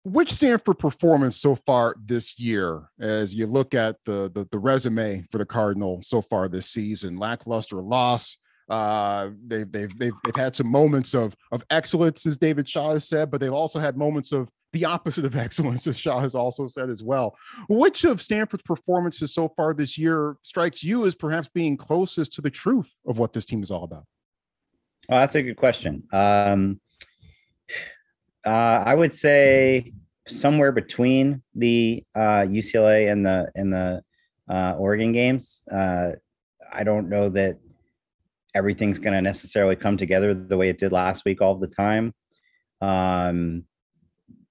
which 0.05 0.33
Stanford 0.33 0.79
performance 0.79 1.37
so 1.37 1.55
far 1.55 1.95
this 2.05 2.39
year, 2.39 2.89
as 2.99 3.35
you 3.35 3.47
look 3.47 3.75
at 3.75 3.97
the, 4.05 4.31
the, 4.35 4.47
the 4.51 4.59
resume 4.59 5.25
for 5.31 5.39
the 5.39 5.47
Cardinal 5.47 6.01
so 6.03 6.21
far 6.21 6.49
this 6.49 6.69
season, 6.69 7.17
lackluster 7.17 7.77
loss. 7.77 8.37
Uh, 8.69 9.31
they've, 9.47 9.71
they've 9.71 9.99
they've 9.99 10.13
they've 10.25 10.37
had 10.37 10.55
some 10.55 10.69
moments 10.69 11.15
of 11.15 11.35
of 11.51 11.65
excellence, 11.71 12.25
as 12.27 12.37
David 12.39 12.69
Shaw 12.69 12.93
has 12.93 13.07
said, 13.07 13.31
but 13.31 13.41
they've 13.41 13.53
also 13.53 13.79
had 13.79 13.97
moments 13.97 14.33
of 14.33 14.49
the 14.73 14.85
opposite 14.85 15.25
of 15.25 15.37
excellence, 15.37 15.87
as 15.87 15.99
Shaw 15.99 16.21
has 16.21 16.35
also 16.35 16.67
said 16.67 16.89
as 16.89 17.03
well. 17.03 17.37
Which 17.69 18.05
of 18.05 18.21
Stanford's 18.21 18.63
performances 18.63 19.35
so 19.35 19.49
far 19.57 19.75
this 19.75 19.99
year 19.99 20.37
strikes 20.43 20.83
you 20.83 21.07
as 21.07 21.15
perhaps 21.15 21.49
being 21.49 21.77
closest 21.77 22.33
to 22.35 22.41
the 22.41 22.51
truth 22.51 22.99
of 23.07 23.19
what 23.19 23.33
this 23.33 23.45
team 23.45 23.63
is 23.63 23.71
all 23.71 23.85
about? 23.85 24.05
Oh, 25.09 25.17
that's 25.17 25.35
a 25.35 25.43
good 25.43 25.57
question. 25.57 26.05
Um, 26.13 26.81
uh, 28.45 28.83
I 28.87 28.95
would 28.95 29.13
say 29.13 29.93
somewhere 30.29 30.73
between 30.73 31.43
the 31.55 32.05
uh, 32.15 32.45
UCLA 32.47 33.11
and 33.11 33.25
the 33.25 33.51
and 33.55 33.73
the 33.73 34.03
uh, 34.49 34.75
Oregon 34.79 35.13
games. 35.13 35.63
Uh, 35.71 36.13
I 36.73 36.85
don't 36.85 37.09
know 37.09 37.29
that 37.31 37.59
everything's 38.55 38.99
going 38.99 39.15
to 39.15 39.23
necessarily 39.23 39.77
come 39.77 39.97
together 39.97 40.35
the 40.35 40.57
way 40.57 40.69
it 40.69 40.79
did 40.79 40.93
last 40.93 41.25
week 41.25 41.41
all 41.41 41.55
the 41.55 41.67
time. 41.67 42.13
Um, 42.81 43.65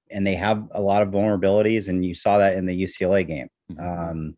and 0.10 0.26
they 0.26 0.36
have 0.36 0.68
a 0.72 0.82
lot 0.82 1.04
of 1.04 1.10
vulnerabilities, 1.10 1.88
and 1.88 2.06
you 2.06 2.14
saw 2.14 2.38
that 2.38 2.56
in 2.56 2.66
the 2.66 2.84
UCLA 2.84 3.26
game. 3.26 3.48
Mm-hmm. 3.72 4.10
Um, 4.12 4.38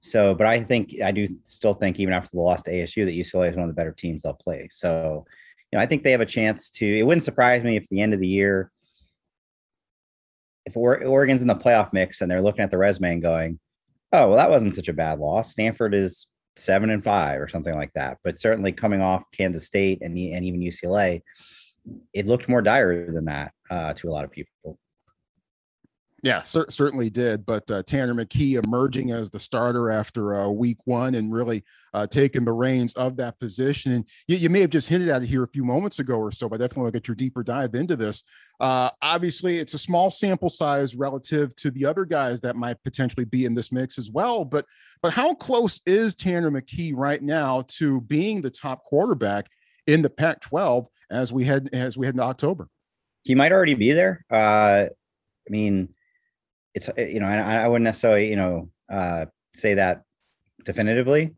so, 0.00 0.34
but 0.34 0.46
I 0.46 0.62
think 0.62 0.94
I 1.02 1.12
do 1.12 1.28
still 1.44 1.74
think 1.74 2.00
even 2.00 2.14
after 2.14 2.30
the 2.32 2.40
loss 2.40 2.62
to 2.62 2.72
ASU 2.72 3.04
that 3.04 3.12
UCLA 3.12 3.50
is 3.50 3.56
one 3.56 3.64
of 3.64 3.68
the 3.68 3.74
better 3.74 3.92
teams 3.92 4.22
they'll 4.22 4.32
play. 4.32 4.68
So, 4.72 5.26
you 5.70 5.76
know, 5.76 5.82
I 5.82 5.86
think 5.86 6.02
they 6.02 6.10
have 6.12 6.22
a 6.22 6.26
chance 6.26 6.70
to. 6.70 6.98
It 6.98 7.02
wouldn't 7.02 7.22
surprise 7.22 7.62
me 7.62 7.76
if 7.76 7.86
the 7.88 8.00
end 8.00 8.14
of 8.14 8.20
the 8.20 8.26
year 8.26 8.70
if 10.66 10.76
Oregon's 10.76 11.40
in 11.40 11.46
the 11.46 11.54
playoff 11.54 11.92
mix 11.92 12.20
and 12.20 12.30
they're 12.30 12.42
looking 12.42 12.62
at 12.62 12.70
the 12.70 12.78
resume 12.78 13.14
and 13.14 13.22
going, 13.22 13.58
oh, 14.12 14.28
well, 14.28 14.36
that 14.36 14.50
wasn't 14.50 14.74
such 14.74 14.88
a 14.88 14.92
bad 14.92 15.18
loss. 15.18 15.50
Stanford 15.50 15.94
is 15.94 16.26
seven 16.56 16.90
and 16.90 17.02
five 17.02 17.40
or 17.40 17.48
something 17.48 17.74
like 17.74 17.92
that. 17.94 18.18
But 18.22 18.38
certainly 18.38 18.72
coming 18.72 19.00
off 19.00 19.22
Kansas 19.32 19.66
State 19.66 20.00
and, 20.02 20.16
and 20.16 20.44
even 20.44 20.60
UCLA, 20.60 21.22
it 22.12 22.26
looked 22.26 22.48
more 22.48 22.62
dire 22.62 23.10
than 23.10 23.24
that 23.26 23.52
uh, 23.70 23.94
to 23.94 24.08
a 24.08 24.12
lot 24.12 24.24
of 24.24 24.30
people. 24.30 24.78
Yeah, 26.22 26.42
cer- 26.42 26.68
certainly 26.68 27.08
did. 27.08 27.46
But 27.46 27.70
uh, 27.70 27.82
Tanner 27.84 28.14
McKee 28.14 28.62
emerging 28.62 29.10
as 29.10 29.30
the 29.30 29.38
starter 29.38 29.90
after 29.90 30.34
uh, 30.34 30.50
week 30.50 30.78
one 30.84 31.14
and 31.14 31.32
really 31.32 31.64
uh, 31.94 32.06
taking 32.06 32.44
the 32.44 32.52
reins 32.52 32.94
of 32.94 33.16
that 33.16 33.38
position. 33.38 33.92
And 33.92 34.04
you, 34.28 34.36
you, 34.36 34.50
may 34.50 34.60
have 34.60 34.70
just 34.70 34.88
hinted 34.88 35.08
at 35.08 35.22
it 35.22 35.26
here 35.26 35.42
a 35.42 35.48
few 35.48 35.64
moments 35.64 35.98
ago 35.98 36.16
or 36.16 36.30
so, 36.30 36.48
but 36.48 36.60
I 36.60 36.64
definitely 36.64 36.82
want 36.82 36.94
to 36.94 37.00
get 37.00 37.08
your 37.08 37.14
deeper 37.14 37.42
dive 37.42 37.74
into 37.74 37.96
this. 37.96 38.22
Uh, 38.60 38.90
obviously, 39.02 39.58
it's 39.58 39.74
a 39.74 39.78
small 39.78 40.10
sample 40.10 40.48
size 40.48 40.94
relative 40.94 41.54
to 41.56 41.70
the 41.70 41.84
other 41.84 42.04
guys 42.04 42.40
that 42.42 42.56
might 42.56 42.82
potentially 42.82 43.24
be 43.24 43.44
in 43.44 43.54
this 43.54 43.72
mix 43.72 43.98
as 43.98 44.10
well. 44.10 44.44
But 44.44 44.66
but 45.02 45.12
how 45.12 45.34
close 45.34 45.80
is 45.86 46.14
Tanner 46.14 46.50
McKee 46.50 46.92
right 46.94 47.22
now 47.22 47.64
to 47.68 48.02
being 48.02 48.42
the 48.42 48.50
top 48.50 48.84
quarterback 48.84 49.48
in 49.86 50.02
the 50.02 50.10
Pac-12 50.10 50.86
as 51.10 51.32
we 51.32 51.44
head 51.44 51.70
as 51.72 51.96
we 51.96 52.06
head 52.06 52.14
into 52.14 52.24
October? 52.24 52.68
He 53.22 53.34
might 53.34 53.52
already 53.52 53.74
be 53.74 53.92
there. 53.92 54.24
Uh, 54.30 54.86
I 54.86 55.50
mean 55.50 55.94
it's 56.74 56.88
you 56.96 57.20
know 57.20 57.26
I, 57.26 57.64
I 57.64 57.68
wouldn't 57.68 57.84
necessarily 57.84 58.28
you 58.28 58.36
know 58.36 58.70
uh, 58.90 59.26
say 59.54 59.74
that 59.74 60.02
definitively. 60.64 61.34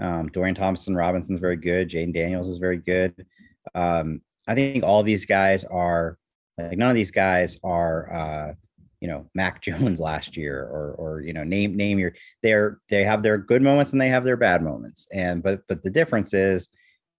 Um, 0.00 0.28
Dorian 0.28 0.54
Thompson 0.54 0.94
Robinson's 0.94 1.38
very 1.38 1.56
good. 1.56 1.88
Jayden 1.88 2.12
Daniels 2.12 2.48
is 2.48 2.58
very 2.58 2.78
good. 2.78 3.26
Um, 3.74 4.20
I 4.46 4.54
think 4.54 4.84
all 4.84 5.02
these 5.02 5.24
guys 5.24 5.64
are 5.64 6.18
like 6.58 6.78
none 6.78 6.90
of 6.90 6.94
these 6.94 7.10
guys 7.10 7.58
are 7.64 8.12
uh, 8.12 8.54
you 9.00 9.08
know 9.08 9.28
Mac 9.34 9.62
Jones 9.62 10.00
last 10.00 10.36
year 10.36 10.62
or 10.62 10.94
or 10.98 11.20
you 11.20 11.32
know 11.32 11.44
name 11.44 11.76
name 11.76 11.98
your 11.98 12.12
they're 12.42 12.78
they 12.88 13.04
have 13.04 13.22
their 13.22 13.38
good 13.38 13.62
moments 13.62 13.92
and 13.92 14.00
they 14.00 14.08
have 14.08 14.24
their 14.24 14.36
bad 14.36 14.62
moments 14.62 15.08
and 15.12 15.42
but 15.42 15.60
but 15.68 15.82
the 15.82 15.90
difference 15.90 16.32
is 16.32 16.68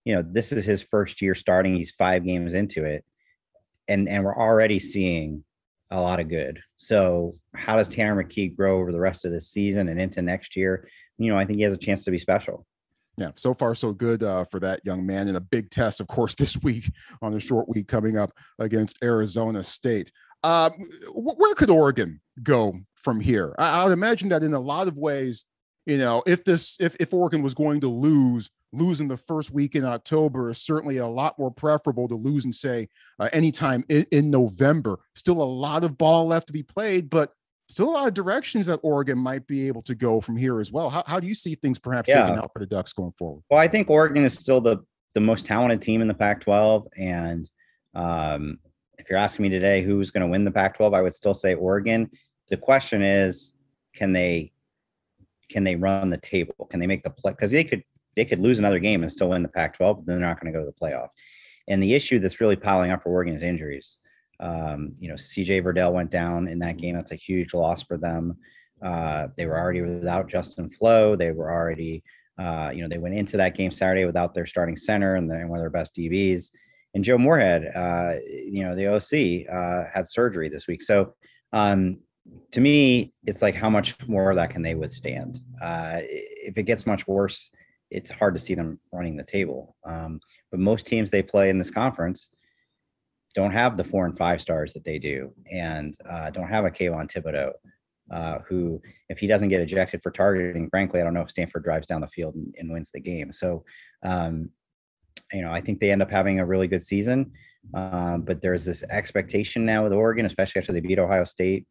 you 0.05 0.15
know 0.15 0.23
this 0.23 0.51
is 0.51 0.65
his 0.65 0.81
first 0.81 1.21
year 1.21 1.35
starting 1.35 1.75
he's 1.75 1.91
five 1.91 2.25
games 2.25 2.53
into 2.53 2.85
it 2.85 3.03
and 3.87 4.07
and 4.07 4.23
we're 4.23 4.37
already 4.37 4.79
seeing 4.79 5.43
a 5.91 6.01
lot 6.01 6.19
of 6.19 6.29
good. 6.29 6.61
So, 6.77 7.33
how 7.55 7.75
does 7.77 7.87
Tanner 7.87 8.21
McKee 8.21 8.55
grow 8.55 8.79
over 8.79 8.91
the 8.91 8.99
rest 8.99 9.25
of 9.25 9.31
the 9.31 9.41
season 9.41 9.89
and 9.89 9.99
into 9.99 10.21
next 10.21 10.55
year? 10.55 10.87
You 11.17 11.31
know, 11.31 11.37
I 11.37 11.45
think 11.45 11.57
he 11.57 11.63
has 11.63 11.73
a 11.73 11.77
chance 11.77 12.03
to 12.05 12.11
be 12.11 12.19
special. 12.19 12.65
Yeah, 13.17 13.31
so 13.35 13.55
far 13.55 13.73
so 13.73 13.93
good 13.93 14.21
uh, 14.21 14.45
for 14.45 14.59
that 14.59 14.81
young 14.85 15.05
man, 15.05 15.27
and 15.27 15.37
a 15.37 15.41
big 15.41 15.71
test, 15.71 15.99
of 15.99 16.07
course, 16.07 16.35
this 16.39 16.55
week 16.61 16.91
on 17.21 17.31
the 17.31 17.39
short 17.39 17.67
week 17.67 17.87
coming 17.87 18.17
up 18.17 18.31
against 18.59 19.03
Arizona 19.03 19.63
State. 19.63 20.11
Uh, 20.43 20.69
where 21.15 21.55
could 21.55 21.71
Oregon 21.71 22.21
go 22.43 22.79
from 22.95 23.19
here? 23.19 23.55
I, 23.57 23.81
I 23.81 23.83
would 23.85 23.93
imagine 23.93 24.29
that 24.29 24.43
in 24.43 24.53
a 24.53 24.59
lot 24.59 24.87
of 24.87 24.95
ways, 24.97 25.45
you 25.87 25.97
know, 25.97 26.21
if 26.27 26.43
this 26.43 26.77
if 26.79 26.95
if 26.99 27.13
Oregon 27.13 27.41
was 27.41 27.55
going 27.55 27.81
to 27.81 27.87
lose, 27.87 28.51
losing 28.71 29.07
the 29.07 29.17
first 29.17 29.51
week 29.51 29.75
in 29.75 29.85
October 29.85 30.49
is 30.49 30.59
certainly 30.59 30.97
a 30.97 31.07
lot 31.07 31.39
more 31.39 31.51
preferable 31.51 32.07
to 32.07 32.15
losing, 32.15 32.51
say, 32.51 32.87
uh, 33.19 33.29
anytime 33.33 33.83
in, 33.89 34.05
in 34.11 34.29
November. 34.29 34.99
Still 35.15 35.41
a 35.41 35.43
lot 35.43 35.83
of 35.83 35.97
ball 35.97 36.27
left 36.27 36.47
to 36.47 36.53
be 36.53 36.63
played, 36.63 37.09
but 37.09 37.31
still 37.67 37.89
a 37.89 37.91
lot 37.91 38.07
of 38.07 38.13
directions 38.13 38.67
that 38.67 38.79
Oregon 38.83 39.17
might 39.17 39.45
be 39.47 39.67
able 39.67 39.81
to 39.83 39.95
go 39.95 40.21
from 40.21 40.37
here 40.37 40.59
as 40.59 40.71
well. 40.71 40.89
How, 40.89 41.03
how 41.05 41.19
do 41.19 41.27
you 41.27 41.35
see 41.35 41.55
things 41.55 41.79
perhaps 41.79 42.09
yeah. 42.09 42.25
shaking 42.25 42.41
out 42.41 42.51
for 42.53 42.59
the 42.59 42.65
Ducks 42.65 42.93
going 42.93 43.13
forward? 43.17 43.43
Well, 43.49 43.59
I 43.59 43.67
think 43.67 43.89
Oregon 43.89 44.23
is 44.23 44.33
still 44.33 44.61
the 44.61 44.77
the 45.13 45.21
most 45.21 45.45
talented 45.45 45.81
team 45.81 46.01
in 46.01 46.07
the 46.07 46.13
Pac-12, 46.13 46.85
and 46.95 47.49
um, 47.95 48.59
if 48.99 49.09
you're 49.09 49.17
asking 49.17 49.43
me 49.43 49.49
today 49.49 49.81
who's 49.81 50.11
going 50.11 50.21
to 50.21 50.27
win 50.27 50.43
the 50.43 50.51
Pac-12, 50.51 50.93
I 50.93 51.01
would 51.01 51.15
still 51.15 51.33
say 51.33 51.55
Oregon. 51.55 52.09
The 52.49 52.57
question 52.57 53.01
is, 53.01 53.53
can 53.95 54.13
they 54.13 54.51
can 55.49 55.63
they 55.63 55.75
run 55.75 56.09
the 56.09 56.17
table? 56.17 56.67
Can 56.69 56.79
they 56.79 56.87
make 56.87 57.03
the 57.03 57.09
play? 57.09 57.31
Because 57.31 57.51
they 57.51 57.63
could 57.63 57.83
they 58.15 58.25
could 58.25 58.39
lose 58.39 58.59
another 58.59 58.79
game 58.79 59.03
and 59.03 59.11
still 59.11 59.29
win 59.29 59.43
the 59.43 59.49
Pac-12, 59.49 59.97
but 59.97 60.05
then 60.05 60.19
they're 60.19 60.27
not 60.27 60.41
going 60.41 60.51
to 60.51 60.57
go 60.57 60.65
to 60.65 60.71
the 60.71 60.85
playoff. 60.85 61.09
And 61.67 61.81
the 61.83 61.93
issue 61.93 62.19
that's 62.19 62.41
really 62.41 62.55
piling 62.55 62.91
up 62.91 63.03
for 63.03 63.09
Oregon 63.09 63.35
is 63.35 63.43
injuries. 63.43 63.97
Um, 64.39 64.93
you 64.99 65.09
know, 65.09 65.15
CJ 65.15 65.63
Verdell 65.63 65.93
went 65.93 66.11
down 66.11 66.47
in 66.47 66.59
that 66.59 66.77
game. 66.77 66.95
That's 66.95 67.11
a 67.11 67.15
huge 67.15 67.53
loss 67.53 67.83
for 67.83 67.97
them. 67.97 68.37
Uh, 68.81 69.27
they 69.35 69.45
were 69.45 69.59
already 69.59 69.81
without 69.81 70.27
Justin 70.27 70.69
Flowe. 70.69 71.15
They 71.15 71.31
were 71.31 71.51
already, 71.51 72.03
uh, 72.37 72.71
you 72.73 72.81
know, 72.81 72.87
they 72.87 72.99
went 72.99 73.15
into 73.15 73.37
that 73.37 73.55
game 73.55 73.71
Saturday 73.71 74.05
without 74.05 74.33
their 74.33 74.45
starting 74.45 74.77
center 74.77 75.15
and, 75.15 75.31
and 75.31 75.49
one 75.49 75.59
of 75.59 75.63
their 75.63 75.69
best 75.69 75.95
DBs. 75.95 76.51
And 76.93 77.03
Joe 77.03 77.17
Moorhead, 77.17 77.71
uh, 77.75 78.15
you 78.25 78.63
know, 78.63 78.75
the 78.75 78.87
OC 78.87 79.47
uh, 79.51 79.89
had 79.91 80.07
surgery 80.07 80.49
this 80.49 80.67
week. 80.67 80.83
So 80.83 81.13
um, 81.53 81.99
to 82.51 82.61
me, 82.61 83.13
it's 83.25 83.41
like 83.41 83.55
how 83.55 83.69
much 83.69 83.95
more 84.07 84.29
of 84.29 84.35
that 84.37 84.51
can 84.51 84.61
they 84.61 84.75
withstand? 84.75 85.41
Uh, 85.61 85.97
if 85.99 86.57
it 86.57 86.63
gets 86.63 86.85
much 86.85 87.07
worse, 87.07 87.51
it's 87.89 88.11
hard 88.11 88.33
to 88.35 88.39
see 88.39 88.53
them 88.53 88.79
running 88.91 89.15
the 89.15 89.23
table. 89.23 89.75
Um, 89.85 90.19
but 90.51 90.59
most 90.59 90.85
teams 90.85 91.09
they 91.09 91.23
play 91.23 91.49
in 91.49 91.57
this 91.57 91.71
conference 91.71 92.29
don't 93.33 93.51
have 93.51 93.77
the 93.77 93.83
four 93.83 94.05
and 94.05 94.17
five 94.17 94.41
stars 94.41 94.73
that 94.73 94.83
they 94.83 94.99
do, 94.99 95.33
and 95.51 95.95
uh, 96.09 96.29
don't 96.29 96.47
have 96.47 96.65
a 96.65 96.71
Kayvon 96.71 97.11
Thibodeaux, 97.11 97.53
uh, 98.11 98.39
who, 98.47 98.81
if 99.09 99.19
he 99.19 99.27
doesn't 99.27 99.49
get 99.49 99.61
ejected 99.61 100.01
for 100.01 100.11
targeting, 100.11 100.69
frankly, 100.69 100.99
I 101.01 101.03
don't 101.03 101.13
know 101.13 101.21
if 101.21 101.29
Stanford 101.29 101.63
drives 101.63 101.87
down 101.87 102.01
the 102.01 102.07
field 102.07 102.35
and, 102.35 102.53
and 102.57 102.71
wins 102.71 102.91
the 102.91 102.99
game. 102.99 103.31
So, 103.33 103.63
um, 104.03 104.49
you 105.33 105.41
know, 105.41 105.51
I 105.51 105.61
think 105.61 105.79
they 105.79 105.91
end 105.91 106.01
up 106.01 106.11
having 106.11 106.39
a 106.39 106.45
really 106.45 106.67
good 106.67 106.83
season. 106.83 107.33
Um, 107.73 108.21
but 108.21 108.41
there's 108.41 108.63
this 108.63 108.83
expectation 108.89 109.65
now 109.65 109.83
with 109.83 109.93
Oregon, 109.93 110.25
especially 110.25 110.59
after 110.59 110.71
they 110.71 110.79
beat 110.79 110.99
Ohio 110.99 111.25
State, 111.25 111.67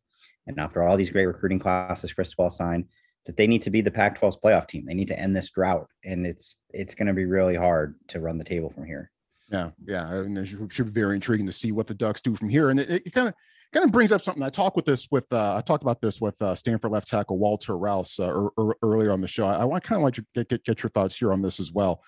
and 0.47 0.61
after 0.61 0.83
all 0.83 0.97
these 0.97 1.11
great 1.11 1.27
recruiting 1.27 1.59
classes 1.59 2.13
Chris 2.13 2.29
Cristobal 2.29 2.51
signed, 2.51 2.85
that 3.25 3.37
they 3.37 3.47
need 3.47 3.63
to 3.63 3.71
be 3.71 3.81
the 3.81 3.91
Pac-12's 3.91 4.37
playoff 4.37 4.69
team. 4.69 4.85
They 4.85 4.95
need 4.95 5.09
to 5.09 5.19
end 5.19 5.35
this 5.35 5.51
drought, 5.51 5.89
and 6.05 6.27
it's 6.27 6.57
it's 6.71 6.95
going 6.95 7.09
to 7.09 7.15
be 7.15 7.25
really 7.25 7.57
hard 7.57 7.97
to 8.09 8.21
run 8.21 8.39
the 8.39 8.45
table 8.45 8.71
from 8.71 8.85
here. 8.85 9.11
Yeah, 9.51 9.71
yeah, 9.87 10.13
and 10.13 10.37
it 10.39 10.73
should 10.73 10.87
be 10.87 11.01
very 11.01 11.15
intriguing 11.15 11.47
to 11.47 11.53
see 11.53 11.71
what 11.71 11.87
the 11.87 11.95
Ducks 11.95 12.21
do 12.21 12.35
from 12.35 12.49
here. 12.49 12.71
And 12.71 12.81
it 12.81 13.13
kind 13.13 13.29
of 13.29 13.35
kind 13.73 13.85
of 13.85 13.93
brings 13.93 14.11
up 14.11 14.23
something. 14.23 14.43
I 14.43 14.49
talked 14.49 14.77
with 14.77 14.85
this 14.85 15.09
with 15.11 15.33
uh, 15.33 15.57
I 15.57 15.61
talked 15.61 15.83
about 15.83 16.01
this 16.01 16.21
with 16.21 16.41
uh, 16.43 16.55
Stanford 16.55 16.91
left 16.91 17.09
tackle 17.09 17.39
Walter 17.39 17.79
Rouse 17.79 18.19
uh, 18.19 18.29
er, 18.29 18.51
er, 18.59 18.77
earlier 18.83 19.13
on 19.13 19.21
the 19.21 19.29
show. 19.29 19.47
I, 19.47 19.65
I 19.65 19.81
kind 19.81 20.01
of 20.01 20.05
like 20.05 20.15
to 20.15 20.27
get, 20.35 20.49
get, 20.49 20.65
get 20.65 20.83
your 20.83 20.91
thoughts 20.91 21.17
here 21.17 21.33
on 21.33 21.43
this 21.43 21.61
as 21.61 21.73
well. 21.73 22.03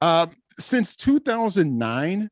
Um, 0.00 0.30
since 0.58 0.96
2009, 0.96 2.28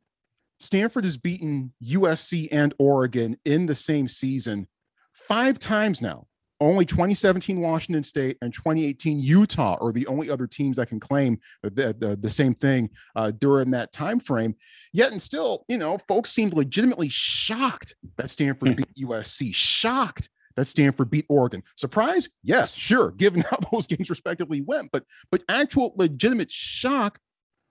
Stanford 0.59 1.05
has 1.05 1.17
beaten 1.17 1.73
USC 1.85 2.49
and 2.51 2.75
Oregon 2.79 3.37
in 3.45 3.67
the 3.67 3.75
same 3.75 4.09
season 4.09 4.67
five 5.13 5.59
times 5.59 6.01
now 6.01 6.28
only 6.61 6.85
2017 6.85 7.61
Washington 7.61 8.03
State 8.03 8.37
and 8.43 8.53
2018 8.53 9.21
Utah 9.21 9.77
are 9.81 9.93
the 9.93 10.07
only 10.07 10.31
other 10.31 10.47
teams 10.47 10.77
that 10.77 10.89
can 10.89 10.99
claim 10.99 11.39
the, 11.63 11.95
the, 11.99 12.19
the 12.21 12.31
same 12.31 12.55
thing 12.55 12.91
uh, 13.17 13.31
during 13.31 13.71
that 13.71 13.93
time 13.93 14.19
frame. 14.19 14.55
Yet 14.93 15.13
and 15.13 15.23
still, 15.23 15.65
you 15.69 15.79
know, 15.79 15.99
folks 16.09 16.31
seemed 16.31 16.55
legitimately 16.55 17.09
shocked 17.11 17.95
that 18.17 18.31
Stanford 18.31 18.71
hmm. 18.71 18.75
beat 18.75 18.95
USC. 18.97 19.55
Shocked 19.55 20.29
that 20.57 20.67
Stanford 20.67 21.11
beat 21.11 21.27
Oregon. 21.29 21.63
Surprise? 21.77 22.29
Yes, 22.43 22.75
sure, 22.75 23.13
given 23.13 23.43
how 23.51 23.59
those 23.73 23.87
games 23.87 24.11
respectively 24.11 24.61
went, 24.61 24.91
but 24.93 25.05
but 25.31 25.43
actual 25.49 25.95
legitimate 25.97 26.51
shock 26.51 27.19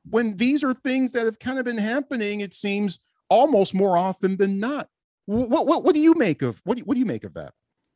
when 0.09 0.37
these 0.37 0.63
are 0.63 0.73
things 0.73 1.11
that 1.11 1.25
have 1.25 1.39
kind 1.39 1.59
of 1.59 1.65
been 1.65 1.77
happening. 1.77 2.39
It 2.39 2.53
seems 2.53 2.99
almost 3.29 3.73
more 3.73 3.97
often 3.97 4.37
than 4.37 4.59
not. 4.59 4.87
What 5.25 5.67
what, 5.67 5.83
what 5.83 5.93
do 5.93 5.99
you 5.99 6.13
make 6.13 6.41
of 6.41 6.61
what 6.63 6.77
do, 6.77 6.83
what 6.83 6.93
do 6.93 6.99
you 6.99 7.05
make 7.05 7.25
of 7.25 7.33
that? 7.33 7.53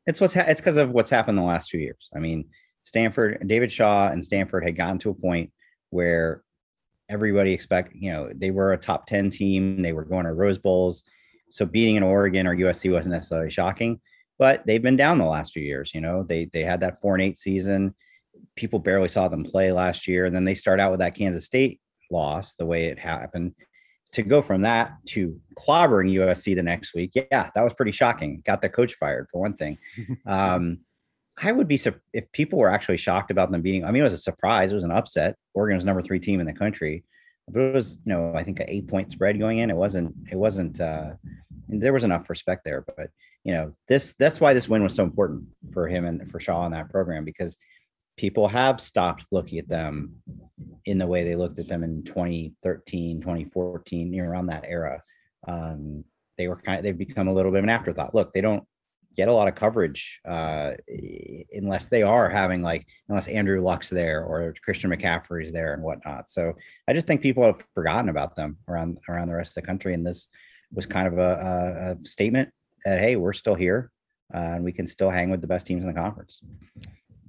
It's 0.07 0.19
what's 0.19 0.33
ha- 0.33 0.45
it's 0.47 0.61
because 0.61 0.77
of 0.77 0.91
what's 0.91 1.09
happened 1.09 1.37
the 1.37 1.43
last 1.43 1.69
two 1.69 1.77
years. 1.77 2.09
I 2.15 2.19
mean, 2.19 2.49
Stanford, 2.83 3.45
David 3.47 3.71
Shaw, 3.71 4.09
and 4.09 4.23
Stanford 4.23 4.63
had 4.63 4.75
gotten 4.75 4.97
to 4.99 5.11
a 5.11 5.15
point 5.15 5.51
where 5.89 6.43
everybody 7.09 7.51
expect 7.51 7.93
you 7.93 8.11
know 8.11 8.31
they 8.33 8.51
were 8.51 8.73
a 8.73 8.77
top 8.77 9.05
ten 9.05 9.29
team. 9.29 9.81
They 9.81 9.93
were 9.93 10.05
going 10.05 10.25
to 10.25 10.33
Rose 10.33 10.57
Bowls, 10.57 11.03
so 11.49 11.65
beating 11.65 11.97
an 11.97 12.03
Oregon 12.03 12.47
or 12.47 12.55
USC 12.55 12.91
wasn't 12.91 13.13
necessarily 13.13 13.51
shocking. 13.51 13.99
But 14.39 14.65
they've 14.65 14.81
been 14.81 14.97
down 14.97 15.19
the 15.19 15.25
last 15.25 15.53
few 15.53 15.63
years. 15.63 15.93
You 15.93 16.01
know, 16.01 16.23
they 16.23 16.45
they 16.45 16.63
had 16.63 16.81
that 16.81 16.99
four 17.01 17.13
and 17.13 17.21
eight 17.21 17.37
season. 17.37 17.95
People 18.55 18.79
barely 18.79 19.09
saw 19.09 19.27
them 19.27 19.43
play 19.43 19.71
last 19.71 20.07
year, 20.07 20.25
and 20.25 20.35
then 20.35 20.45
they 20.45 20.55
start 20.55 20.79
out 20.79 20.91
with 20.91 20.99
that 20.99 21.15
Kansas 21.15 21.45
State 21.45 21.79
loss 22.09 22.55
the 22.55 22.65
way 22.65 22.85
it 22.85 22.99
happened 22.99 23.53
to 24.13 24.23
go 24.23 24.41
from 24.41 24.61
that 24.61 24.93
to 25.07 25.39
clobbering 25.57 26.13
USC 26.13 26.55
the 26.55 26.63
next 26.63 26.93
week, 26.93 27.11
yeah, 27.15 27.49
that 27.53 27.63
was 27.63 27.73
pretty 27.73 27.91
shocking. 27.91 28.41
Got 28.45 28.61
the 28.61 28.69
coach 28.69 28.95
fired 28.95 29.27
for 29.31 29.41
one 29.41 29.55
thing. 29.55 29.77
Um, 30.25 30.81
I 31.41 31.51
would 31.51 31.67
be 31.67 31.79
if 32.13 32.31
people 32.33 32.59
were 32.59 32.69
actually 32.69 32.97
shocked 32.97 33.31
about 33.31 33.51
them 33.51 33.61
beating. 33.61 33.85
I 33.85 33.91
mean, 33.91 34.01
it 34.01 34.05
was 34.05 34.13
a 34.13 34.17
surprise. 34.17 34.71
It 34.71 34.75
was 34.75 34.83
an 34.83 34.91
upset. 34.91 35.35
Oregon 35.53 35.77
was 35.77 35.85
number 35.85 36.01
three 36.01 36.19
team 36.19 36.39
in 36.39 36.45
the 36.45 36.53
country, 36.53 37.03
but 37.47 37.61
it 37.61 37.73
was 37.73 37.97
you 38.05 38.13
know 38.13 38.33
I 38.35 38.43
think 38.43 38.59
an 38.59 38.69
eight 38.69 38.87
point 38.87 39.11
spread 39.11 39.39
going 39.39 39.59
in. 39.59 39.69
It 39.69 39.75
wasn't. 39.75 40.13
It 40.29 40.35
wasn't. 40.35 40.79
Uh, 40.79 41.11
there 41.67 41.93
was 41.93 42.03
enough 42.03 42.29
respect 42.29 42.63
there, 42.65 42.83
but 42.95 43.09
you 43.43 43.53
know 43.53 43.71
this. 43.87 44.13
That's 44.15 44.39
why 44.39 44.53
this 44.53 44.69
win 44.69 44.83
was 44.83 44.93
so 44.93 45.03
important 45.03 45.45
for 45.73 45.87
him 45.87 46.05
and 46.05 46.29
for 46.29 46.39
Shaw 46.39 46.65
in 46.65 46.73
that 46.73 46.89
program 46.89 47.23
because 47.23 47.55
people 48.21 48.47
have 48.47 48.79
stopped 48.79 49.25
looking 49.31 49.57
at 49.57 49.67
them 49.67 50.13
in 50.85 50.99
the 50.99 51.07
way 51.07 51.23
they 51.23 51.35
looked 51.35 51.57
at 51.57 51.67
them 51.67 51.83
in 51.83 52.03
2013 52.03 53.19
2014 53.19 54.13
you 54.13 54.21
know, 54.21 54.29
around 54.29 54.45
that 54.45 54.63
era. 54.67 55.01
Um, 55.47 56.03
they 56.37 56.47
were 56.47 56.55
kind 56.55 56.77
of 56.77 56.83
they've 56.83 56.95
become 56.95 57.27
a 57.27 57.33
little 57.33 57.51
bit 57.51 57.57
of 57.57 57.63
an 57.63 57.71
afterthought. 57.71 58.13
Look 58.13 58.31
they 58.31 58.41
don't 58.41 58.63
get 59.17 59.27
a 59.27 59.33
lot 59.33 59.47
of 59.47 59.55
coverage 59.55 60.21
uh, 60.23 60.73
unless 61.51 61.87
they 61.87 62.03
are 62.03 62.29
having 62.29 62.61
like 62.61 62.87
unless 63.09 63.27
andrew 63.27 63.61
luck's 63.61 63.89
there 63.89 64.23
or 64.23 64.53
christian 64.63 64.91
mccaffrey's 64.91 65.51
there 65.51 65.73
and 65.73 65.81
whatnot. 65.81 66.29
So 66.29 66.53
i 66.87 66.93
just 66.93 67.07
think 67.07 67.21
people 67.21 67.43
have 67.43 67.63
forgotten 67.73 68.07
about 68.07 68.35
them 68.35 68.57
around 68.67 68.99
around 69.09 69.29
the 69.29 69.35
rest 69.35 69.57
of 69.57 69.63
the 69.63 69.67
country. 69.67 69.95
And 69.95 70.05
this 70.05 70.27
was 70.71 70.85
kind 70.85 71.07
of 71.07 71.17
a, 71.17 71.97
a, 71.99 72.07
statement 72.07 72.51
that 72.85 72.99
hey 72.99 73.15
we're 73.15 73.33
still 73.33 73.55
here 73.55 73.91
uh, 74.31 74.53
and 74.55 74.63
we 74.63 74.71
can 74.71 74.85
still 74.85 75.09
hang 75.09 75.31
with 75.31 75.41
the 75.41 75.47
best 75.47 75.65
teams 75.65 75.81
in 75.81 75.87
the 75.87 75.99
conference 75.99 76.39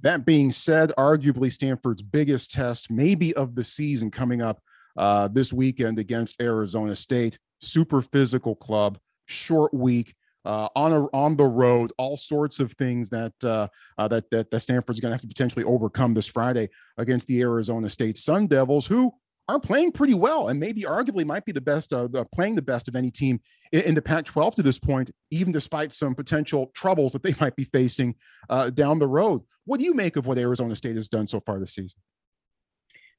that 0.03 0.25
being 0.25 0.51
said, 0.51 0.91
arguably 0.97 1.51
Stanford's 1.51 2.01
biggest 2.01 2.51
test, 2.51 2.91
maybe 2.91 3.33
of 3.33 3.55
the 3.55 3.63
season, 3.63 4.11
coming 4.11 4.41
up 4.41 4.61
uh, 4.97 5.27
this 5.29 5.51
weekend 5.51 5.97
against 5.97 6.41
Arizona 6.41 6.95
State. 6.95 7.39
Super 7.61 8.01
physical 8.01 8.55
club, 8.55 8.99
short 9.25 9.73
week. 9.73 10.13
Uh, 10.45 10.67
on 10.75 10.91
a, 10.91 11.05
on 11.15 11.37
the 11.37 11.45
road, 11.45 11.93
all 11.97 12.17
sorts 12.17 12.59
of 12.59 12.73
things 12.73 13.07
that 13.07 13.31
uh, 13.45 13.65
uh, 13.97 14.09
that, 14.09 14.29
that 14.29 14.51
that 14.51 14.59
Stanford's 14.59 14.99
going 14.99 15.11
to 15.11 15.13
have 15.13 15.21
to 15.21 15.27
potentially 15.27 15.63
overcome 15.63 16.13
this 16.13 16.27
Friday 16.27 16.67
against 16.97 17.27
the 17.27 17.39
Arizona 17.39 17.89
State 17.89 18.17
Sun 18.17 18.47
Devils, 18.47 18.85
who 18.85 19.13
are 19.49 19.59
playing 19.59 19.91
pretty 19.91 20.13
well 20.13 20.47
and 20.47 20.59
maybe 20.59 20.83
arguably 20.83 21.25
might 21.25 21.45
be 21.45 21.51
the 21.51 21.61
best, 21.61 21.91
uh, 21.91 22.07
playing 22.33 22.55
the 22.55 22.61
best 22.61 22.87
of 22.87 22.95
any 22.95 23.11
team 23.11 23.39
in, 23.71 23.81
in 23.81 23.95
the 23.95 24.01
Pac 24.01 24.25
12 24.25 24.55
to 24.55 24.63
this 24.63 24.79
point, 24.79 25.11
even 25.31 25.51
despite 25.51 25.91
some 25.91 26.15
potential 26.15 26.71
troubles 26.73 27.11
that 27.13 27.23
they 27.23 27.35
might 27.41 27.55
be 27.55 27.65
facing 27.65 28.15
uh, 28.49 28.69
down 28.69 28.99
the 28.99 29.07
road. 29.07 29.41
What 29.65 29.79
do 29.79 29.85
you 29.85 29.93
make 29.93 30.15
of 30.15 30.27
what 30.27 30.37
Arizona 30.37 30.75
State 30.75 30.95
has 30.95 31.09
done 31.09 31.27
so 31.27 31.39
far 31.39 31.59
this 31.59 31.75
season? 31.75 31.99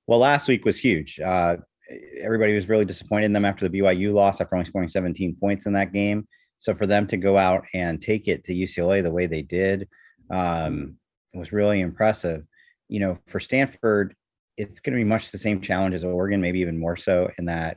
Well, 0.07 0.19
last 0.19 0.49
week 0.49 0.65
was 0.65 0.79
huge. 0.79 1.19
Uh, 1.21 1.57
everybody 2.21 2.55
was 2.55 2.69
really 2.69 2.85
disappointed 2.85 3.27
in 3.27 3.33
them 3.33 3.45
after 3.45 3.69
the 3.69 3.79
BYU 3.79 4.13
loss 4.13 4.41
after 4.41 4.55
only 4.55 4.67
scoring 4.67 4.89
17 4.89 5.37
points 5.37 5.67
in 5.67 5.73
that 5.75 5.93
game. 5.93 6.27
So 6.59 6.75
for 6.75 6.87
them 6.87 7.07
to 7.09 7.17
go 7.17 7.37
out 7.37 7.65
and 7.75 8.01
take 8.01 8.29
it 8.29 8.45
to 8.45 8.55
UCLA 8.55 9.03
the 9.03 9.11
way 9.11 9.27
they 9.27 9.43
did 9.43 9.89
um, 10.31 10.97
was 11.35 11.53
really 11.53 11.81
impressive. 11.81 12.45
You 12.89 13.01
know, 13.01 13.19
for 13.27 13.41
Stanford, 13.41 14.15
it's 14.57 14.81
going 14.81 14.93
to 14.97 15.05
be 15.05 15.09
much 15.09 15.31
the 15.31 15.39
same 15.39 15.61
challenge 15.61 15.95
as 15.95 16.05
Oregon, 16.05 16.41
maybe 16.41 16.61
even 16.61 16.79
more 16.79 16.97
so 16.97 17.31
in 17.39 17.45
that 17.47 17.77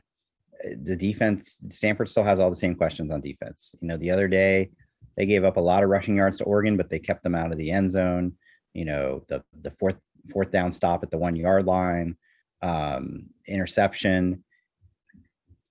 uh, 0.64 0.74
the 0.82 0.96
defense, 0.96 1.58
Stanford 1.68 2.08
still 2.08 2.24
has 2.24 2.38
all 2.38 2.50
the 2.50 2.56
same 2.56 2.74
questions 2.74 3.10
on 3.10 3.20
defense. 3.20 3.74
You 3.80 3.88
know, 3.88 3.96
the 3.96 4.10
other 4.10 4.28
day 4.28 4.70
they 5.16 5.26
gave 5.26 5.44
up 5.44 5.56
a 5.56 5.60
lot 5.60 5.82
of 5.82 5.90
rushing 5.90 6.16
yards 6.16 6.38
to 6.38 6.44
Oregon, 6.44 6.76
but 6.76 6.88
they 6.90 6.98
kept 6.98 7.22
them 7.22 7.34
out 7.34 7.50
of 7.52 7.58
the 7.58 7.70
end 7.70 7.90
zone. 7.92 8.34
You 8.74 8.84
know, 8.84 9.24
the 9.28 9.42
the 9.62 9.70
fourth 9.72 9.96
fourth 10.32 10.50
down 10.50 10.72
stop 10.72 11.02
at 11.02 11.10
the 11.10 11.18
one 11.18 11.36
yard 11.36 11.66
line. 11.66 12.16
um, 12.62 13.26
interception. 13.46 14.44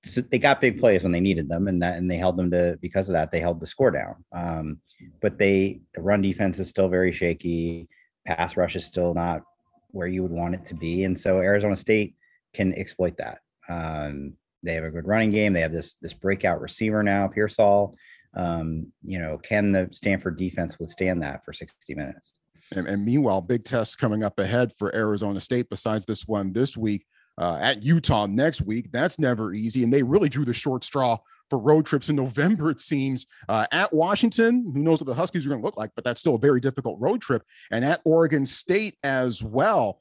So 0.04 0.22
they 0.22 0.40
got 0.40 0.62
big 0.62 0.80
plays 0.80 1.04
when 1.04 1.12
they 1.12 1.20
needed 1.20 1.50
them, 1.50 1.68
and 1.68 1.82
that 1.82 1.98
and 1.98 2.10
they 2.10 2.18
held 2.18 2.38
them 2.38 2.52
to 2.52 2.78
because 2.82 3.10
of 3.10 3.14
that 3.14 3.32
they 3.32 3.40
held 3.40 3.60
the 3.60 3.68
score 3.68 3.92
down. 3.92 4.24
Um, 4.32 4.80
but 5.22 5.38
they 5.38 5.82
the 5.96 6.02
run 6.02 6.22
defense 6.22 6.60
is 6.60 6.70
still 6.70 6.88
very 6.88 7.12
shaky. 7.12 7.90
Pass 8.26 8.56
rush 8.58 8.76
is 8.76 8.86
still 8.86 9.14
not 9.14 9.44
where 9.92 10.08
you 10.08 10.22
would 10.22 10.32
want 10.32 10.56
it 10.56 10.66
to 10.66 10.76
be, 10.76 11.04
and 11.04 11.18
so 11.18 11.40
Arizona 11.40 11.76
State 11.76 12.16
can 12.54 12.74
exploit 12.74 13.18
that. 13.18 13.40
Um, 13.70 14.34
they 14.64 14.74
have 14.74 14.84
a 14.84 14.92
good 14.92 15.08
running 15.08 15.32
game. 15.32 15.54
They 15.54 15.62
have 15.62 15.74
this 15.74 15.96
this 16.02 16.14
breakout 16.14 16.62
receiver 16.62 17.04
now, 17.04 17.28
Pearsall. 17.28 17.96
Um, 18.36 18.92
you 19.04 19.20
know, 19.20 19.38
can 19.38 19.72
the 19.72 19.90
Stanford 19.92 20.38
defense 20.38 20.80
withstand 20.80 21.24
that 21.24 21.44
for 21.44 21.54
60 21.54 21.96
minutes? 21.96 22.34
And, 22.74 22.88
and 22.88 23.06
meanwhile, 23.06 23.42
big 23.42 23.64
tests 23.64 23.96
coming 23.96 24.24
up 24.24 24.38
ahead 24.40 24.74
for 24.74 24.94
Arizona 24.94 25.40
State. 25.42 25.70
Besides 25.70 26.06
this 26.06 26.28
one 26.28 26.54
this 26.54 26.76
week, 26.76 27.06
uh, 27.38 27.58
at 27.62 27.84
Utah 27.84 28.26
next 28.26 28.62
week. 28.62 28.92
That's 28.92 29.20
never 29.20 29.54
easy. 29.54 29.84
And 29.84 29.94
they 29.94 30.04
really 30.04 30.30
drew 30.30 30.46
the 30.46 30.54
short 30.54 30.84
straw 30.84 31.18
for 31.50 31.60
road 31.60 31.86
trips 31.86 32.10
in 32.10 32.16
November, 32.16 32.70
it 32.70 32.80
seems. 32.80 33.28
Uh, 33.48 33.66
at 33.72 33.94
Washington, 33.94 34.72
who 34.74 34.84
knows 34.84 35.00
what 35.00 35.08
the 35.08 35.14
Huskies 35.14 35.46
are 35.46 35.50
going 35.50 35.62
to 35.62 35.66
look 35.66 35.78
like, 35.78 35.92
but 35.96 36.04
that's 36.04 36.20
still 36.20 36.36
a 36.36 36.40
very 36.40 36.60
difficult 36.60 37.00
road 37.00 37.22
trip. 37.22 37.44
And 37.72 37.86
at 37.86 38.02
Oregon 38.06 38.46
State 38.46 38.98
as 39.04 39.44
well. 39.44 40.00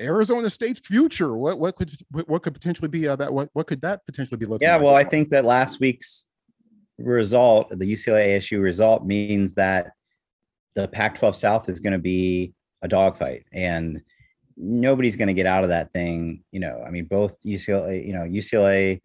Arizona 0.00 0.48
State's 0.48 0.80
future. 0.80 1.36
What 1.36 1.60
what 1.60 1.76
could 1.76 1.90
what 2.10 2.42
could 2.42 2.54
potentially 2.54 2.88
be 2.88 3.06
uh, 3.06 3.16
that? 3.16 3.32
What 3.32 3.50
what 3.52 3.66
could 3.66 3.82
that 3.82 4.04
potentially 4.06 4.38
be 4.38 4.46
looking? 4.46 4.66
Yeah, 4.66 4.76
like? 4.76 4.84
well, 4.84 4.94
I 4.94 5.04
think 5.04 5.28
that 5.30 5.44
last 5.44 5.80
week's 5.80 6.26
result, 6.98 7.68
the 7.70 7.92
UCLA 7.92 8.38
ASU 8.38 8.62
result, 8.62 9.04
means 9.04 9.54
that 9.54 9.92
the 10.74 10.88
Pac-12 10.88 11.34
South 11.34 11.68
is 11.68 11.80
going 11.80 11.92
to 11.92 11.98
be 11.98 12.54
a 12.80 12.88
dogfight, 12.88 13.44
and 13.52 14.00
nobody's 14.56 15.16
going 15.16 15.28
to 15.28 15.34
get 15.34 15.46
out 15.46 15.62
of 15.62 15.68
that 15.68 15.92
thing. 15.92 16.42
You 16.52 16.60
know, 16.60 16.82
I 16.86 16.90
mean, 16.90 17.04
both 17.04 17.38
UCLA, 17.42 18.06
you 18.06 18.14
know, 18.14 18.22
UCLA, 18.22 19.00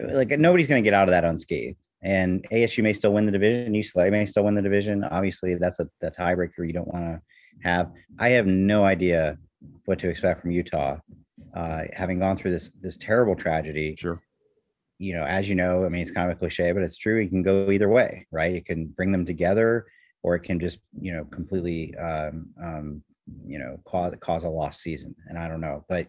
like 0.00 0.30
nobody's 0.30 0.66
going 0.66 0.82
to 0.82 0.86
get 0.86 0.94
out 0.94 1.08
of 1.08 1.12
that 1.12 1.24
unscathed. 1.24 1.78
And 2.02 2.46
ASU 2.50 2.82
may 2.82 2.92
still 2.92 3.12
win 3.12 3.26
the 3.26 3.32
division. 3.32 3.72
UCLA 3.72 4.10
may 4.10 4.26
still 4.26 4.44
win 4.44 4.54
the 4.54 4.62
division. 4.62 5.04
Obviously, 5.04 5.54
that's 5.54 5.80
a, 5.80 5.88
tiebreaker 6.02 6.66
you 6.66 6.72
don't 6.72 6.88
want 6.88 7.04
to 7.04 7.20
have. 7.62 7.90
I 8.18 8.30
have 8.30 8.46
no 8.46 8.84
idea 8.84 9.38
what 9.86 9.98
to 10.00 10.10
expect 10.10 10.42
from 10.42 10.50
Utah, 10.50 10.98
uh, 11.54 11.82
having 11.94 12.18
gone 12.18 12.36
through 12.36 12.50
this 12.50 12.70
this 12.80 12.96
terrible 12.96 13.34
tragedy. 13.34 13.96
Sure. 13.96 14.20
You 14.98 15.14
know, 15.14 15.24
as 15.24 15.48
you 15.48 15.54
know, 15.54 15.84
I 15.84 15.88
mean, 15.88 16.02
it's 16.02 16.10
kind 16.10 16.30
of 16.30 16.36
a 16.36 16.38
cliche, 16.38 16.72
but 16.72 16.82
it's 16.82 16.98
true. 16.98 17.20
It 17.20 17.28
can 17.28 17.42
go 17.42 17.70
either 17.70 17.88
way, 17.88 18.26
right? 18.30 18.54
It 18.54 18.66
can 18.66 18.86
bring 18.86 19.10
them 19.10 19.24
together, 19.24 19.86
or 20.22 20.34
it 20.34 20.40
can 20.40 20.60
just, 20.60 20.78
you 21.00 21.12
know, 21.12 21.24
completely, 21.24 21.94
um, 21.96 22.48
um, 22.62 23.02
you 23.46 23.58
know, 23.58 23.80
cause 23.86 24.14
cause 24.20 24.44
a 24.44 24.48
lost 24.48 24.80
season. 24.80 25.14
And 25.28 25.38
I 25.38 25.48
don't 25.48 25.60
know, 25.60 25.84
but 25.88 26.06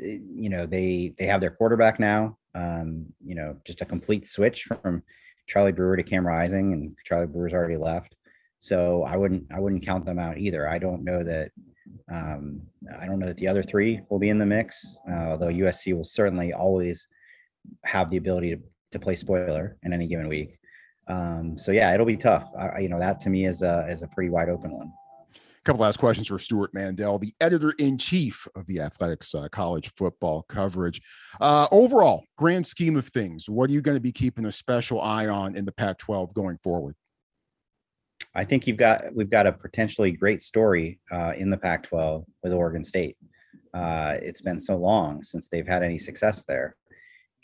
eh, 0.00 0.18
you 0.34 0.48
know, 0.48 0.64
they 0.66 1.14
they 1.18 1.26
have 1.26 1.40
their 1.40 1.50
quarterback 1.50 2.00
now. 2.00 2.38
Um, 2.54 3.06
you 3.24 3.34
know, 3.34 3.56
just 3.64 3.80
a 3.80 3.86
complete 3.86 4.26
switch 4.26 4.64
from 4.82 5.02
Charlie 5.46 5.72
Brewer 5.72 5.96
to 5.96 6.02
Cam 6.02 6.26
Rising, 6.26 6.72
and 6.72 6.96
Charlie 7.04 7.26
Brewer's 7.26 7.52
already 7.52 7.76
left. 7.76 8.16
So 8.58 9.04
I 9.04 9.16
wouldn't 9.16 9.46
I 9.52 9.60
wouldn't 9.60 9.84
count 9.84 10.04
them 10.04 10.18
out 10.18 10.38
either. 10.38 10.68
I 10.68 10.78
don't 10.78 11.04
know 11.04 11.22
that 11.24 11.50
um, 12.10 12.62
I 12.98 13.06
don't 13.06 13.18
know 13.18 13.26
that 13.26 13.36
the 13.36 13.48
other 13.48 13.62
three 13.62 14.00
will 14.10 14.18
be 14.18 14.28
in 14.28 14.38
the 14.38 14.46
mix, 14.46 14.98
uh, 15.10 15.30
although 15.30 15.46
USC 15.46 15.96
will 15.96 16.04
certainly 16.04 16.52
always 16.52 17.08
have 17.84 18.10
the 18.10 18.16
ability 18.16 18.56
to, 18.56 18.62
to 18.92 18.98
play 18.98 19.16
spoiler 19.16 19.76
in 19.82 19.92
any 19.92 20.06
given 20.06 20.28
week. 20.28 20.58
Um, 21.08 21.58
so 21.58 21.72
yeah, 21.72 21.92
it'll 21.92 22.06
be 22.06 22.16
tough. 22.16 22.48
I, 22.58 22.80
you 22.80 22.88
know, 22.88 22.98
that 22.98 23.20
to 23.20 23.30
me 23.30 23.46
is 23.46 23.62
a, 23.62 23.86
is 23.88 24.02
a 24.02 24.08
pretty 24.08 24.30
wide 24.30 24.48
open 24.48 24.70
one. 24.70 24.92
A 25.62 25.66
couple 25.66 25.82
last 25.82 25.98
questions 25.98 26.28
for 26.28 26.38
Stewart 26.38 26.72
Mandel, 26.72 27.18
the 27.18 27.34
editor 27.38 27.74
in 27.78 27.98
chief 27.98 28.48
of 28.54 28.66
the 28.66 28.80
Athletic's 28.80 29.34
uh, 29.34 29.46
college 29.50 29.92
football 29.94 30.42
coverage. 30.48 31.02
Uh, 31.38 31.66
overall, 31.70 32.24
grand 32.38 32.66
scheme 32.66 32.96
of 32.96 33.06
things, 33.06 33.46
what 33.46 33.68
are 33.68 33.72
you 33.74 33.82
going 33.82 33.96
to 33.96 34.00
be 34.00 34.12
keeping 34.12 34.46
a 34.46 34.52
special 34.52 35.02
eye 35.02 35.26
on 35.26 35.56
in 35.56 35.66
the 35.66 35.72
Pac 35.72 35.98
12 35.98 36.32
going 36.32 36.56
forward? 36.62 36.94
I 38.34 38.44
think 38.44 38.66
you've 38.66 38.76
got 38.76 39.14
we've 39.14 39.30
got 39.30 39.46
a 39.46 39.52
potentially 39.52 40.12
great 40.12 40.40
story 40.40 41.00
uh, 41.10 41.32
in 41.36 41.50
the 41.50 41.56
Pac-12 41.56 42.24
with 42.42 42.52
Oregon 42.52 42.84
State. 42.84 43.16
Uh, 43.74 44.16
it's 44.22 44.40
been 44.40 44.60
so 44.60 44.76
long 44.76 45.22
since 45.22 45.48
they've 45.48 45.66
had 45.66 45.82
any 45.82 45.98
success 45.98 46.44
there, 46.44 46.76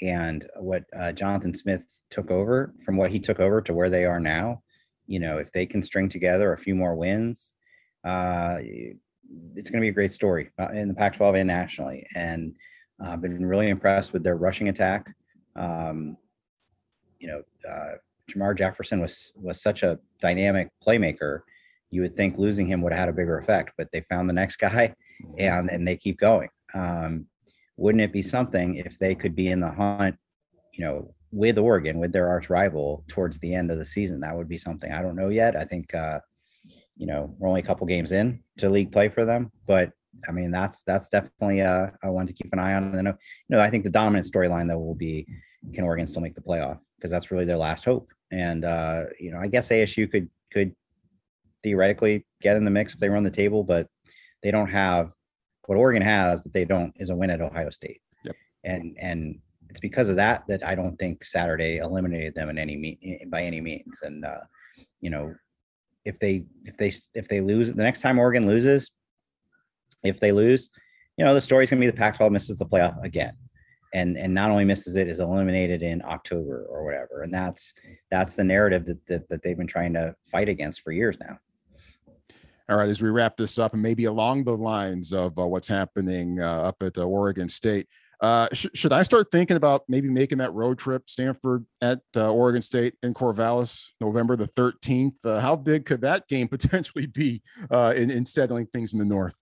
and 0.00 0.46
what 0.58 0.84
uh, 0.96 1.12
Jonathan 1.12 1.54
Smith 1.54 1.84
took 2.10 2.30
over 2.30 2.72
from 2.84 2.96
what 2.96 3.10
he 3.10 3.18
took 3.18 3.40
over 3.40 3.60
to 3.62 3.74
where 3.74 3.90
they 3.90 4.04
are 4.04 4.20
now, 4.20 4.62
you 5.06 5.18
know, 5.18 5.38
if 5.38 5.50
they 5.52 5.66
can 5.66 5.82
string 5.82 6.08
together 6.08 6.52
a 6.52 6.58
few 6.58 6.74
more 6.74 6.94
wins, 6.94 7.52
uh, 8.06 8.58
it's 9.56 9.70
going 9.70 9.80
to 9.80 9.84
be 9.84 9.88
a 9.88 9.92
great 9.92 10.12
story 10.12 10.50
uh, 10.58 10.68
in 10.68 10.88
the 10.88 10.94
Pac-12 10.94 11.40
and 11.40 11.48
nationally. 11.48 12.06
And 12.14 12.54
I've 13.00 13.20
been 13.20 13.44
really 13.44 13.68
impressed 13.68 14.12
with 14.12 14.22
their 14.22 14.36
rushing 14.36 14.68
attack. 14.68 15.12
Um, 15.56 16.16
you 17.18 17.28
know, 17.28 17.42
uh, 17.68 17.94
Jermar 18.30 18.56
Jefferson 18.56 19.00
was 19.00 19.32
was 19.36 19.60
such 19.60 19.82
a 19.82 19.98
dynamic 20.20 20.68
playmaker. 20.86 21.40
You 21.90 22.02
would 22.02 22.16
think 22.16 22.38
losing 22.38 22.66
him 22.66 22.82
would 22.82 22.92
have 22.92 23.00
had 23.00 23.08
a 23.08 23.12
bigger 23.12 23.38
effect, 23.38 23.72
but 23.76 23.88
they 23.92 24.00
found 24.02 24.28
the 24.28 24.34
next 24.34 24.56
guy, 24.60 24.94
mm-hmm. 25.22 25.34
and 25.38 25.70
and 25.70 25.86
they 25.86 25.96
keep 25.96 26.18
going. 26.18 26.48
Um, 26.74 27.26
wouldn't 27.76 28.02
it 28.02 28.12
be 28.12 28.22
something 28.22 28.76
if 28.76 28.98
they 28.98 29.14
could 29.14 29.34
be 29.34 29.48
in 29.48 29.60
the 29.60 29.70
hunt, 29.70 30.16
you 30.72 30.84
know, 30.84 31.14
with 31.30 31.58
Oregon, 31.58 31.98
with 31.98 32.12
their 32.12 32.28
arch 32.28 32.48
rival 32.48 33.04
towards 33.08 33.38
the 33.38 33.54
end 33.54 33.70
of 33.70 33.78
the 33.78 33.84
season? 33.84 34.20
That 34.20 34.36
would 34.36 34.48
be 34.48 34.56
something. 34.56 34.92
I 34.92 35.02
don't 35.02 35.16
know 35.16 35.28
yet. 35.28 35.56
I 35.56 35.64
think, 35.64 35.94
uh, 35.94 36.20
you 36.96 37.06
know, 37.06 37.34
we're 37.38 37.48
only 37.48 37.60
a 37.60 37.64
couple 37.64 37.86
games 37.86 38.12
in 38.12 38.42
to 38.58 38.70
league 38.70 38.92
play 38.92 39.08
for 39.08 39.24
them, 39.24 39.50
but 39.66 39.92
I 40.28 40.32
mean, 40.32 40.50
that's 40.50 40.82
that's 40.82 41.08
definitely 41.08 41.60
a, 41.60 41.92
a 42.02 42.10
one 42.10 42.26
to 42.26 42.32
keep 42.32 42.52
an 42.52 42.58
eye 42.58 42.74
on. 42.74 42.84
And 42.84 42.94
then, 42.94 43.06
you 43.06 43.14
know, 43.50 43.60
I 43.60 43.70
think 43.70 43.84
the 43.84 43.90
dominant 43.90 44.26
storyline 44.26 44.68
though 44.68 44.78
will 44.78 44.94
be 44.94 45.26
can 45.74 45.84
Oregon 45.84 46.06
still 46.06 46.22
make 46.22 46.34
the 46.34 46.40
playoff 46.40 46.78
because 46.96 47.10
that's 47.10 47.30
really 47.30 47.44
their 47.44 47.56
last 47.56 47.84
hope. 47.84 48.10
And 48.30 48.64
uh, 48.64 49.04
you 49.20 49.30
know, 49.30 49.38
I 49.38 49.48
guess 49.48 49.68
ASU 49.68 50.10
could 50.10 50.28
could 50.52 50.74
theoretically 51.62 52.26
get 52.40 52.56
in 52.56 52.64
the 52.64 52.70
mix 52.70 52.94
if 52.94 53.00
they 53.00 53.08
run 53.08 53.24
the 53.24 53.30
table, 53.30 53.62
but 53.62 53.88
they 54.42 54.50
don't 54.50 54.70
have 54.70 55.10
what 55.66 55.78
Oregon 55.78 56.02
has 56.02 56.42
that 56.42 56.52
they 56.52 56.64
don't 56.64 56.92
is 56.96 57.10
a 57.10 57.16
win 57.16 57.30
at 57.30 57.40
Ohio 57.40 57.70
State. 57.70 58.00
Yep. 58.24 58.36
And 58.64 58.96
and 58.98 59.38
it's 59.68 59.80
because 59.80 60.08
of 60.08 60.16
that 60.16 60.44
that 60.48 60.64
I 60.64 60.74
don't 60.74 60.96
think 60.96 61.24
Saturday 61.24 61.78
eliminated 61.78 62.34
them 62.34 62.48
in 62.50 62.58
any 62.58 62.76
mean 62.76 63.28
by 63.30 63.42
any 63.42 63.60
means. 63.60 64.00
And 64.02 64.24
uh, 64.24 64.40
you 65.00 65.10
know, 65.10 65.34
if 66.06 66.18
they 66.18 66.44
if 66.64 66.76
they 66.76 66.92
if 67.14 67.28
they 67.28 67.40
lose 67.40 67.72
the 67.72 67.82
next 67.82 68.00
time 68.00 68.18
Oregon 68.18 68.46
loses, 68.46 68.90
if 70.02 70.20
they 70.20 70.32
lose, 70.32 70.70
you 71.16 71.24
know, 71.24 71.34
the 71.34 71.40
story's 71.40 71.70
gonna 71.70 71.80
be 71.80 71.86
the 71.86 71.92
Pac-12 71.92 72.30
misses 72.30 72.56
the 72.56 72.66
playoff 72.66 73.02
again 73.04 73.34
and 73.96 74.16
and 74.18 74.32
not 74.32 74.50
only 74.50 74.64
misses 74.64 74.96
it 74.96 75.08
is 75.08 75.20
eliminated 75.20 75.82
in 75.82 76.02
October 76.04 76.66
or 76.68 76.84
whatever. 76.84 77.22
And 77.22 77.32
that's 77.32 77.74
that's 78.10 78.34
the 78.34 78.44
narrative 78.44 78.84
that 78.86 79.06
that, 79.06 79.28
that 79.28 79.42
they've 79.42 79.56
been 79.56 79.66
trying 79.66 79.94
to 79.94 80.14
fight 80.30 80.48
against 80.48 80.82
for 80.82 80.92
years 80.92 81.16
now. 81.20 81.38
All 82.68 82.76
right, 82.76 82.88
as 82.88 83.00
we 83.00 83.10
wrap 83.10 83.36
this 83.36 83.58
up, 83.58 83.74
and 83.74 83.82
maybe 83.82 84.04
along 84.06 84.44
the 84.44 84.56
lines 84.56 85.12
of 85.12 85.38
uh, 85.38 85.46
what's 85.46 85.68
happening 85.68 86.40
uh, 86.40 86.62
up 86.62 86.82
at 86.82 86.98
uh, 86.98 87.04
Oregon 87.04 87.48
State, 87.48 87.86
uh, 88.20 88.48
sh- 88.52 88.66
should 88.74 88.92
I 88.92 89.02
start 89.02 89.30
thinking 89.30 89.56
about 89.56 89.82
maybe 89.88 90.08
making 90.08 90.38
that 90.38 90.52
road 90.54 90.78
trip, 90.78 91.08
Stanford 91.08 91.66
at 91.80 92.00
uh, 92.16 92.32
Oregon 92.32 92.62
State 92.62 92.94
in 93.02 93.14
Corvallis, 93.14 93.88
November 94.00 94.36
the 94.36 94.48
13th? 94.48 95.24
Uh, 95.24 95.40
how 95.40 95.56
big 95.56 95.84
could 95.84 96.00
that 96.02 96.26
game 96.28 96.48
potentially 96.48 97.06
be 97.06 97.42
in, 97.70 98.10
in 98.10 98.26
settling 98.26 98.66
things 98.66 98.92
in 98.92 98.98
the 98.98 99.04
north? 99.04 99.34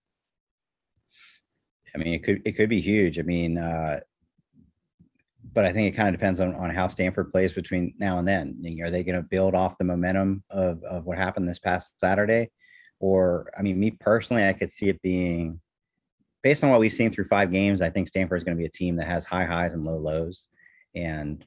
I 1.95 1.99
mean, 1.99 2.15
it 2.15 2.25
could 2.25 2.43
it 2.45 2.53
could 2.53 2.69
be 2.69 2.81
huge. 2.81 3.21
I 3.21 3.23
mean, 3.23 3.57
but 5.55 5.65
I 5.65 5.73
think 5.73 5.93
it 5.93 5.97
kind 5.97 6.09
of 6.09 6.21
depends 6.21 6.41
on, 6.41 6.55
on 6.55 6.71
how 6.71 6.89
Stanford 6.89 7.31
plays 7.31 7.53
between 7.53 7.95
now 7.99 8.19
and 8.19 8.27
then. 8.27 8.61
Are 8.83 8.91
they 8.91 9.05
going 9.05 9.17
to 9.17 9.23
build 9.23 9.55
off 9.55 9.79
the 9.79 9.85
momentum 9.85 10.43
of, 10.51 10.83
of 10.83 11.05
what 11.05 11.17
happened 11.17 11.49
this 11.49 11.61
past 11.61 11.99
Saturday? 12.01 12.51
Or, 12.99 13.51
I 13.57 13.63
mean, 13.63 13.79
me 13.79 13.93
personally, 13.93 14.47
I 14.47 14.53
could 14.53 14.71
see 14.71 14.89
it 14.89 15.01
being 15.01 15.61
based 16.45 16.63
on 16.63 16.71
what 16.71 16.79
we've 16.79 16.93
seen 16.93 17.11
through 17.11 17.25
five 17.25 17.51
games. 17.51 17.81
I 17.81 17.91
think 17.91 18.07
Stanford 18.07 18.37
is 18.37 18.45
going 18.45 18.57
to 18.57 18.61
be 18.61 18.67
a 18.67 18.71
team 18.71 18.95
that 18.97 19.07
has 19.07 19.25
high 19.25 19.47
highs 19.47 19.73
and 19.73 19.85
low 19.85 19.97
lows 19.97 20.47
and 20.95 21.45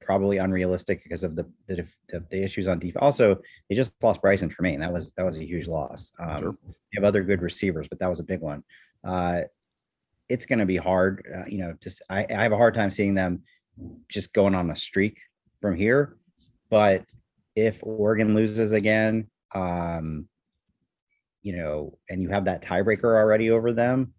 probably 0.00 0.38
unrealistic 0.38 1.02
because 1.02 1.24
of 1.24 1.34
the, 1.34 1.44
the, 1.66 1.84
the 2.08 2.42
issues 2.42 2.68
on 2.68 2.78
defense. 2.78 3.02
Also, 3.02 3.40
they 3.68 3.74
just 3.74 3.94
lost 4.02 4.22
Brycen 4.22 4.48
Tremayne. 4.48 4.78
That 4.78 4.92
was, 4.92 5.10
that 5.16 5.26
was 5.26 5.36
a 5.36 5.44
huge 5.44 5.66
loss. 5.66 6.12
Um, 6.20 6.40
sure. 6.40 6.56
They 6.64 6.94
have 6.94 7.04
other 7.04 7.24
good 7.24 7.42
receivers, 7.42 7.88
but 7.88 7.98
that 7.98 8.08
was 8.08 8.20
a 8.20 8.22
big 8.22 8.40
one. 8.40 8.62
Uh, 9.02 9.42
it's 10.28 10.46
going 10.46 10.60
to 10.60 10.66
be 10.66 10.76
hard. 10.76 11.26
Uh, 11.36 11.46
you 11.48 11.58
know, 11.58 11.74
just 11.82 12.02
I, 12.08 12.24
I 12.30 12.42
have 12.42 12.52
a 12.52 12.56
hard 12.56 12.74
time 12.74 12.92
seeing 12.92 13.14
them 13.14 13.42
just 14.08 14.32
going 14.32 14.54
on 14.54 14.70
a 14.70 14.76
streak 14.76 15.18
from 15.60 15.76
here. 15.76 16.16
But 16.70 17.04
if 17.56 17.80
Oregon 17.82 18.34
loses 18.34 18.72
again, 18.72 19.28
um, 19.56 20.28
you 21.42 21.56
know, 21.56 21.98
and 22.08 22.22
you 22.22 22.28
have 22.28 22.44
that 22.44 22.62
tiebreaker 22.62 23.16
already 23.16 23.50
over 23.50 23.72
them, 23.72 24.12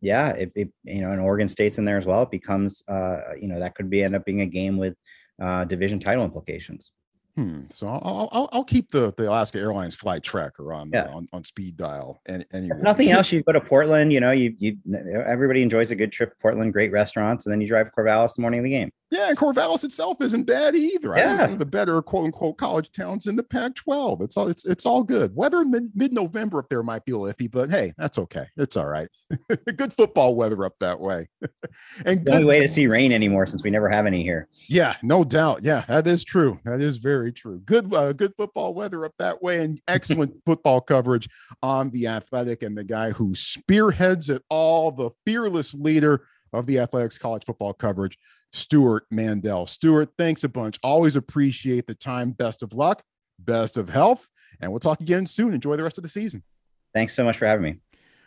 yeah, 0.00 0.30
it, 0.30 0.52
it, 0.54 0.68
you 0.84 1.00
know, 1.02 1.10
and 1.12 1.20
Oregon 1.20 1.48
State's 1.48 1.78
in 1.78 1.84
there 1.84 1.98
as 1.98 2.06
well. 2.06 2.22
It 2.22 2.30
becomes, 2.30 2.82
uh, 2.88 3.18
you 3.40 3.48
know, 3.48 3.58
that 3.58 3.74
could 3.74 3.90
be 3.90 4.02
end 4.02 4.14
up 4.16 4.24
being 4.24 4.40
a 4.40 4.46
game 4.46 4.76
with 4.78 4.94
uh, 5.40 5.64
division 5.64 6.00
title 6.00 6.24
implications. 6.24 6.92
Hmm. 7.36 7.62
So 7.70 7.86
I'll, 7.86 8.28
I'll, 8.32 8.48
I'll 8.52 8.64
keep 8.64 8.90
the, 8.90 9.14
the 9.16 9.28
Alaska 9.28 9.58
Airlines 9.58 9.94
flight 9.94 10.22
tracker 10.22 10.72
on 10.72 10.90
Yeah. 10.92 11.06
on, 11.08 11.28
on 11.32 11.44
speed 11.44 11.76
dial. 11.76 12.20
And 12.26 12.44
anyway, 12.52 12.76
If 12.76 12.82
nothing 12.82 13.10
else, 13.10 13.30
you 13.32 13.42
go 13.42 13.52
to 13.52 13.60
Portland. 13.60 14.12
You 14.12 14.20
know, 14.20 14.32
you 14.32 14.54
you 14.58 14.76
everybody 15.26 15.62
enjoys 15.62 15.90
a 15.92 15.94
good 15.94 16.10
trip 16.12 16.30
to 16.30 16.36
Portland, 16.42 16.72
great 16.72 16.90
restaurants, 16.90 17.46
and 17.46 17.52
then 17.52 17.60
you 17.60 17.68
drive 17.68 17.92
Corvallis 17.96 18.34
the 18.34 18.42
morning 18.42 18.58
of 18.60 18.64
the 18.64 18.70
game. 18.70 18.90
Yeah, 19.10 19.30
and 19.30 19.36
Corvallis 19.36 19.82
itself 19.82 20.18
isn't 20.20 20.44
bad 20.44 20.76
either. 20.76 21.14
I 21.14 21.22
think 21.22 21.32
it's 21.32 21.42
one 21.42 21.52
of 21.52 21.58
the 21.58 21.66
better 21.66 22.00
quote 22.00 22.26
unquote 22.26 22.58
college 22.58 22.92
towns 22.92 23.26
in 23.26 23.34
the 23.34 23.42
Pac-12. 23.42 24.22
It's 24.22 24.36
all 24.36 24.46
it's 24.46 24.64
it's 24.64 24.86
all 24.86 25.02
good. 25.02 25.34
Weather 25.34 25.62
in 25.62 25.90
mid 25.94 26.12
November 26.12 26.60
up 26.60 26.68
there 26.68 26.82
might 26.84 27.04
be 27.04 27.12
a 27.12 27.18
little 27.18 27.34
iffy, 27.34 27.50
but 27.50 27.70
hey, 27.70 27.92
that's 27.98 28.18
okay. 28.18 28.46
It's 28.56 28.76
all 28.76 28.86
right. 28.86 29.08
good 29.76 29.92
football 29.92 30.36
weather 30.36 30.64
up 30.64 30.74
that 30.78 31.00
way. 31.00 31.28
and 32.06 32.24
The 32.24 32.32
only 32.32 32.42
good, 32.42 32.46
way 32.46 32.60
to 32.60 32.68
see 32.68 32.86
rain 32.86 33.10
anymore 33.10 33.46
since 33.46 33.64
we 33.64 33.70
never 33.70 33.88
have 33.88 34.06
any 34.06 34.22
here. 34.22 34.46
yeah, 34.68 34.94
no 35.02 35.24
doubt. 35.24 35.62
Yeah, 35.62 35.84
that 35.88 36.06
is 36.06 36.22
true. 36.22 36.60
That 36.64 36.80
is 36.80 36.98
very 36.98 37.32
true. 37.32 37.60
Good 37.64 37.92
uh, 37.92 38.12
good 38.12 38.32
football 38.36 38.74
weather 38.74 39.04
up 39.04 39.14
that 39.18 39.42
way, 39.42 39.64
and 39.64 39.80
excellent 39.88 40.34
football 40.46 40.80
coverage 40.80 41.28
on 41.64 41.90
the 41.90 42.06
Athletic, 42.06 42.62
and 42.62 42.78
the 42.78 42.84
guy 42.84 43.10
who 43.10 43.34
spearheads 43.34 44.30
it 44.30 44.42
all, 44.50 44.92
the 44.92 45.10
fearless 45.26 45.74
leader 45.74 46.26
of 46.52 46.66
the 46.66 46.78
Athletic's 46.78 47.18
college 47.18 47.44
football 47.44 47.72
coverage. 47.72 48.16
Stewart 48.52 49.04
Mandel. 49.10 49.66
Stewart, 49.66 50.10
thanks 50.18 50.44
a 50.44 50.48
bunch. 50.48 50.78
Always 50.82 51.16
appreciate 51.16 51.86
the 51.86 51.94
time. 51.94 52.32
Best 52.32 52.62
of 52.62 52.72
luck, 52.72 53.02
best 53.38 53.76
of 53.76 53.88
health, 53.88 54.28
and 54.60 54.70
we'll 54.72 54.80
talk 54.80 55.00
again 55.00 55.26
soon. 55.26 55.54
Enjoy 55.54 55.76
the 55.76 55.82
rest 55.82 55.98
of 55.98 56.02
the 56.02 56.08
season. 56.08 56.42
Thanks 56.92 57.14
so 57.14 57.24
much 57.24 57.38
for 57.38 57.46
having 57.46 57.62
me. 57.62 57.76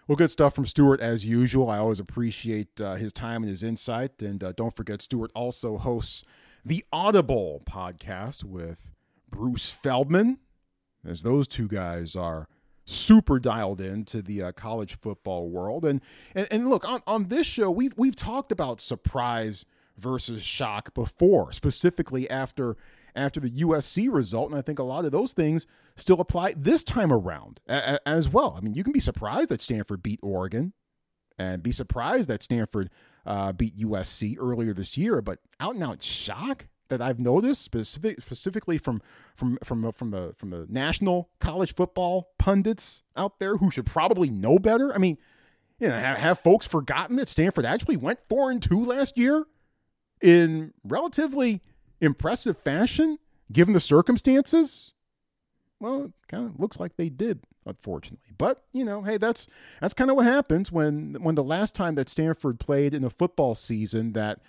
Well, 0.07 0.15
good 0.17 0.31
stuff 0.31 0.53
from 0.53 0.65
Stewart 0.65 0.99
as 0.99 1.25
usual. 1.25 1.69
I 1.69 1.77
always 1.77 1.99
appreciate 1.99 2.81
uh, 2.81 2.95
his 2.95 3.13
time 3.13 3.43
and 3.43 3.49
his 3.49 3.63
insight. 3.63 4.21
And 4.21 4.43
uh, 4.43 4.51
don't 4.51 4.75
forget, 4.75 5.01
Stewart 5.01 5.31
also 5.33 5.77
hosts 5.77 6.23
the 6.65 6.83
Audible 6.91 7.61
podcast 7.65 8.43
with 8.43 8.89
Bruce 9.29 9.71
Feldman, 9.71 10.39
as 11.05 11.23
those 11.23 11.47
two 11.47 11.67
guys 11.67 12.15
are 12.15 12.47
super 12.85 13.39
dialed 13.39 13.79
into 13.79 14.21
the 14.21 14.43
uh, 14.43 14.51
college 14.51 14.97
football 14.99 15.49
world. 15.49 15.85
And, 15.85 16.01
and 16.35 16.47
and 16.51 16.69
look 16.69 16.87
on 16.87 17.01
on 17.07 17.29
this 17.29 17.47
show, 17.47 17.71
we've 17.71 17.93
we've 17.97 18.15
talked 18.15 18.51
about 18.51 18.81
surprise 18.81 19.65
versus 19.97 20.43
shock 20.43 20.93
before, 20.93 21.51
specifically 21.51 22.29
after 22.29 22.77
after 23.15 23.39
the 23.39 23.51
USC 23.51 24.11
result, 24.11 24.49
and 24.49 24.57
I 24.57 24.63
think 24.63 24.79
a 24.79 24.83
lot 24.83 25.05
of 25.05 25.11
those 25.11 25.33
things 25.33 25.67
still 25.95 26.19
apply 26.19 26.55
this 26.57 26.83
time 26.83 27.13
around 27.13 27.59
as 27.67 28.27
well. 28.27 28.55
I 28.57 28.61
mean, 28.61 28.73
you 28.73 28.83
can 28.83 28.91
be 28.93 28.99
surprised 28.99 29.49
that 29.49 29.61
Stanford 29.61 30.01
beat 30.01 30.19
Oregon, 30.23 30.73
and 31.37 31.61
be 31.61 31.71
surprised 31.71 32.27
that 32.29 32.43
Stanford 32.43 32.89
uh, 33.25 33.51
beat 33.51 33.77
USC 33.77 34.35
earlier 34.39 34.73
this 34.73 34.97
year, 34.97 35.21
but 35.21 35.39
out 35.59 35.75
and 35.75 35.83
out 35.83 36.01
shock 36.01 36.67
that 36.89 37.01
I've 37.01 37.19
noticed 37.19 37.61
specific, 37.61 38.21
specifically 38.21 38.77
from 38.77 39.01
from 39.35 39.57
from 39.63 39.91
from 39.91 40.11
the 40.11 40.33
from 40.37 40.49
the 40.49 40.65
national 40.69 41.29
college 41.39 41.73
football 41.73 42.33
pundits 42.37 43.01
out 43.15 43.39
there 43.39 43.57
who 43.57 43.71
should 43.71 43.85
probably 43.85 44.29
know 44.29 44.59
better. 44.59 44.93
I 44.93 44.97
mean, 44.97 45.17
you 45.79 45.87
know, 45.87 45.97
have, 45.97 46.17
have 46.17 46.39
folks 46.39 46.67
forgotten 46.67 47.15
that 47.15 47.29
Stanford 47.29 47.65
actually 47.65 47.97
went 47.97 48.19
four 48.29 48.51
and 48.51 48.61
two 48.61 48.83
last 48.83 49.17
year 49.17 49.45
in 50.23 50.73
relatively 50.83 51.61
impressive 52.01 52.57
fashion, 52.57 53.19
given 53.51 53.73
the 53.73 53.79
circumstances? 53.79 54.93
Well, 55.79 56.05
it 56.05 56.11
kind 56.29 56.49
of 56.49 56.59
looks 56.59 56.79
like 56.79 56.95
they 56.95 57.09
did, 57.09 57.41
unfortunately. 57.65 58.31
But 58.37 58.63
you 58.71 58.85
know, 58.85 59.03
hey, 59.03 59.17
that's 59.17 59.47
that's 59.81 59.93
kind 59.93 60.09
of 60.09 60.15
what 60.15 60.25
happens 60.25 60.71
when 60.71 61.17
when 61.21 61.35
the 61.35 61.43
last 61.43 61.75
time 61.75 61.95
that 61.95 62.09
Stanford 62.09 62.59
played 62.59 62.93
in 62.93 63.03
a 63.03 63.09
football 63.09 63.53
season 63.53 64.13
that 64.13 64.39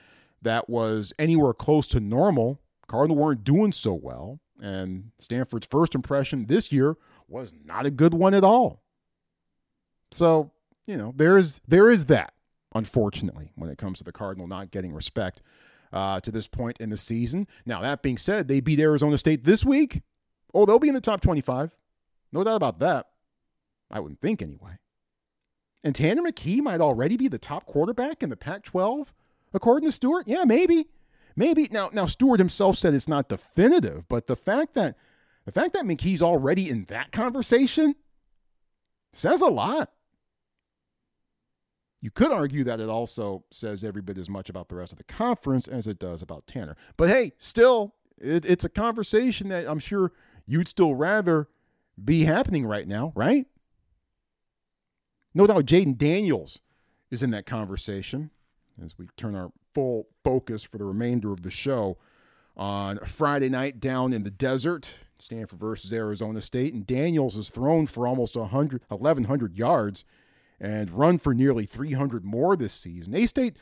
that 0.41 0.71
was 0.71 1.13
anywhere 1.19 1.53
close 1.53 1.87
to 1.89 2.01
normal, 2.01 2.61
Cardinal 2.87 3.17
weren't 3.17 3.45
doing 3.45 3.73
so 3.73 3.95
well, 3.95 4.39
and 4.61 5.11
Stanford's 5.19 5.67
first 5.67 5.95
impression 5.95 6.47
this 6.47 6.71
year 6.71 6.97
was 7.27 7.53
not 7.65 7.87
a 7.87 7.91
good 7.91 8.15
one 8.15 8.33
at 8.35 8.45
all. 8.45 8.83
So 10.13 10.53
you 10.87 10.97
know, 10.97 11.13
there 11.17 11.39
is 11.39 11.61
there 11.67 11.91
is 11.91 12.07
that, 12.07 12.34
unfortunately, 12.75 13.51
when 13.55 13.71
it 13.71 13.79
comes 13.79 13.99
to 13.99 14.05
the 14.05 14.13
Cardinal 14.13 14.47
not 14.47 14.71
getting 14.71 14.93
respect 14.93 15.41
uh, 15.93 16.21
to 16.21 16.31
this 16.31 16.47
point 16.47 16.79
in 16.81 16.91
the 16.91 16.97
season. 16.97 17.47
Now, 17.65 17.81
that 17.83 18.03
being 18.03 18.19
said, 18.19 18.49
they 18.49 18.61
beat 18.61 18.81
Arizona 18.81 19.17
State 19.17 19.45
this 19.45 19.65
week. 19.65 20.03
Oh, 20.53 20.67
they'll 20.67 20.79
be 20.79 20.89
in 20.89 20.95
the 20.95 21.01
top 21.01 21.21
25. 21.21 21.75
No 22.33 22.43
doubt 22.43 22.57
about 22.57 22.81
that. 22.81 23.07
I 23.91 24.01
wouldn't 24.01 24.21
think 24.21 24.43
anyway. 24.43 24.79
And 25.85 25.95
Tanner 25.95 26.23
McKee 26.23 26.61
might 26.61 26.81
already 26.81 27.17
be 27.17 27.29
the 27.29 27.39
top 27.39 27.67
quarterback 27.67 28.23
in 28.23 28.31
the 28.31 28.37
Pac 28.37 28.65
12, 28.65 29.15
according 29.53 29.89
to 29.89 29.93
Stewart. 29.93 30.27
Yeah, 30.27 30.45
maybe. 30.45 30.89
Maybe. 31.37 31.69
Now, 31.71 31.91
now 31.93 32.07
Stewart 32.07 32.41
himself 32.41 32.79
said 32.79 32.95
it's 32.95 33.09
not 33.09 33.29
definitive, 33.29 34.09
but 34.09 34.27
the 34.27 34.37
fact 34.37 34.75
that 34.75 34.97
the 35.45 35.53
fact 35.53 35.75
that 35.75 35.85
McKee's 35.85 36.23
already 36.23 36.71
in 36.71 36.85
that 36.85 37.13
conversation 37.13 37.97
says 39.13 39.43
a 39.43 39.47
lot. 39.47 39.91
You 42.05 42.11
could 42.11 42.33
argue 42.33 42.65
that 42.65 42.81
it 42.81 42.91
also 42.91 43.45
says 43.51 43.83
every 43.83 44.03
bit 44.03 44.19
as 44.19 44.29
much 44.29 44.51
about 44.51 44.69
the 44.69 44.75
rest 44.75 44.93
of 44.93 44.99
the 44.99 45.05
conference 45.05 45.67
as 45.67 45.87
it 45.87 45.99
does 45.99 46.21
about 46.21 46.47
Tanner. 46.47 46.77
But 46.99 47.09
hey, 47.09 47.33
still, 47.39 47.95
it, 48.19 48.45
it's 48.45 48.63
a 48.63 48.69
conversation 48.69 49.49
that 49.49 49.67
I'm 49.67 49.79
sure 49.79 50.13
you'd 50.47 50.69
still 50.69 50.95
rather 50.95 51.49
be 52.05 52.25
happening 52.25 52.67
right 52.67 52.87
now, 52.87 53.15
right? 53.15 53.47
No 55.33 55.47
doubt 55.47 55.65
Jayden 55.65 55.97
Daniels 55.97 56.61
is 57.11 57.23
in 57.23 57.31
that 57.31 57.47
conversation 57.47 58.31
as 58.85 58.99
we 58.99 59.09
turn 59.17 59.35
our 59.35 59.51
full 59.73 60.09
focus 60.23 60.63
for 60.63 60.77
the 60.77 60.85
remainder 60.85 61.33
of 61.33 61.43
the 61.43 61.51
show 61.51 61.97
on 62.55 62.99
Friday 62.99 63.49
night 63.49 63.81
down 63.81 64.13
in 64.13 64.25
the 64.25 64.31
desert, 64.31 64.99
Stanford 65.19 65.59
versus 65.59 65.91
Arizona 65.91 66.43
State. 66.43 66.75
And 66.75 66.87
Daniels 66.87 67.37
has 67.37 67.49
thrown 67.49 67.87
for 67.87 68.07
almost 68.07 68.37
100, 68.37 68.83
1,100 68.89 69.57
yards 69.57 70.05
and 70.61 70.91
run 70.91 71.19
for 71.19 71.35
nearly 71.35 71.67
300 71.67 72.25
more 72.25 72.57
this 72.57 72.73
season. 72.73 73.15
A 73.15 73.27
State, 73.27 73.57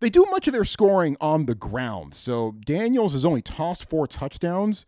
they 0.00 0.10
do 0.10 0.26
much 0.30 0.46
of 0.46 0.52
their 0.52 0.64
scoring 0.64 1.16
on 1.20 1.46
the 1.46 1.54
ground. 1.54 2.14
So 2.14 2.52
Daniels 2.64 3.12
has 3.12 3.24
only 3.24 3.42
tossed 3.42 3.88
four 3.88 4.06
touchdowns 4.06 4.86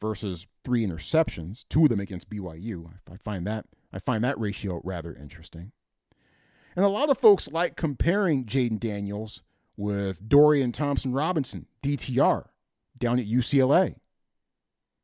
versus 0.00 0.46
three 0.64 0.84
interceptions, 0.84 1.64
two 1.68 1.84
of 1.84 1.88
them 1.90 2.00
against 2.00 2.30
BYU. 2.30 2.90
I 3.10 3.16
find 3.16 3.46
that 3.46 3.66
I 3.92 3.98
find 3.98 4.24
that 4.24 4.38
ratio 4.38 4.80
rather 4.84 5.14
interesting. 5.14 5.72
And 6.74 6.84
a 6.84 6.88
lot 6.88 7.10
of 7.10 7.18
folks 7.18 7.50
like 7.52 7.76
comparing 7.76 8.44
Jayden 8.46 8.80
Daniels 8.80 9.42
with 9.76 10.26
Dorian 10.28 10.72
Thompson 10.72 11.12
Robinson, 11.12 11.66
DTR, 11.82 12.46
down 12.98 13.18
at 13.18 13.26
UCLA. 13.26 13.96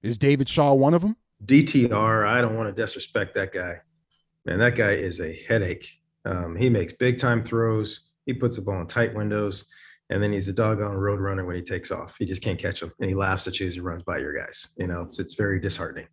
Is 0.03 0.17
David 0.17 0.49
Shaw 0.49 0.75
one 0.75 0.95
of 0.95 1.03
them? 1.03 1.17
DTR, 1.45 2.27
I 2.27 2.41
don't 2.41 2.57
want 2.57 2.75
to 2.75 2.83
disrespect 2.83 3.35
that 3.35 3.53
guy. 3.53 3.81
Man, 4.47 4.59
that 4.59 4.77
guy 4.77 4.93
is 4.93 5.21
a 5.21 5.33
headache. 5.49 6.01
Um, 6.25 6.57
he 6.57 6.69
makes 6.69 6.93
big 6.93 7.19
time 7.19 7.45
throws. 7.45 8.09
He 8.27 8.35
puts 8.35 8.57
the 8.57 8.63
ball 8.63 8.81
in 8.81 8.87
tight 8.87 9.15
windows, 9.15 9.67
and 10.11 10.23
then 10.23 10.33
he's 10.33 10.49
a 10.49 10.53
doggone 10.53 10.97
road 10.97 11.21
runner 11.21 11.45
when 11.45 11.57
he 11.57 11.63
takes 11.63 11.91
off. 11.91 12.17
He 12.19 12.27
just 12.27 12.43
can't 12.43 12.59
catch 12.59 12.83
him, 12.83 12.93
and 13.01 13.09
he 13.09 13.15
laughs 13.15 13.47
at 13.47 13.59
you 13.61 13.67
as 13.67 13.75
he 13.75 13.81
runs 13.81 14.03
by 14.03 14.19
your 14.19 14.37
guys. 14.37 14.69
You 14.77 14.87
know, 14.87 15.03
it's 15.03 15.19
it's 15.19 15.35
very 15.35 15.61
disheartening. 15.61 16.09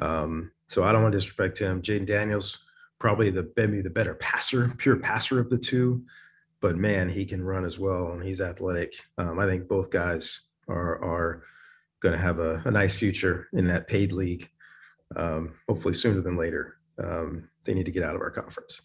Um, 0.00 0.52
so 0.68 0.84
I 0.84 0.92
don't 0.92 1.02
want 1.02 1.12
to 1.12 1.18
disrespect 1.18 1.58
him. 1.58 1.82
Jayden 1.82 2.06
Daniels, 2.06 2.58
probably 2.98 3.30
the 3.30 3.50
maybe 3.56 3.80
the 3.80 3.90
better 3.90 4.14
passer, 4.14 4.72
pure 4.78 4.96
passer 4.96 5.40
of 5.40 5.50
the 5.50 5.58
two, 5.58 6.04
but 6.60 6.76
man, 6.76 7.08
he 7.08 7.24
can 7.24 7.42
run 7.42 7.64
as 7.64 7.78
well, 7.78 8.12
and 8.12 8.22
he's 8.22 8.40
athletic. 8.40 8.94
Um, 9.16 9.38
I 9.38 9.46
think 9.46 9.68
both 9.68 9.90
guys 9.90 10.42
are 10.68 11.02
are 11.02 11.42
going 12.00 12.14
to 12.14 12.20
have 12.20 12.38
a, 12.38 12.62
a 12.64 12.70
nice 12.70 12.94
future 12.96 13.48
in 13.52 13.66
that 13.66 13.88
paid 13.88 14.12
league. 14.12 14.48
Um, 15.16 15.54
hopefully 15.68 15.94
sooner 15.94 16.20
than 16.20 16.36
later. 16.36 16.76
Um, 17.02 17.48
they 17.64 17.74
need 17.74 17.86
to 17.86 17.92
get 17.92 18.02
out 18.02 18.14
of 18.14 18.20
our 18.20 18.30
conference. 18.30 18.82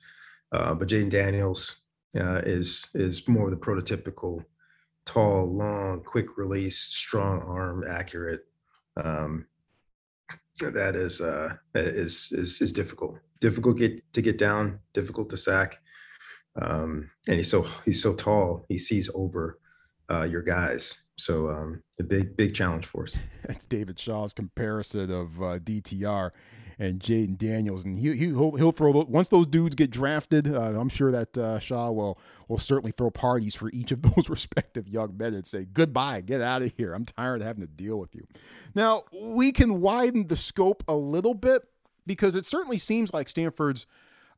Uh, 0.52 0.74
but 0.74 0.88
Jayden 0.88 1.10
Daniels 1.10 1.84
uh, 2.20 2.42
is 2.46 2.88
is 2.94 3.28
more 3.28 3.46
of 3.46 3.52
the 3.52 3.66
prototypical 3.66 4.44
tall, 5.06 5.52
long, 5.52 6.02
quick 6.04 6.38
release, 6.38 6.80
strong 6.80 7.42
arm, 7.42 7.84
accurate. 7.90 8.46
Um, 8.98 9.48
that 10.60 10.96
is 10.96 11.22
uh, 11.22 11.56
is 11.74 12.32
is 12.32 12.62
is 12.62 12.72
difficult. 12.72 13.18
Difficult 13.42 13.78
get 13.78 14.14
to 14.14 14.22
get 14.22 14.38
down. 14.38 14.80
Difficult 14.94 15.30
to 15.32 15.38
sack. 15.38 15.80
Um, 16.62 17.10
and 17.28 17.38
he's 17.38 17.50
so 17.50 17.66
he's 17.86 18.02
so 18.02 18.16
tall. 18.16 18.66
He 18.70 18.78
sees 18.78 19.10
over 19.16 19.60
uh, 20.12 20.24
your 20.24 20.44
guys. 20.44 21.06
So 21.18 21.50
um, 21.50 21.84
a 22.00 22.04
big 22.04 22.38
big 22.38 22.54
challenge 22.54 22.86
for 22.86 23.04
us. 23.04 23.18
That's 23.48 23.66
David 23.66 23.98
Shaw's 23.98 24.34
comparison 24.34 25.12
of 25.12 25.42
uh, 25.42 25.60
DTR 25.60 26.32
and 26.80 27.00
Jayden 27.00 27.38
Daniels, 27.38 27.84
and 27.84 27.98
he, 27.98 28.16
he 28.16 28.32
will 28.32 28.56
he'll 28.56 28.72
throw 28.72 28.92
once 28.92 29.30
those 29.30 29.48
dudes 29.48 29.76
get 29.76 29.92
drafted. 29.92 30.54
Uh, 30.54 30.80
I'm 30.80 30.90
sure 30.90 31.12
that 31.12 31.38
uh, 31.38 31.60
Shaw 31.60 31.92
will 31.92 32.20
will 32.48 32.58
certainly 32.58 32.92
throw 32.92 33.10
parties 33.10 33.56
for 33.56 33.70
each 33.72 33.92
of 33.92 34.02
those 34.16 34.30
respective 34.30 34.88
young 34.88 35.18
men 35.18 35.34
and 35.34 35.46
say 35.46 35.66
goodbye, 35.66 36.22
get 36.22 36.42
out 36.42 36.62
of 36.62 36.74
here. 36.78 36.94
I'm 36.94 37.06
tired 37.06 37.42
of 37.42 37.48
having 37.48 37.62
to 37.62 37.68
deal 37.68 37.98
with 38.00 38.16
you. 38.16 38.28
Now 38.76 39.04
we 39.14 39.52
can 39.52 39.82
widen 39.82 40.28
the 40.28 40.36
scope 40.36 40.84
a 40.88 40.96
little 40.96 41.34
bit 41.34 41.64
because 42.06 42.36
it 42.36 42.46
certainly 42.46 42.78
seems 42.78 43.14
like 43.14 43.30
Stanford's 43.30 43.86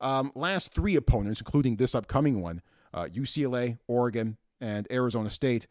um, 0.01 0.31
last 0.36 0.73
three 0.73 0.95
opponents, 0.95 1.39
including 1.39 1.77
this 1.77 1.95
upcoming 1.95 2.41
one, 2.41 2.61
uh, 2.93 3.07
UCLA, 3.11 3.77
Oregon, 3.88 4.38
and 4.61 4.88
Arizona 4.91 5.29
State, 5.29 5.67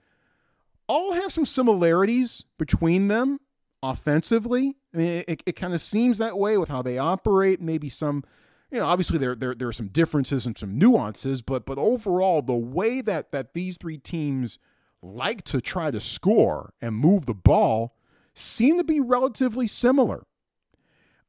all 0.86 1.12
have 1.14 1.32
some 1.32 1.46
similarities 1.46 2.44
between 2.58 3.08
them 3.08 3.40
offensively. 3.82 4.76
I 4.94 4.96
mean, 4.96 5.24
it, 5.26 5.42
it 5.44 5.56
kind 5.56 5.74
of 5.74 5.80
seems 5.80 6.18
that 6.18 6.38
way 6.38 6.56
with 6.56 6.68
how 6.68 6.82
they 6.82 6.98
operate. 6.98 7.60
Maybe 7.60 7.88
some, 7.88 8.22
you 8.70 8.78
know, 8.78 8.86
obviously 8.86 9.18
there, 9.18 9.34
there 9.34 9.54
there 9.54 9.68
are 9.68 9.72
some 9.72 9.88
differences 9.88 10.46
and 10.46 10.56
some 10.56 10.78
nuances, 10.78 11.42
but 11.42 11.66
but 11.66 11.78
overall, 11.78 12.42
the 12.42 12.54
way 12.54 13.00
that 13.00 13.32
that 13.32 13.54
these 13.54 13.76
three 13.76 13.98
teams 13.98 14.58
like 15.02 15.42
to 15.44 15.60
try 15.60 15.90
to 15.90 16.00
score 16.00 16.72
and 16.80 16.96
move 16.96 17.26
the 17.26 17.34
ball 17.34 17.96
seem 18.34 18.78
to 18.78 18.84
be 18.84 19.00
relatively 19.00 19.66
similar. 19.66 20.26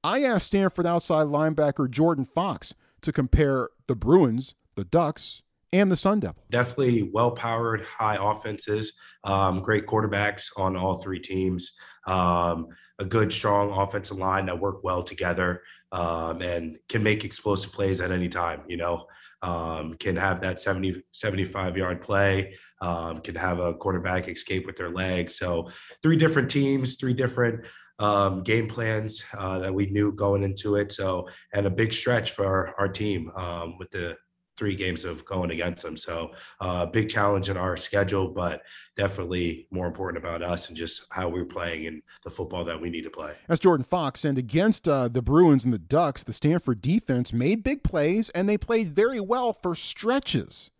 I 0.04 0.24
asked 0.24 0.48
Stanford 0.48 0.86
outside 0.86 1.28
linebacker 1.28 1.90
Jordan 1.90 2.26
Fox 2.26 2.76
to 3.02 3.12
compare 3.12 3.70
the 3.88 3.96
Bruins, 3.96 4.56
the 4.76 4.86
Ducks, 4.86 5.42
and 5.74 5.92
the 5.92 5.96
Sun 5.96 6.22
Devil. 6.22 6.44
Definitely 6.50 7.10
well 7.12 7.32
powered, 7.32 7.82
high 7.82 8.18
offenses, 8.20 8.94
um, 9.24 9.60
great 9.62 9.88
quarterbacks 9.88 10.52
on 10.58 10.78
all 10.78 10.98
three 10.98 11.20
teams, 11.20 11.74
um, 12.08 12.68
a 13.00 13.06
good, 13.06 13.32
strong 13.32 13.72
offensive 13.72 14.18
line 14.18 14.46
that 14.46 14.60
work 14.60 14.84
well 14.84 15.04
together 15.04 15.64
um, 15.92 16.42
and 16.42 16.78
can 16.88 17.04
make 17.04 17.26
explosive 17.26 17.72
plays 17.72 18.02
at 18.02 18.12
any 18.12 18.30
time, 18.30 18.62
you 18.68 18.78
know. 18.78 19.08
Um, 19.42 19.96
can 20.00 20.16
have 20.16 20.42
that 20.42 20.60
70, 20.60 21.04
75 21.12 21.78
yard 21.78 22.02
play, 22.02 22.56
um, 22.82 23.22
can 23.22 23.36
have 23.36 23.60
a 23.60 23.76
quarterback 23.76 24.28
escape 24.28 24.66
with 24.66 24.76
their 24.76 24.90
legs. 24.90 25.38
So, 25.38 25.70
three 26.02 26.16
different 26.16 26.50
teams, 26.50 26.96
three 26.96 27.14
different 27.14 27.66
um, 28.00 28.44
game 28.44 28.68
plans 28.68 29.24
uh, 29.38 29.60
that 29.60 29.74
we 29.74 29.86
knew 29.88 30.12
going 30.12 30.44
into 30.44 30.76
it. 30.78 30.92
So, 30.92 31.30
and 31.54 31.68
a 31.68 31.70
big 31.70 31.94
stretch 31.94 32.32
for 32.32 32.46
our, 32.46 32.76
our 32.80 32.88
team 32.88 33.30
um, 33.36 33.78
with 33.78 33.92
the 33.92 34.18
three 34.58 34.76
games 34.76 35.06
of 35.06 35.26
going 35.26 35.52
against 35.52 35.84
them. 35.84 35.98
So, 35.98 36.32
uh, 36.60 36.86
big 36.86 37.10
challenge 37.10 37.50
in 37.50 37.58
our 37.58 37.76
schedule, 37.78 38.28
but 38.28 38.62
definitely 38.96 39.68
more 39.72 39.88
important 39.88 40.24
about 40.24 40.42
us 40.42 40.68
and 40.70 40.78
just 40.78 41.08
how 41.10 41.28
we're 41.28 41.46
playing 41.46 41.88
and 41.88 42.02
the 42.24 42.30
football 42.30 42.64
that 42.66 42.80
we 42.80 42.90
need 42.90 43.04
to 43.04 43.10
play. 43.10 43.34
That's 43.48 43.60
Jordan 43.60 43.84
Fox. 43.84 44.24
And 44.24 44.38
against 44.38 44.88
uh, 44.88 45.08
the 45.08 45.22
Bruins 45.22 45.66
and 45.66 45.74
the 45.74 45.80
Ducks, 45.80 46.24
the 46.24 46.34
Stanford 46.34 46.82
defense 46.82 47.34
made 47.34 47.64
big 47.64 47.84
plays 47.84 48.30
and 48.30 48.48
they 48.48 48.58
played 48.58 48.94
very 48.94 49.20
well 49.20 49.54
for 49.54 49.76
stretches, 49.76 50.72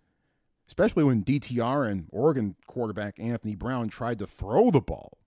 especially 0.68 1.04
when 1.04 1.24
DTR 1.24 1.90
and 1.90 2.08
Oregon 2.12 2.56
quarterback 2.68 3.20
Anthony 3.20 3.56
Brown 3.56 3.90
tried 3.90 4.20
to 4.20 4.28
throw 4.28 4.72
the 4.72 4.82
ball. 4.82 5.18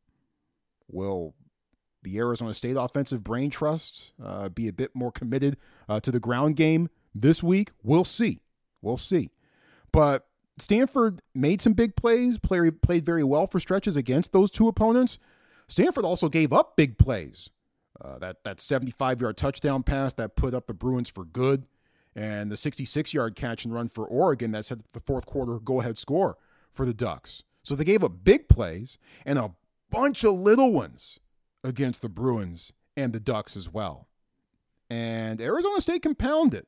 Will 0.90 1.34
the 2.02 2.18
Arizona 2.18 2.54
State 2.54 2.76
offensive 2.78 3.22
brain 3.22 3.50
trust 3.50 4.12
uh, 4.22 4.48
be 4.48 4.68
a 4.68 4.72
bit 4.72 4.94
more 4.94 5.12
committed 5.12 5.56
uh, 5.88 6.00
to 6.00 6.10
the 6.10 6.20
ground 6.20 6.56
game 6.56 6.88
this 7.14 7.42
week? 7.42 7.70
We'll 7.82 8.04
see. 8.04 8.40
We'll 8.82 8.96
see. 8.96 9.30
But 9.92 10.26
Stanford 10.58 11.22
made 11.34 11.60
some 11.60 11.72
big 11.72 11.96
plays, 11.96 12.38
play, 12.38 12.70
played 12.70 13.04
very 13.06 13.24
well 13.24 13.46
for 13.46 13.60
stretches 13.60 13.96
against 13.96 14.32
those 14.32 14.50
two 14.50 14.68
opponents. 14.68 15.18
Stanford 15.66 16.04
also 16.04 16.28
gave 16.28 16.52
up 16.52 16.76
big 16.76 16.98
plays. 16.98 17.50
Uh, 18.00 18.18
that 18.18 18.44
that 18.44 18.60
75 18.60 19.20
yard 19.20 19.36
touchdown 19.36 19.82
pass 19.82 20.12
that 20.14 20.36
put 20.36 20.54
up 20.54 20.68
the 20.68 20.74
Bruins 20.74 21.08
for 21.08 21.24
good, 21.24 21.66
and 22.14 22.50
the 22.50 22.56
66 22.56 23.12
yard 23.12 23.34
catch 23.34 23.64
and 23.64 23.74
run 23.74 23.88
for 23.88 24.06
Oregon 24.06 24.52
that 24.52 24.64
set 24.64 24.78
the 24.92 25.00
fourth 25.00 25.26
quarter 25.26 25.58
go 25.58 25.80
ahead 25.80 25.98
score 25.98 26.36
for 26.72 26.86
the 26.86 26.94
Ducks. 26.94 27.42
So 27.64 27.74
they 27.74 27.84
gave 27.84 28.04
up 28.04 28.22
big 28.22 28.48
plays 28.48 28.98
and 29.26 29.38
a 29.38 29.52
bunch 29.90 30.22
of 30.24 30.34
little 30.34 30.72
ones 30.72 31.18
against 31.64 32.02
the 32.02 32.08
Bruins 32.08 32.72
and 32.96 33.12
the 33.12 33.20
Ducks 33.20 33.56
as 33.56 33.72
well. 33.72 34.08
And 34.88 35.40
Arizona 35.40 35.80
State 35.80 36.02
compounded. 36.02 36.66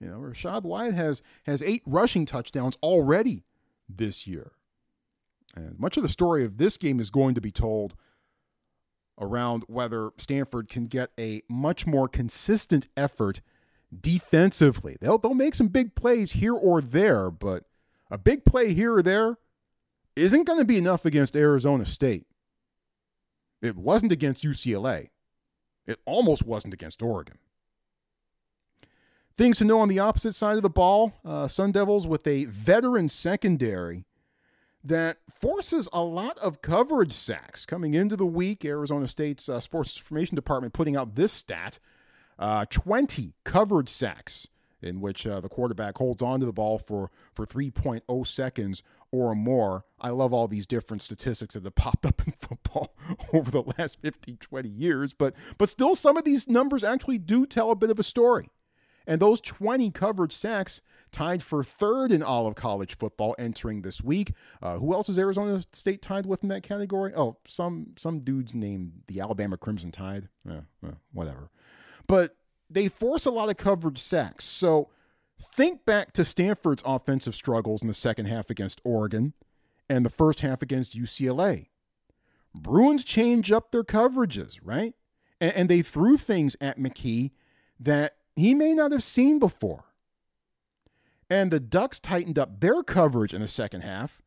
You 0.00 0.08
know, 0.08 0.18
Rachaad 0.18 0.62
White 0.62 0.94
has 0.94 1.22
has 1.44 1.62
eight 1.62 1.82
rushing 1.86 2.26
touchdowns 2.26 2.76
already 2.82 3.44
this 3.88 4.26
year. 4.26 4.52
And 5.54 5.78
much 5.78 5.96
of 5.96 6.02
the 6.02 6.08
story 6.08 6.44
of 6.44 6.58
this 6.58 6.76
game 6.76 7.00
is 7.00 7.10
going 7.10 7.34
to 7.34 7.40
be 7.40 7.50
told 7.50 7.94
around 9.18 9.64
whether 9.68 10.10
Stanford 10.18 10.68
can 10.68 10.84
get 10.84 11.10
a 11.18 11.42
much 11.48 11.86
more 11.86 12.08
consistent 12.08 12.88
effort 12.96 13.40
defensively. 13.98 14.96
They'll 15.00 15.18
they'll 15.18 15.34
make 15.34 15.54
some 15.54 15.68
big 15.68 15.94
plays 15.94 16.32
here 16.32 16.54
or 16.54 16.80
there, 16.80 17.30
but 17.30 17.64
a 18.10 18.18
big 18.18 18.44
play 18.44 18.74
here 18.74 18.94
or 18.94 19.02
there 19.02 19.38
isn't 20.14 20.46
going 20.46 20.58
to 20.58 20.64
be 20.64 20.78
enough 20.78 21.04
against 21.04 21.36
Arizona 21.36 21.84
State. 21.84 22.26
It 23.62 23.76
wasn't 23.76 24.12
against 24.12 24.44
UCLA. 24.44 25.08
It 25.86 25.98
almost 26.04 26.44
wasn't 26.44 26.74
against 26.74 27.02
Oregon. 27.02 27.38
Things 29.36 29.58
to 29.58 29.66
know 29.66 29.80
on 29.80 29.88
the 29.88 29.98
opposite 29.98 30.34
side 30.34 30.56
of 30.56 30.62
the 30.62 30.70
ball 30.70 31.12
uh, 31.22 31.46
Sun 31.46 31.72
Devils 31.72 32.06
with 32.06 32.26
a 32.26 32.46
veteran 32.46 33.08
secondary 33.08 34.06
that 34.82 35.18
forces 35.28 35.88
a 35.92 36.02
lot 36.02 36.38
of 36.38 36.62
coverage 36.62 37.12
sacks. 37.12 37.66
Coming 37.66 37.92
into 37.92 38.16
the 38.16 38.24
week, 38.24 38.64
Arizona 38.64 39.06
State's 39.06 39.48
uh, 39.48 39.60
Sports 39.60 39.98
Information 39.98 40.36
Department 40.36 40.72
putting 40.72 40.96
out 40.96 41.16
this 41.16 41.32
stat 41.32 41.78
uh, 42.38 42.64
20 42.70 43.34
coverage 43.44 43.90
sacks 43.90 44.48
in 44.80 45.02
which 45.02 45.26
uh, 45.26 45.40
the 45.40 45.48
quarterback 45.50 45.98
holds 45.98 46.22
on 46.22 46.40
to 46.40 46.46
the 46.46 46.52
ball 46.52 46.78
for, 46.78 47.10
for 47.34 47.44
3.0 47.44 48.26
seconds 48.26 48.82
or 49.10 49.34
more. 49.34 49.84
I 50.00 50.10
love 50.10 50.32
all 50.32 50.48
these 50.48 50.66
different 50.66 51.02
statistics 51.02 51.54
that 51.54 51.64
have 51.64 51.74
popped 51.74 52.06
up 52.06 52.22
in 52.26 52.32
football 52.32 52.94
over 53.34 53.50
the 53.50 53.64
last 53.76 54.00
15, 54.00 54.38
20 54.38 54.68
years, 54.68 55.12
but, 55.12 55.34
but 55.58 55.68
still, 55.68 55.94
some 55.94 56.16
of 56.16 56.24
these 56.24 56.48
numbers 56.48 56.84
actually 56.84 57.18
do 57.18 57.44
tell 57.44 57.70
a 57.70 57.76
bit 57.76 57.90
of 57.90 57.98
a 57.98 58.02
story. 58.02 58.48
And 59.06 59.20
those 59.20 59.40
20 59.40 59.90
coverage 59.92 60.32
sacks 60.32 60.82
tied 61.12 61.42
for 61.42 61.62
third 61.62 62.10
in 62.10 62.22
all 62.22 62.46
of 62.46 62.56
college 62.56 62.96
football 62.96 63.34
entering 63.38 63.82
this 63.82 64.02
week. 64.02 64.32
Uh, 64.60 64.78
who 64.78 64.92
else 64.92 65.08
is 65.08 65.18
Arizona 65.18 65.62
State 65.72 66.02
tied 66.02 66.26
with 66.26 66.42
in 66.42 66.48
that 66.48 66.62
category? 66.62 67.12
Oh, 67.14 67.36
some 67.46 67.92
some 67.96 68.20
dudes 68.20 68.54
named 68.54 69.02
the 69.06 69.20
Alabama 69.20 69.56
Crimson 69.56 69.92
Tide. 69.92 70.28
Yeah, 70.44 70.90
whatever. 71.12 71.50
But 72.06 72.36
they 72.68 72.88
force 72.88 73.26
a 73.26 73.30
lot 73.30 73.48
of 73.48 73.56
coverage 73.56 73.98
sacks. 73.98 74.44
So 74.44 74.90
think 75.40 75.84
back 75.84 76.12
to 76.14 76.24
Stanford's 76.24 76.82
offensive 76.84 77.34
struggles 77.34 77.82
in 77.82 77.88
the 77.88 77.94
second 77.94 78.26
half 78.26 78.50
against 78.50 78.80
Oregon 78.84 79.34
and 79.88 80.04
the 80.04 80.10
first 80.10 80.40
half 80.40 80.62
against 80.62 80.98
UCLA. 80.98 81.68
Bruins 82.54 83.04
change 83.04 83.52
up 83.52 83.70
their 83.70 83.84
coverages, 83.84 84.58
right? 84.62 84.94
And, 85.40 85.52
and 85.52 85.68
they 85.68 85.82
threw 85.82 86.16
things 86.16 86.56
at 86.60 86.78
McKee 86.78 87.32
that 87.78 88.16
he 88.36 88.54
may 88.54 88.74
not 88.74 88.92
have 88.92 89.02
seen 89.02 89.38
before. 89.38 89.84
And 91.28 91.50
the 91.50 91.58
Ducks 91.58 91.98
tightened 91.98 92.38
up 92.38 92.60
their 92.60 92.82
coverage 92.82 93.34
in 93.34 93.40
the 93.40 93.48
second 93.48 93.80
half 93.80 94.22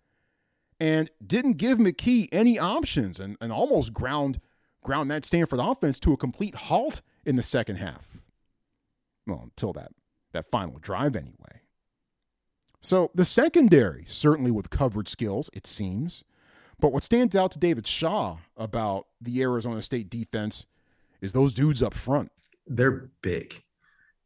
and 0.80 1.10
didn't 1.26 1.54
give 1.54 1.78
McKee 1.78 2.28
any 2.32 2.60
options 2.60 3.20
and, 3.20 3.38
and 3.40 3.52
almost 3.52 3.94
ground 3.94 4.42
ground 4.82 5.12
that 5.12 5.26
Stanford 5.26 5.60
offense 5.60 6.00
to 6.00 6.14
a 6.14 6.18
complete 6.18 6.56
halt 6.56 7.02
in 7.26 7.36
the 7.36 7.44
second 7.44 7.76
half. 7.78 8.18
Well, 9.28 9.42
until 9.44 9.74
that 9.74 9.92
that 10.32 10.50
final 10.50 10.80
drive 10.80 11.16
anyway. 11.16 11.62
So 12.82 13.12
the 13.14 13.26
secondary, 13.26 14.04
certainly 14.06 14.52
with 14.52 14.70
coverage 14.70 15.10
skills, 15.10 15.50
it 15.54 15.68
seems. 15.68 16.24
But 16.80 16.94
what 16.94 17.04
stands 17.04 17.36
out 17.36 17.52
to 17.52 17.60
David 17.60 17.86
Shaw 17.86 18.38
about 18.56 19.08
the 19.20 19.42
Arizona 19.42 19.82
State 19.82 20.10
defense 20.10 20.66
is 21.20 21.34
those 21.34 21.54
dudes 21.54 21.84
up 21.84 21.94
front. 21.94 22.32
They're 22.66 23.10
big. 23.22 23.64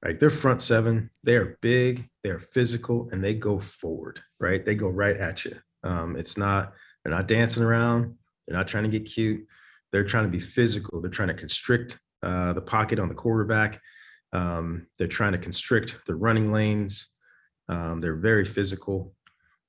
Right, 0.04 0.20
they're 0.20 0.30
front 0.30 0.62
seven. 0.62 1.10
They 1.24 1.36
are 1.36 1.58
big, 1.62 2.10
they 2.24 2.30
are 2.30 2.40
physical, 2.40 3.08
and 3.12 3.24
they 3.24 3.34
go 3.34 3.60
forward. 3.60 4.20
Right, 4.40 4.66
they 4.66 4.76
go 4.76 4.90
right 4.90 5.16
at 5.16 5.46
you. 5.46 5.56
Um, 5.84 6.18
it's 6.18 6.38
not 6.38 6.74
they're 7.04 7.14
not 7.14 7.28
dancing 7.28 7.64
around. 7.64 8.16
They're 8.48 8.58
not 8.58 8.68
trying 8.68 8.84
to 8.84 8.90
get 8.90 9.06
cute. 9.10 9.46
They're 9.92 10.04
trying 10.04 10.26
to 10.26 10.30
be 10.30 10.40
physical. 10.40 11.00
They're 11.00 11.12
trying 11.12 11.30
to 11.30 11.34
constrict 11.34 12.00
uh, 12.22 12.54
the 12.54 12.62
pocket 12.62 13.00
on 13.00 13.08
the 13.08 13.16
quarterback. 13.16 13.80
Um, 14.34 14.88
they're 14.98 15.08
trying 15.08 15.34
to 15.34 15.38
constrict 15.38 16.00
the 16.06 16.16
running 16.16 16.52
lanes. 16.52 17.10
Um, 17.70 18.02
they're 18.02 18.16
very 18.16 18.44
physical. 18.44 19.14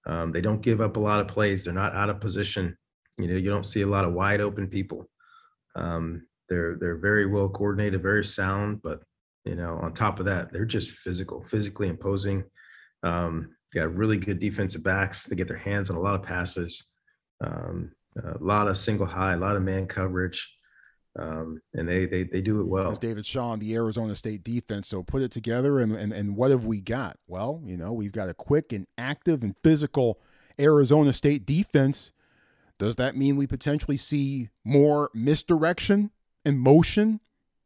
Um, 0.06 0.32
they 0.32 0.40
don't 0.40 0.62
give 0.62 0.80
up 0.80 0.96
a 0.96 1.00
lot 1.00 1.20
of 1.20 1.28
plays. 1.28 1.64
They're 1.64 1.74
not 1.74 1.94
out 1.94 2.10
of 2.10 2.20
position. 2.20 2.76
You 3.18 3.28
know, 3.28 3.36
you 3.36 3.50
don't 3.50 3.66
see 3.66 3.82
a 3.82 3.86
lot 3.86 4.04
of 4.04 4.14
wide 4.14 4.40
open 4.40 4.68
people. 4.68 5.08
Um, 5.76 6.26
they're 6.48 6.76
they're 6.80 6.98
very 6.98 7.26
well 7.26 7.48
coordinated, 7.48 8.02
very 8.02 8.24
sound, 8.24 8.82
but 8.82 9.02
you 9.44 9.54
know, 9.54 9.78
on 9.82 9.92
top 9.92 10.18
of 10.18 10.26
that, 10.26 10.52
they're 10.52 10.64
just 10.64 10.90
physical, 10.90 11.42
physically 11.42 11.88
imposing. 11.88 12.44
Um, 13.02 13.54
got 13.74 13.94
really 13.94 14.16
good 14.16 14.38
defensive 14.38 14.82
backs. 14.82 15.24
They 15.24 15.36
get 15.36 15.48
their 15.48 15.56
hands 15.56 15.90
on 15.90 15.96
a 15.96 16.00
lot 16.00 16.14
of 16.14 16.22
passes, 16.22 16.94
um, 17.40 17.92
a 18.22 18.38
lot 18.38 18.68
of 18.68 18.76
single 18.76 19.06
high, 19.06 19.34
a 19.34 19.38
lot 19.38 19.56
of 19.56 19.62
man 19.62 19.86
coverage. 19.86 20.50
Um, 21.16 21.60
and 21.74 21.88
they, 21.88 22.06
they 22.06 22.24
they 22.24 22.40
do 22.40 22.60
it 22.60 22.66
well. 22.66 22.90
As 22.90 22.98
David 22.98 23.24
Shaw 23.24 23.54
the 23.56 23.74
Arizona 23.74 24.16
State 24.16 24.42
defense. 24.42 24.88
So 24.88 25.04
put 25.04 25.22
it 25.22 25.30
together, 25.30 25.78
and, 25.78 25.92
and 25.92 26.12
and 26.12 26.36
what 26.36 26.50
have 26.50 26.64
we 26.64 26.80
got? 26.80 27.18
Well, 27.28 27.62
you 27.64 27.76
know, 27.76 27.92
we've 27.92 28.12
got 28.12 28.28
a 28.28 28.34
quick 28.34 28.72
and 28.72 28.86
active 28.98 29.44
and 29.44 29.54
physical 29.62 30.18
Arizona 30.58 31.12
State 31.12 31.46
defense. 31.46 32.10
Does 32.78 32.96
that 32.96 33.16
mean 33.16 33.36
we 33.36 33.46
potentially 33.46 33.96
see 33.96 34.48
more 34.64 35.10
misdirection 35.14 36.10
and 36.44 36.58
motion 36.58 37.20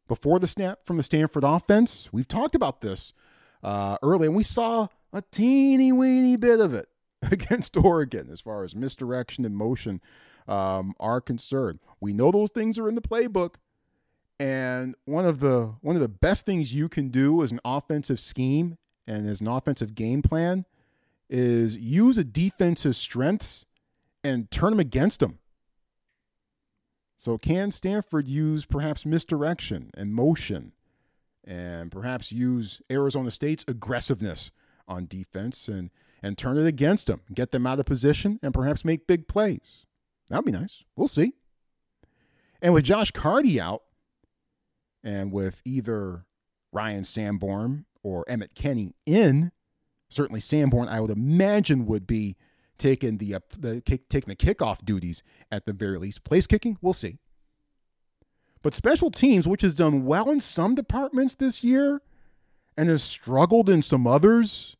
before 0.09 0.39
the 0.39 0.47
snap 0.47 0.79
from 0.85 0.97
the 0.97 1.03
Stanford 1.03 1.45
offense. 1.45 2.09
We've 2.11 2.27
talked 2.27 2.55
about 2.55 2.81
this 2.81 3.13
uh, 3.63 3.97
early, 4.03 4.27
and 4.27 4.35
we 4.35 4.43
saw 4.43 4.87
a 5.13 5.21
teeny 5.31 5.93
weeny 5.93 6.35
bit 6.35 6.59
of 6.59 6.73
it 6.73 6.89
against 7.31 7.77
Oregon 7.77 8.27
as 8.29 8.41
far 8.41 8.65
as 8.65 8.75
misdirection 8.75 9.45
and 9.45 9.55
motion 9.55 10.01
um, 10.49 10.93
are 10.99 11.21
concerned. 11.21 11.79
We 12.01 12.11
know 12.11 12.31
those 12.31 12.51
things 12.51 12.77
are 12.77 12.89
in 12.89 12.95
the 12.95 13.01
playbook. 13.01 13.55
And 14.41 14.95
one 15.03 15.25
of 15.25 15.41
the 15.41 15.75
one 15.81 15.97
of 15.97 16.01
the 16.01 16.07
best 16.07 16.45
things 16.45 16.73
you 16.73 16.87
can 16.87 17.09
do 17.09 17.43
as 17.43 17.51
an 17.51 17.59
offensive 17.65 18.21
scheme 18.21 18.77
and 19.05 19.27
as 19.27 19.41
an 19.41 19.47
offensive 19.47 19.95
game 19.95 20.21
plan 20.21 20.65
is 21.29 21.75
use 21.75 22.17
a 22.17 22.23
defense's 22.23 22.95
strengths 22.97 23.65
and 24.23 24.49
turn 24.49 24.69
them 24.69 24.79
against 24.79 25.19
them. 25.19 25.38
So 27.19 27.37
can 27.37 27.71
Stanford 27.71 28.29
use 28.29 28.63
perhaps 28.63 29.05
misdirection 29.05 29.91
and 29.93 30.13
motion 30.13 30.71
and 31.43 31.91
perhaps 31.91 32.31
use 32.31 32.81
Arizona 32.89 33.29
State's 33.29 33.65
aggressiveness 33.67 34.51
on 34.87 35.05
defense 35.05 35.67
and 35.67 35.91
and 36.23 36.37
turn 36.37 36.57
it 36.57 36.65
against 36.65 37.07
them, 37.07 37.21
get 37.33 37.51
them 37.51 37.67
out 37.67 37.79
of 37.79 37.85
position 37.85 38.39
and 38.41 38.53
perhaps 38.53 38.85
make 38.85 39.05
big 39.05 39.27
plays. 39.27 39.85
That'd 40.29 40.45
be 40.45 40.51
nice. 40.53 40.83
We'll 40.95 41.09
see. 41.09 41.33
And 42.61 42.73
with 42.73 42.85
Josh 42.85 43.11
Karty 43.11 43.59
out, 43.59 43.83
and 45.03 45.31
with 45.31 45.61
either 45.65 46.25
Ryan 46.71 47.03
Sanborn 47.03 47.85
or 48.01 48.23
Emmett 48.29 48.55
Kenny 48.55 48.95
in, 49.05 49.51
certainly 50.09 50.39
Sanborn, 50.39 50.87
I 50.87 51.01
would 51.01 51.11
imagine, 51.11 51.85
would 51.85 52.07
be 52.07 52.37
taking 52.79 53.17
the, 53.17 53.35
uh, 53.35 53.39
the 53.57 53.81
taking 53.81 54.29
the 54.29 54.35
kickoff 54.35 54.83
duties 54.83 55.21
at 55.51 55.65
the 55.65 55.73
very 55.73 55.99
least. 55.99 56.23
Place 56.23 56.47
kicking, 56.47 56.77
we'll 56.81 56.93
see. 56.93 57.19
But 58.61 58.73
special 58.73 59.11
teams, 59.11 59.47
which 59.47 59.61
has 59.61 59.75
done 59.75 60.05
well 60.05 60.29
in 60.29 60.39
some 60.39 60.75
departments 60.75 61.35
this 61.35 61.63
year 61.63 62.01
and 62.75 62.89
has 62.89 63.03
struggled 63.03 63.69
in 63.69 63.81
some 63.81 64.05
others, 64.07 64.75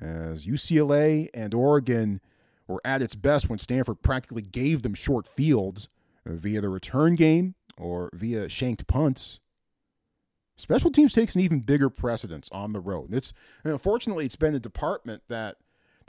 as 0.00 0.46
UCLA 0.46 1.28
and 1.34 1.52
Oregon 1.52 2.20
were 2.66 2.80
at 2.84 3.02
its 3.02 3.14
best 3.14 3.50
when 3.50 3.58
Stanford 3.58 4.02
practically 4.02 4.42
gave 4.42 4.82
them 4.82 4.94
short 4.94 5.28
fields 5.28 5.88
via 6.24 6.60
the 6.60 6.68
return 6.68 7.14
game 7.14 7.54
or 7.76 8.10
via 8.14 8.48
shanked 8.48 8.86
punts. 8.86 9.40
Special 10.56 10.90
teams 10.90 11.12
takes 11.12 11.34
an 11.34 11.40
even 11.40 11.60
bigger 11.60 11.88
precedence 11.88 12.48
on 12.52 12.72
the 12.72 12.80
road. 12.80 13.14
It's 13.14 13.32
unfortunately 13.64 14.26
it's 14.26 14.36
been 14.36 14.54
a 14.54 14.60
department 14.60 15.22
that 15.28 15.56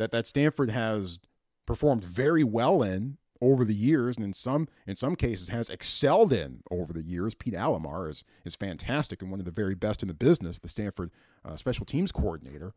that 0.02 0.12
that 0.12 0.26
Stanford 0.26 0.72
has 0.72 1.20
performed 1.68 2.04
very 2.04 2.43
well 2.43 2.82
in 2.82 3.18
over 3.39 3.64
the 3.64 3.76
years, 3.76 4.18
and 4.18 4.26
in 4.26 4.34
some 4.34 4.68
in 4.88 4.95
some 4.95 5.16
cases 5.16 5.49
has 5.49 5.70
excelled 5.70 6.34
in 6.34 6.62
over 6.72 6.91
the 6.91 7.04
years. 7.04 7.36
Pete 7.36 7.54
Alamar 7.54 8.10
is 8.10 8.24
is 8.43 8.56
fantastic 8.56 9.22
and 9.22 9.30
one 9.30 9.39
of 9.39 9.45
the 9.45 9.52
very 9.52 9.76
best 9.76 10.02
in 10.02 10.08
the 10.08 10.14
business, 10.14 10.58
the 10.58 10.68
Stanford 10.68 11.12
uh, 11.45 11.56
special 11.56 11.86
teams 11.86 12.12
coordinator. 12.12 12.74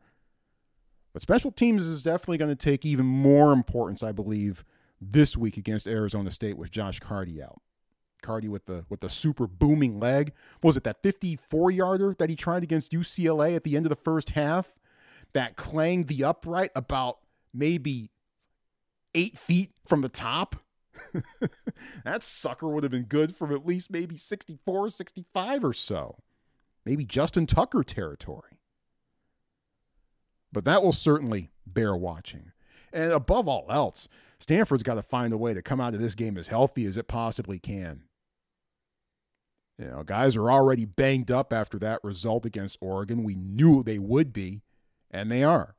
But 1.13 1.21
special 1.21 1.51
teams 1.51 1.87
is 1.87 2.03
definitely 2.03 2.37
going 2.37 2.55
to 2.55 2.55
take 2.55 2.85
even 2.85 3.05
more 3.05 3.53
importance, 3.53 4.03
I 4.03 4.11
believe, 4.11 4.63
this 4.99 5.35
week 5.37 5.57
against 5.57 5.87
Arizona 5.87 6.29
State 6.29 6.57
with 6.57 6.71
Josh 6.71 6.99
Karty 6.99 7.41
out. 7.41 7.61
Karty 8.21 8.49
with 8.49 8.65
the 8.65 8.85
with 8.89 8.99
the 8.99 9.09
super 9.09 9.47
booming 9.47 9.99
leg. 9.99 10.31
What 10.61 10.69
was 10.69 10.77
it 10.77 10.83
that 10.83 11.01
54 11.01 11.71
yarder 11.71 12.15
that 12.19 12.29
he 12.29 12.35
tried 12.35 12.63
against 12.63 12.91
UCLA 12.91 13.55
at 13.55 13.63
the 13.63 13.75
end 13.75 13.85
of 13.85 13.89
the 13.89 13.95
first 13.95 14.31
half? 14.31 14.73
That 15.35 15.57
clanged 15.57 16.07
the 16.07 16.23
upright 16.23 16.71
about 16.75 17.19
maybe 17.53 18.09
eight 19.13 19.37
feet 19.37 19.71
from 19.85 19.99
the 20.01 20.09
top. 20.09 20.55
that 22.05 22.23
sucker 22.23 22.69
would 22.69 22.83
have 22.83 22.91
been 22.91 23.03
good 23.03 23.35
from 23.35 23.51
at 23.53 23.65
least 23.65 23.91
maybe 23.91 24.15
64, 24.15 24.89
65 24.89 25.63
or 25.63 25.73
so. 25.73 26.19
Maybe 26.85 27.03
Justin 27.03 27.47
Tucker 27.47 27.83
territory. 27.83 28.61
But 30.53 30.63
that 30.63 30.81
will 30.81 30.93
certainly 30.93 31.51
bear 31.67 31.97
watching. 31.97 32.53
And 32.93 33.11
above 33.11 33.49
all 33.49 33.65
else, 33.69 34.07
Stanford's 34.39 34.83
got 34.83 34.95
to 34.95 35.03
find 35.03 35.33
a 35.33 35.37
way 35.37 35.53
to 35.53 35.61
come 35.61 35.81
out 35.81 35.93
of 35.93 35.99
this 35.99 36.15
game 36.15 36.37
as 36.37 36.47
healthy 36.47 36.85
as 36.85 36.95
it 36.95 37.09
possibly 37.09 37.59
can. 37.59 38.03
You 39.77 39.87
know, 39.87 40.03
guys 40.03 40.37
are 40.37 40.49
already 40.49 40.85
banged 40.85 41.29
up 41.29 41.51
after 41.51 41.77
that 41.79 41.99
result 42.03 42.45
against 42.45 42.77
Oregon. 42.79 43.23
We 43.23 43.35
knew 43.35 43.83
they 43.83 43.99
would 43.99 44.31
be, 44.31 44.61
and 45.15 45.31
they 45.31 45.43
are. 45.43 45.75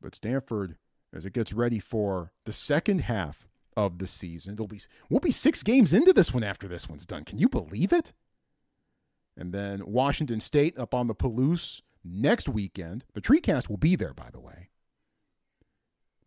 But 0.00 0.14
Stanford, 0.14 0.76
as 1.12 1.24
it 1.24 1.32
gets 1.32 1.52
ready 1.52 1.78
for 1.78 2.32
the 2.44 2.52
second 2.52 3.02
half 3.02 3.48
of 3.76 3.98
the 3.98 4.06
season, 4.06 4.54
it'll 4.54 4.66
be 4.66 4.82
we'll 5.08 5.20
be 5.20 5.32
six 5.32 5.62
games 5.62 5.92
into 5.92 6.12
this 6.12 6.32
one 6.32 6.44
after 6.44 6.68
this 6.68 6.88
one's 6.88 7.06
done. 7.06 7.24
Can 7.24 7.38
you 7.38 7.48
believe 7.48 7.92
it? 7.92 8.12
And 9.36 9.52
then 9.52 9.82
Washington 9.86 10.40
State 10.40 10.78
up 10.78 10.94
on 10.94 11.08
the 11.08 11.14
Palouse 11.14 11.82
next 12.04 12.48
weekend. 12.48 13.04
The 13.14 13.20
TreeCast 13.20 13.68
will 13.68 13.76
be 13.76 13.96
there, 13.96 14.14
by 14.14 14.28
the 14.32 14.40
way. 14.40 14.70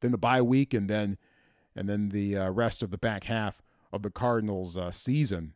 Then 0.02 0.12
the 0.12 0.18
bye 0.18 0.42
week, 0.42 0.74
and 0.74 0.90
then 0.90 1.18
and 1.76 1.88
then 1.88 2.10
the 2.10 2.38
uh, 2.38 2.50
rest 2.50 2.82
of 2.84 2.92
the 2.92 2.98
back 2.98 3.26
half 3.26 3.62
of 3.92 4.02
the 4.02 4.12
Cardinals' 4.12 4.78
uh, 4.78 4.92
season 4.92 5.54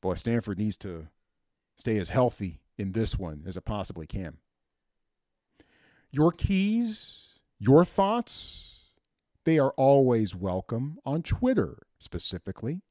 boy, 0.00 0.14
Stanford 0.14 0.58
needs 0.58 0.76
to 0.78 1.08
stay 1.76 1.98
as 1.98 2.08
healthy 2.08 2.60
in 2.78 2.92
this 2.92 3.18
one 3.18 3.42
as 3.46 3.56
it 3.56 3.64
possibly 3.64 4.06
can. 4.06 4.38
Your 6.10 6.32
keys, 6.32 7.38
your 7.58 7.84
thoughts, 7.84 8.92
they 9.44 9.58
are 9.58 9.74
always 9.76 10.34
welcome 10.34 10.98
on 11.04 11.22
Twitter 11.22 11.78
specifically. 11.98 12.82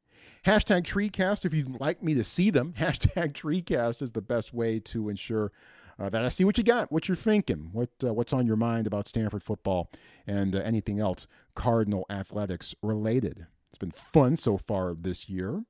Hashtag 0.46 0.84
TreeCast 0.84 1.46
if 1.46 1.54
you'd 1.54 1.80
like 1.80 2.04
me 2.04 2.14
to 2.14 2.24
see 2.24 2.50
them. 2.50 2.74
Hashtag 2.78 3.34
TreeCast 3.34 4.02
is 4.02 4.12
the 4.12 4.22
best 4.22 4.54
way 4.54 4.80
to 4.82 5.10
ensure 5.10 5.52
uh, 6.00 6.10
that 6.10 6.24
I 6.24 6.30
see 6.30 6.46
what 6.46 6.58
you 6.58 6.64
got, 6.64 6.92
what 6.92 7.08
you're 7.08 7.16
thinking, 7.16 7.70
what 7.72 7.90
uh, 8.04 8.14
what's 8.14 8.34
on 8.34 8.46
your 8.46 8.56
mind 8.56 8.86
about 8.86 9.08
Stanford 9.08 9.44
football 9.44 9.90
and 10.28 10.56
uh, 10.56 10.60
anything 10.60 11.00
else 11.00 11.26
Cardinal 11.56 12.06
athletics 12.10 12.76
related. 12.84 13.48
It's 13.70 13.80
been 13.80 13.92
fun 13.92 14.38
so 14.38 14.58
far 14.58 14.94
this 14.94 15.28
year 15.28 15.64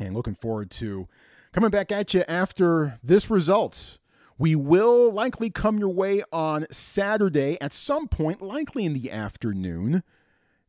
and 0.00 0.14
looking 0.14 0.34
forward 0.34 0.70
to 0.72 1.08
coming 1.52 1.70
back 1.70 1.90
at 1.92 2.14
you 2.14 2.24
after 2.28 2.98
this 3.02 3.30
result. 3.30 3.98
We 4.38 4.54
will 4.54 5.10
likely 5.10 5.50
come 5.50 5.78
your 5.78 5.88
way 5.88 6.22
on 6.32 6.66
Saturday 6.70 7.58
at 7.60 7.72
some 7.72 8.06
point, 8.06 8.40
likely 8.40 8.84
in 8.84 8.92
the 8.92 9.10
afternoon, 9.10 10.04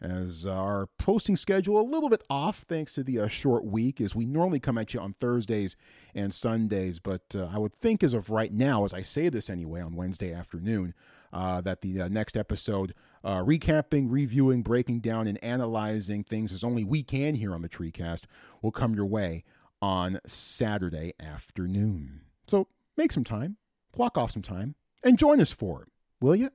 as 0.02 0.46
our 0.48 0.88
posting 0.98 1.36
schedule 1.36 1.80
a 1.80 1.84
little 1.84 2.10
bit 2.10 2.24
off 2.30 2.66
thanks 2.68 2.94
to 2.94 3.04
the 3.04 3.20
uh, 3.20 3.28
short 3.28 3.66
week, 3.66 4.02
as 4.02 4.16
we 4.16 4.26
normally 4.26 4.60
come 4.60 4.78
at 4.78 4.94
you 4.94 5.00
on 5.00 5.14
Thursdays 5.14 5.76
and 6.16 6.34
Sundays. 6.34 6.98
But 6.98 7.36
uh, 7.36 7.50
I 7.54 7.60
would 7.60 7.74
think, 7.74 8.02
as 8.02 8.14
of 8.14 8.32
right 8.32 8.52
now, 8.52 8.86
as 8.86 8.94
I 8.94 9.04
say 9.04 9.30
this 9.30 9.50
anyway 9.50 9.82
on 9.82 9.96
Wednesday 9.96 10.34
afternoon, 10.34 10.96
uh, 11.32 11.62
that 11.62 11.82
the 11.82 12.02
uh, 12.02 12.08
next 12.08 12.36
episode, 12.36 12.96
uh, 13.24 13.44
recapping, 13.44 14.08
reviewing, 14.10 14.64
breaking 14.64 15.02
down, 15.02 15.28
and 15.28 15.42
analyzing 15.44 16.24
things 16.24 16.52
as 16.52 16.64
only 16.64 16.84
we 16.84 17.04
can 17.04 17.36
here 17.36 17.54
on 17.54 17.62
the 17.62 17.70
TreeCast, 17.70 18.24
will 18.64 18.72
come 18.72 18.96
your 18.96 19.06
way 19.06 19.44
on 19.82 20.20
Saturday 20.26 21.14
afternoon. 21.20 22.22
So 22.48 22.68
make 22.98 23.12
some 23.12 23.24
time, 23.24 23.58
block 23.96 24.18
off 24.18 24.32
some 24.32 24.42
time, 24.42 24.76
and 25.04 25.18
join 25.18 25.40
us 25.40 25.52
for 25.52 25.84
it, 25.84 25.90
will 26.20 26.36
you? 26.36 26.52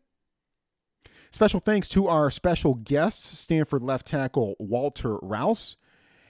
Special 1.30 1.60
thanks 1.60 1.88
to 1.88 2.06
our 2.06 2.30
special 2.30 2.74
guests, 2.74 3.38
Stanford 3.38 3.82
left 3.82 4.06
tackle 4.06 4.54
Walter 4.60 5.16
Rouse 5.16 5.76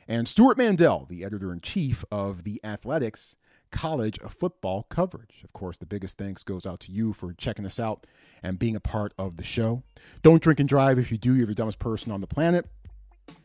and 0.08 0.26
Stewart 0.26 0.56
Mandel, 0.56 1.06
the 1.08 1.24
editor 1.24 1.52
in 1.52 1.60
chief 1.60 2.04
of 2.10 2.44
The 2.44 2.60
Athletic's 2.64 3.36
college 3.70 4.18
football 4.28 4.84
coverage. 4.84 5.42
Of 5.42 5.52
course, 5.52 5.76
the 5.76 5.84
biggest 5.84 6.16
thanks 6.16 6.42
goes 6.42 6.64
out 6.64 6.80
to 6.80 6.92
you 6.92 7.12
for 7.12 7.32
checking 7.32 7.66
us 7.66 7.80
out 7.80 8.06
and 8.42 8.58
being 8.58 8.76
a 8.76 8.80
part 8.80 9.12
of 9.18 9.36
the 9.36 9.44
show. 9.44 9.82
Don't 10.22 10.42
drink 10.42 10.60
and 10.60 10.68
drive. 10.68 10.98
If 10.98 11.10
you 11.10 11.18
do, 11.18 11.34
you're 11.34 11.46
the 11.46 11.54
dumbest 11.54 11.80
person 11.80 12.12
on 12.12 12.20
the 12.20 12.26
planet. 12.26 12.66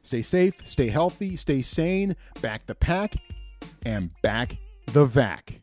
Stay 0.02 0.22
safe, 0.22 0.56
stay 0.66 0.88
healthy, 0.88 1.36
stay 1.36 1.62
sane, 1.62 2.16
back 2.42 2.66
the 2.66 2.76
pack, 2.76 3.16
and 3.86 4.10
back 4.22 4.58
the 4.88 5.06
vac. 5.06 5.62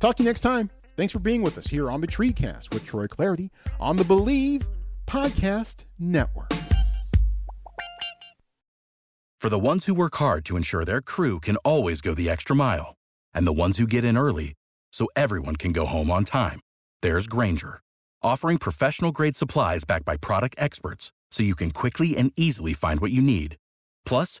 Talk 0.00 0.16
to 0.16 0.22
you 0.22 0.28
next 0.28 0.40
time. 0.40 0.70
Thanks 0.96 1.12
for 1.12 1.18
being 1.18 1.42
with 1.42 1.58
us 1.58 1.66
here 1.66 1.90
on 1.90 2.00
the 2.00 2.06
TreeCast 2.06 2.72
with 2.72 2.84
Troy 2.84 3.06
Clardy 3.06 3.50
on 3.78 3.96
the 3.96 4.04
Bleav 4.04 4.64
Podcast 5.06 5.84
Network. 5.98 6.52
For 9.40 9.48
the 9.48 9.58
ones 9.58 9.84
who 9.84 9.94
work 9.94 10.16
hard 10.16 10.44
to 10.46 10.56
ensure 10.56 10.84
their 10.84 11.00
crew 11.00 11.38
can 11.38 11.56
always 11.58 12.00
go 12.00 12.12
the 12.14 12.28
extra 12.28 12.56
mile, 12.56 12.96
and 13.32 13.46
the 13.46 13.52
ones 13.52 13.78
who 13.78 13.86
get 13.86 14.02
in 14.02 14.18
early 14.18 14.54
so 14.92 15.06
everyone 15.14 15.54
can 15.54 15.70
go 15.70 15.86
home 15.86 16.10
on 16.10 16.24
time, 16.24 16.58
there's 17.02 17.28
Grainger, 17.28 17.80
offering 18.20 18.58
professional 18.58 19.12
grade 19.12 19.36
supplies 19.36 19.84
backed 19.84 20.04
by 20.04 20.16
product 20.16 20.56
experts 20.58 21.12
so 21.30 21.44
you 21.44 21.54
can 21.54 21.70
quickly 21.70 22.16
and 22.16 22.32
easily 22.36 22.74
find 22.74 22.98
what 22.98 23.12
you 23.12 23.22
need. 23.22 23.56
Plus, 24.04 24.40